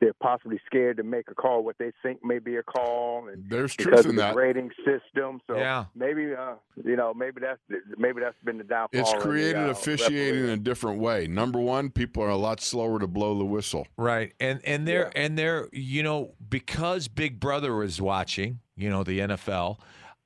[0.00, 3.50] They're possibly scared to make a call what they think may be a call, and
[3.50, 4.34] There's because truth of in the that.
[4.34, 5.40] grading system.
[5.48, 5.86] So Yeah.
[5.96, 6.54] maybe uh,
[6.84, 7.58] you know maybe that's
[7.96, 9.00] maybe that's been the downfall.
[9.00, 11.26] It's in the, created uh, officiating in a different way.
[11.26, 13.88] Number one, people are a lot slower to blow the whistle.
[13.96, 14.32] Right.
[14.38, 19.18] And and they're and they're you know because Big Brother is watching, you know, the
[19.18, 19.78] NFL,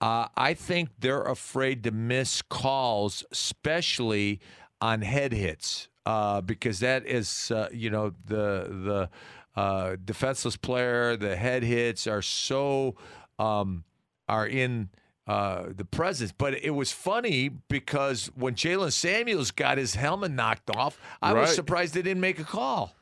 [0.03, 4.41] uh, I think they're afraid to miss calls, especially
[4.83, 9.11] on head hits, uh, because that is uh, you know the the
[9.57, 12.97] uh, defenseless player, the head hits are so
[13.39, 13.85] um,
[14.29, 14.91] are in.
[15.25, 20.69] Uh, the presence, but it was funny because when Jaylen Samuels got his helmet knocked
[20.75, 22.93] off, I was surprised they didn't make a call.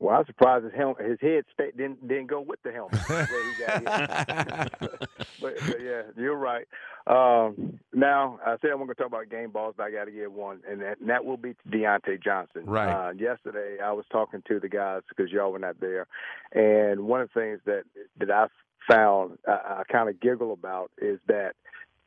[0.00, 3.06] Well, I'm surprised his helmet, his head stayed, didn't didn't go with the helmet.
[3.06, 4.90] where he got hit.
[5.42, 6.66] but, but yeah, you're right.
[7.06, 10.10] Um, now I said I'm going to talk about game balls, but I got to
[10.10, 12.64] get one, and that, and that will be Diontae Johnson.
[12.64, 12.88] Right.
[12.88, 16.06] Uh, yesterday I was talking to the guys because y'all were not there,
[16.52, 17.82] and one of the things that
[18.20, 18.46] that I
[18.90, 21.56] found I, I kind of giggle about is that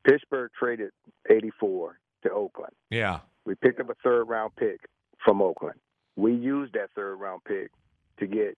[0.03, 0.91] Pittsburgh traded
[1.29, 2.73] 84 to Oakland.
[2.89, 3.19] Yeah.
[3.45, 4.89] We picked up a third round pick
[5.23, 5.79] from Oakland.
[6.15, 7.69] We used that third round pick
[8.19, 8.57] to get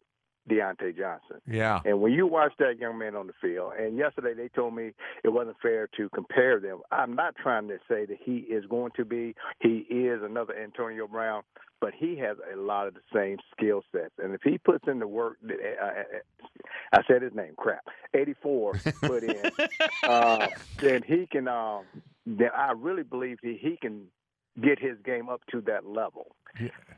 [0.49, 1.41] Diontae Johnson.
[1.47, 1.79] Yeah.
[1.85, 4.91] And when you watch that young man on the field, and yesterday they told me
[5.23, 6.81] it wasn't fair to compare them.
[6.91, 11.07] I'm not trying to say that he is going to be, he is another Antonio
[11.07, 11.43] Brown,
[11.81, 14.13] but he has a lot of the same skill sets.
[14.19, 16.03] And if he puts in the work that uh,
[16.93, 17.83] I said his name, crap,
[18.13, 19.51] 84 put in,
[20.03, 20.47] uh,
[20.79, 21.47] then he can.
[21.47, 21.83] Um,
[22.27, 24.07] then I really believe he, he can
[24.61, 26.35] get his game up to that level.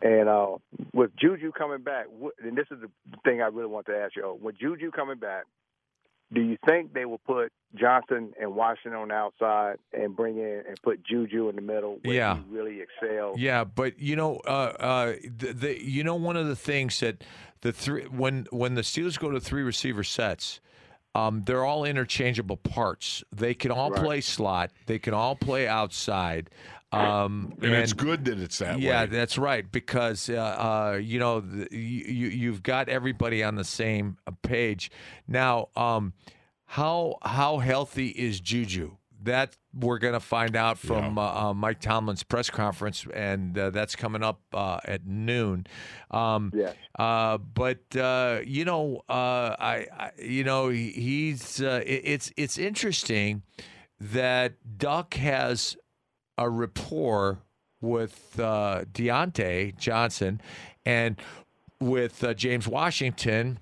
[0.02, 0.58] And uh,
[0.94, 2.06] with Juju coming back,
[2.44, 2.90] and this is the
[3.24, 5.46] thing I really want to ask you: oh, with Juju coming back,
[6.32, 10.64] do you think they will put Johnson and Washington on the outside and bring in
[10.68, 12.36] and put Juju in the middle where Yeah.
[12.36, 13.40] he really excels?
[13.40, 17.24] Yeah, but you know, uh, uh, the, the you know one of the things that
[17.62, 20.60] the three when when the Steelers go to three receiver sets.
[21.16, 23.24] Um, they're all interchangeable parts.
[23.36, 24.04] They can all Right.
[24.04, 24.70] play slot.
[24.86, 26.52] They can all play outside.
[26.92, 28.94] Um, And, it's good that it's that yeah, way.
[28.94, 29.70] Yeah, that's right.
[29.70, 34.90] Because uh, uh, you know the, you you've got everybody on the same uh, page.
[35.28, 36.14] Now, um,
[36.66, 38.98] how how healthy is Juju?
[39.24, 43.72] That we're going to find out from uh, uh, Mike Tomlin's press conference, and uh,
[43.72, 45.66] that's coming up uh, at noon.
[46.12, 46.76] Um, Yes.
[46.98, 52.32] Uh, but uh, you know, uh, I, I you know he- he's uh, it- it's
[52.38, 53.42] it's interesting
[54.00, 55.76] that Duck has
[56.38, 57.40] a rapport
[57.82, 60.42] with uh, Diontae Johnson
[60.86, 61.16] and
[61.80, 63.60] with uh, James Washington.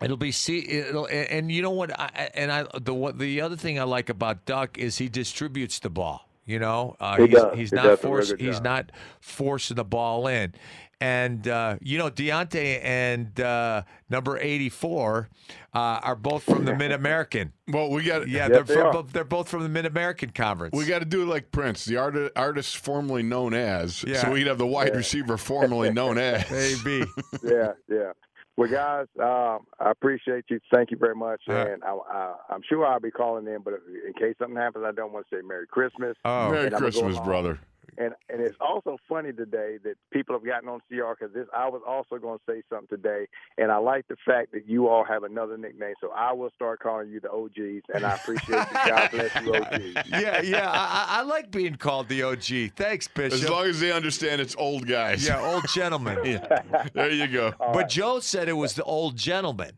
[0.00, 3.40] It'll be see it'll and, and you know what I, and I the what the
[3.40, 6.25] other thing I like about Duck is he distributes the ball.
[6.46, 8.92] You know, uh, He he's he's He not does a really forced good he's not
[9.20, 10.54] forcing the ball in.
[10.98, 15.28] And uh, you know, Diontae and uh, number eighty-four
[15.74, 17.52] uh, are both from the Mid American.
[17.68, 18.92] Well, we got yeah, Yes, they're they from, are.
[18.94, 20.74] both- they're both from the Mid American Conference.
[20.74, 24.04] We got to do it like Prince, the art- artist formerly known as.
[24.04, 24.22] Yeah.
[24.22, 24.96] So we'd have the wide Yeah.
[24.96, 26.50] receiver formerly known as.
[26.50, 27.04] Maybe.
[27.42, 28.12] yeah, yeah.
[28.56, 30.60] Well, guys, um, I appreciate you.
[30.72, 31.66] Thank you very much, Uh-huh.
[31.72, 33.60] and I, I, I'm sure I'll be calling in.
[33.62, 36.16] But if, in case something happens, I don't want to say Merry Christmas.
[36.24, 36.50] Oh.
[36.50, 37.26] Merry And I'm gonna go Christmas, along.
[37.26, 37.58] brother.
[37.98, 41.46] And and it's also funny today that people have gotten on CR because this.
[41.56, 43.26] I was also going to say something today,
[43.58, 45.94] and I like the fact that you all have another nickname.
[46.00, 48.74] So I will start calling you the OGs, and I appreciate you.
[48.86, 50.08] God bless you, OGs.
[50.10, 50.70] yeah, yeah.
[50.70, 52.72] I, I I like being called the OG.
[52.76, 53.42] Thanks, Bishop.
[53.42, 55.26] As long as they understand it's old guys.
[55.26, 56.18] Yeah, old gentlemen.
[56.24, 56.62] yeah.
[56.94, 57.52] There you go.
[57.58, 59.72] But Joe said it was the old gentleman.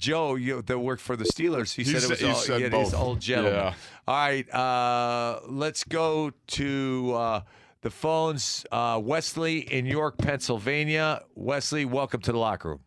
[0.00, 2.60] Joe, you, that worked for the Steelers, he, He said it was he all, said
[2.62, 2.94] yeah, both.
[2.94, 3.54] old gentleman.
[3.54, 3.74] Yeah.
[4.08, 7.40] All right, uh, let's go to uh,
[7.82, 8.64] the phones.
[8.72, 11.22] Uh, Wesley in York, Pennsylvania.
[11.34, 12.80] Wesley, welcome to the locker room.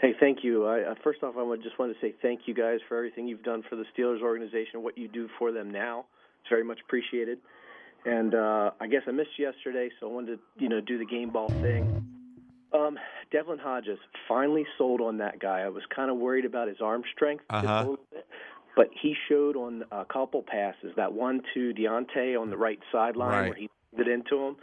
[0.00, 0.66] Hey, thank you.
[0.66, 3.42] I, uh, first off, I just want to say thank you guys for everything you've
[3.42, 6.04] done for the Steelers organization, what you do for them now.
[6.40, 7.38] It's very much appreciated.
[8.04, 11.06] And uh, I guess I missed yesterday, so I wanted to, you know, do the
[11.06, 12.06] game ball thing.
[12.72, 12.98] Um,
[13.30, 13.98] Devlin Hodges
[14.28, 15.60] finally sold on that guy.
[15.60, 17.78] I was kind of worried about his arm strength, Uh-huh.
[17.80, 18.26] little bit,
[18.74, 20.92] but he showed on a couple passes.
[20.96, 23.44] That one to Diontae on the right sideline Right.
[23.50, 24.56] where he it into him,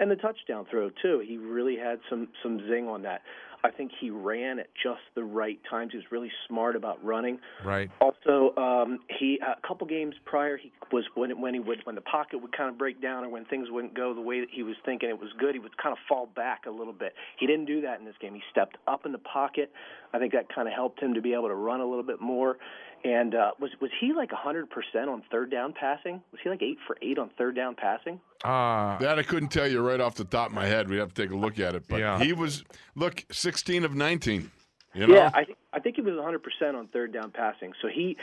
[0.00, 1.20] and the touchdown throw too.
[1.20, 3.22] He really had some some zing on that.
[3.64, 5.92] I think he ran at just the right times.
[5.92, 7.38] He was really smart about running.
[7.64, 7.90] Right.
[8.00, 12.00] Also, um, he a couple games prior, he was when when he would when the
[12.00, 14.62] pocket would kind of break down or when things wouldn't go the way that he
[14.62, 17.14] was thinking it was good, he would kind of fall back a little bit.
[17.38, 18.34] He didn't do that in this game.
[18.34, 19.70] He stepped up in the pocket.
[20.12, 22.20] I think that kind of helped him to be able to run a little bit
[22.20, 22.58] more.
[23.04, 24.68] And uh, was was he like 100%
[25.08, 26.22] on third down passing?
[26.30, 28.20] Was he like eight for eight on third down passing?
[28.44, 30.88] Uh, that I couldn't tell you right off the top of my head.
[30.88, 31.84] We'd have to take a look at it.
[31.88, 32.18] But Yeah.
[32.22, 32.64] he was,
[32.94, 34.50] look, 16 of 19.
[34.94, 35.14] You know?
[35.14, 37.72] Yeah, I think I think he was 100% on third down passing.
[37.80, 38.16] So he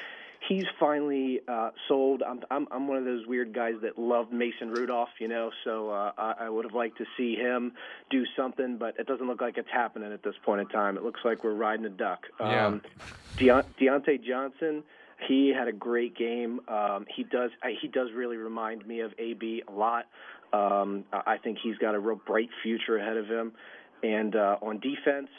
[0.49, 2.21] he's finally uh, sold.
[2.21, 5.51] I'm, I'm I'm one of those weird guys that love Mason Rudolph, you know.
[5.63, 7.71] So uh, I, I would have liked to see him
[8.09, 10.97] do something, but it doesn't look like it's happening at this point in time.
[10.97, 12.26] It looks like we're riding a duck.
[12.41, 12.65] Yeah.
[12.67, 12.81] Um,
[13.38, 14.84] Deont- Diontae Johnson.
[15.27, 16.59] He had a great game.
[16.67, 17.51] Um, he does.
[17.63, 20.07] I- He does really remind me of AB a lot.
[20.51, 23.53] Um, I I think he's got a real bright future ahead of him.
[24.01, 25.30] And uh, on defense,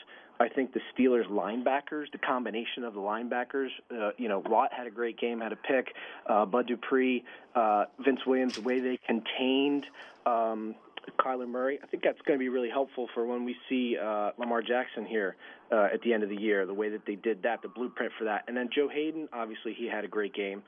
[0.41, 4.87] I think the Steelers linebackers, the combination of the linebackers, uh, you know, Watt had
[4.87, 5.95] a great game, had a pick.
[6.27, 9.85] Uh, Bud Dupree, uh, Vince Williams, the way they contained
[10.25, 10.75] um,
[11.19, 14.31] Kyler Murray, I think that's going to be really helpful for when we see uh,
[14.39, 15.37] Lamar Jackson here
[15.71, 16.67] uh, at the end of the year.
[16.67, 19.75] The way that they did that, the blueprint for that, and then Joe Haden, obviously
[19.75, 20.63] he had a great game,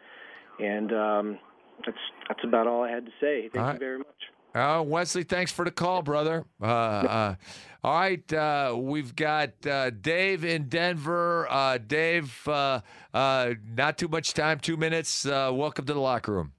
[0.61, 1.39] and um,
[1.85, 3.49] that's that's about all I had to say.
[3.49, 3.78] Thank All you right.
[3.78, 4.07] very much.
[4.55, 6.45] Uh, Wesley, thanks for the call, brother.
[6.61, 7.35] Uh, uh,
[7.83, 11.51] all right, uh, we've got uh, Dave in Denver.
[11.51, 12.81] Uh, Dave, uh,
[13.15, 15.24] uh, not too much time, two minutes.
[15.24, 16.53] Uh, welcome to the locker room.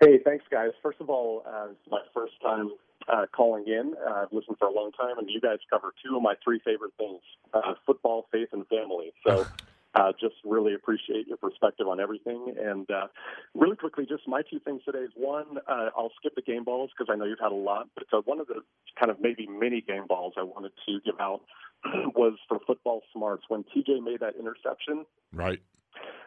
[0.00, 0.70] Hey, thanks, guys.
[0.82, 2.70] First of all, uh, it's my first time
[3.08, 3.94] uh, calling in.
[4.06, 6.60] Uh, I've listened for a long time, and you guys cover two of my three
[6.64, 7.20] favorite things
[7.54, 9.12] uh, football, faith, and family.
[9.26, 9.46] So
[9.94, 12.54] uh, just really appreciate your perspective on everything.
[12.58, 13.06] And uh,
[13.54, 16.90] really quickly, just my two things today is one, uh, I'll skip the game balls
[16.96, 18.60] because I know you've had a lot, but uh, one of the
[18.98, 21.42] kind of maybe mini game balls I wanted to give out
[22.14, 23.44] was for football smarts.
[23.48, 25.60] When TJ made that interception, Right.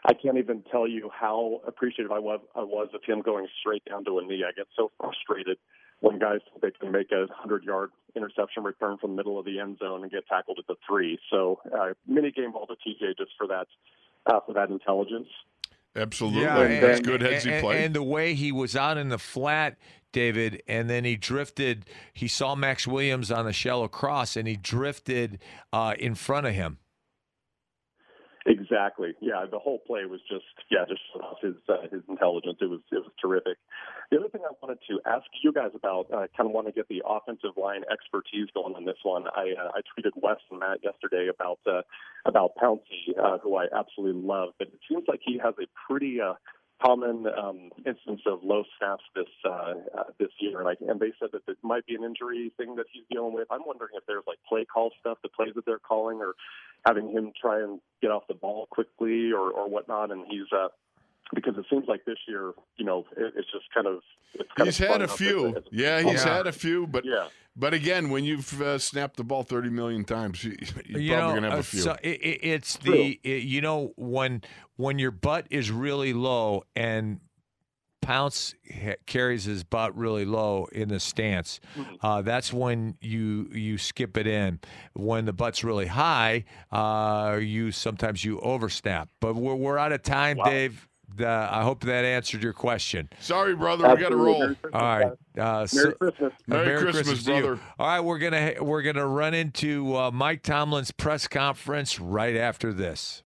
[0.06, 3.84] I can't even tell you how appreciative I was, I was of him going straight
[3.86, 4.44] down to a knee.
[4.48, 5.58] I get so frustrated
[6.00, 9.46] when guys think they can make a 100 yard interception return from the middle of
[9.46, 11.20] the end zone and get tackled at the three.
[11.30, 13.68] So, uh, mini game ball to TJ just for that,
[14.26, 15.28] uh, for that intelligence.
[15.96, 16.44] Absolutely.
[16.46, 17.86] and- That's good heads and, he played.
[17.86, 19.78] And the way he was out in the flat,
[20.12, 21.86] David, and then he drifted.
[22.14, 25.40] He saw Maxx Williams on the shallow cross, and he drifted
[25.74, 26.78] uh, in front of him.
[28.68, 29.14] Exactly.
[29.22, 32.58] Yeah, the whole play was just yeah, just off his uh, his intelligence.
[32.60, 33.58] It was it was terrific.
[34.12, 36.74] The other thing I wanted to ask you guys about, uh, kind of want to
[36.74, 39.24] get the offensive line expertise going on this one.
[39.36, 41.82] I uh, I tweeted Wes and Matt yesterday about uh,
[42.26, 46.20] about Pouncey, uh, who I absolutely love, but it seems like he has a pretty
[46.20, 46.34] uh,
[46.82, 51.12] common um, instance of low snaps this uh, uh, this year, and, I, and they
[51.20, 53.48] said that it might be an injury thing that he's dealing with.
[53.52, 56.34] I'm wondering if there's like play call stuff, the plays that they're calling, or
[56.86, 60.12] having him try and get off the ball quickly or or whatnot.
[60.12, 60.68] And he's uh,
[61.34, 64.00] because it seems like this year, you know, it, it's just kind of
[64.34, 65.48] it's kind He's of had a few.
[65.50, 66.38] as as Yeah, he's Yeah.
[66.38, 67.28] had a few, but Yeah.
[67.56, 70.56] but again, when you've uh, snapped the ball thirty million times, you,
[70.86, 71.80] you're you probably know, gonna have uh, a few.
[71.82, 74.42] so it, it, it's the it- you know when
[74.76, 77.20] when your butt is really low and
[78.00, 81.60] Pounce ha- carries his butt really low in the stance.
[82.02, 84.60] Uh, that's when you you skip it in.
[84.94, 89.08] When the butt's really high, uh, you sometimes you oversnap.
[89.20, 90.87] But we're we're out of time, Dave.
[91.16, 93.10] The, I hope that answered your question.
[93.20, 94.44] Sorry, brother, we got to roll.
[94.44, 95.12] All right.
[95.38, 96.34] Uh, so- Christmas.
[96.46, 97.42] Merry Christmas, to you.
[97.42, 97.62] brother.
[97.80, 102.74] All right, we're gonna we're gonna run into uh, Mike Tomlin's press conference right after
[102.74, 103.24] this.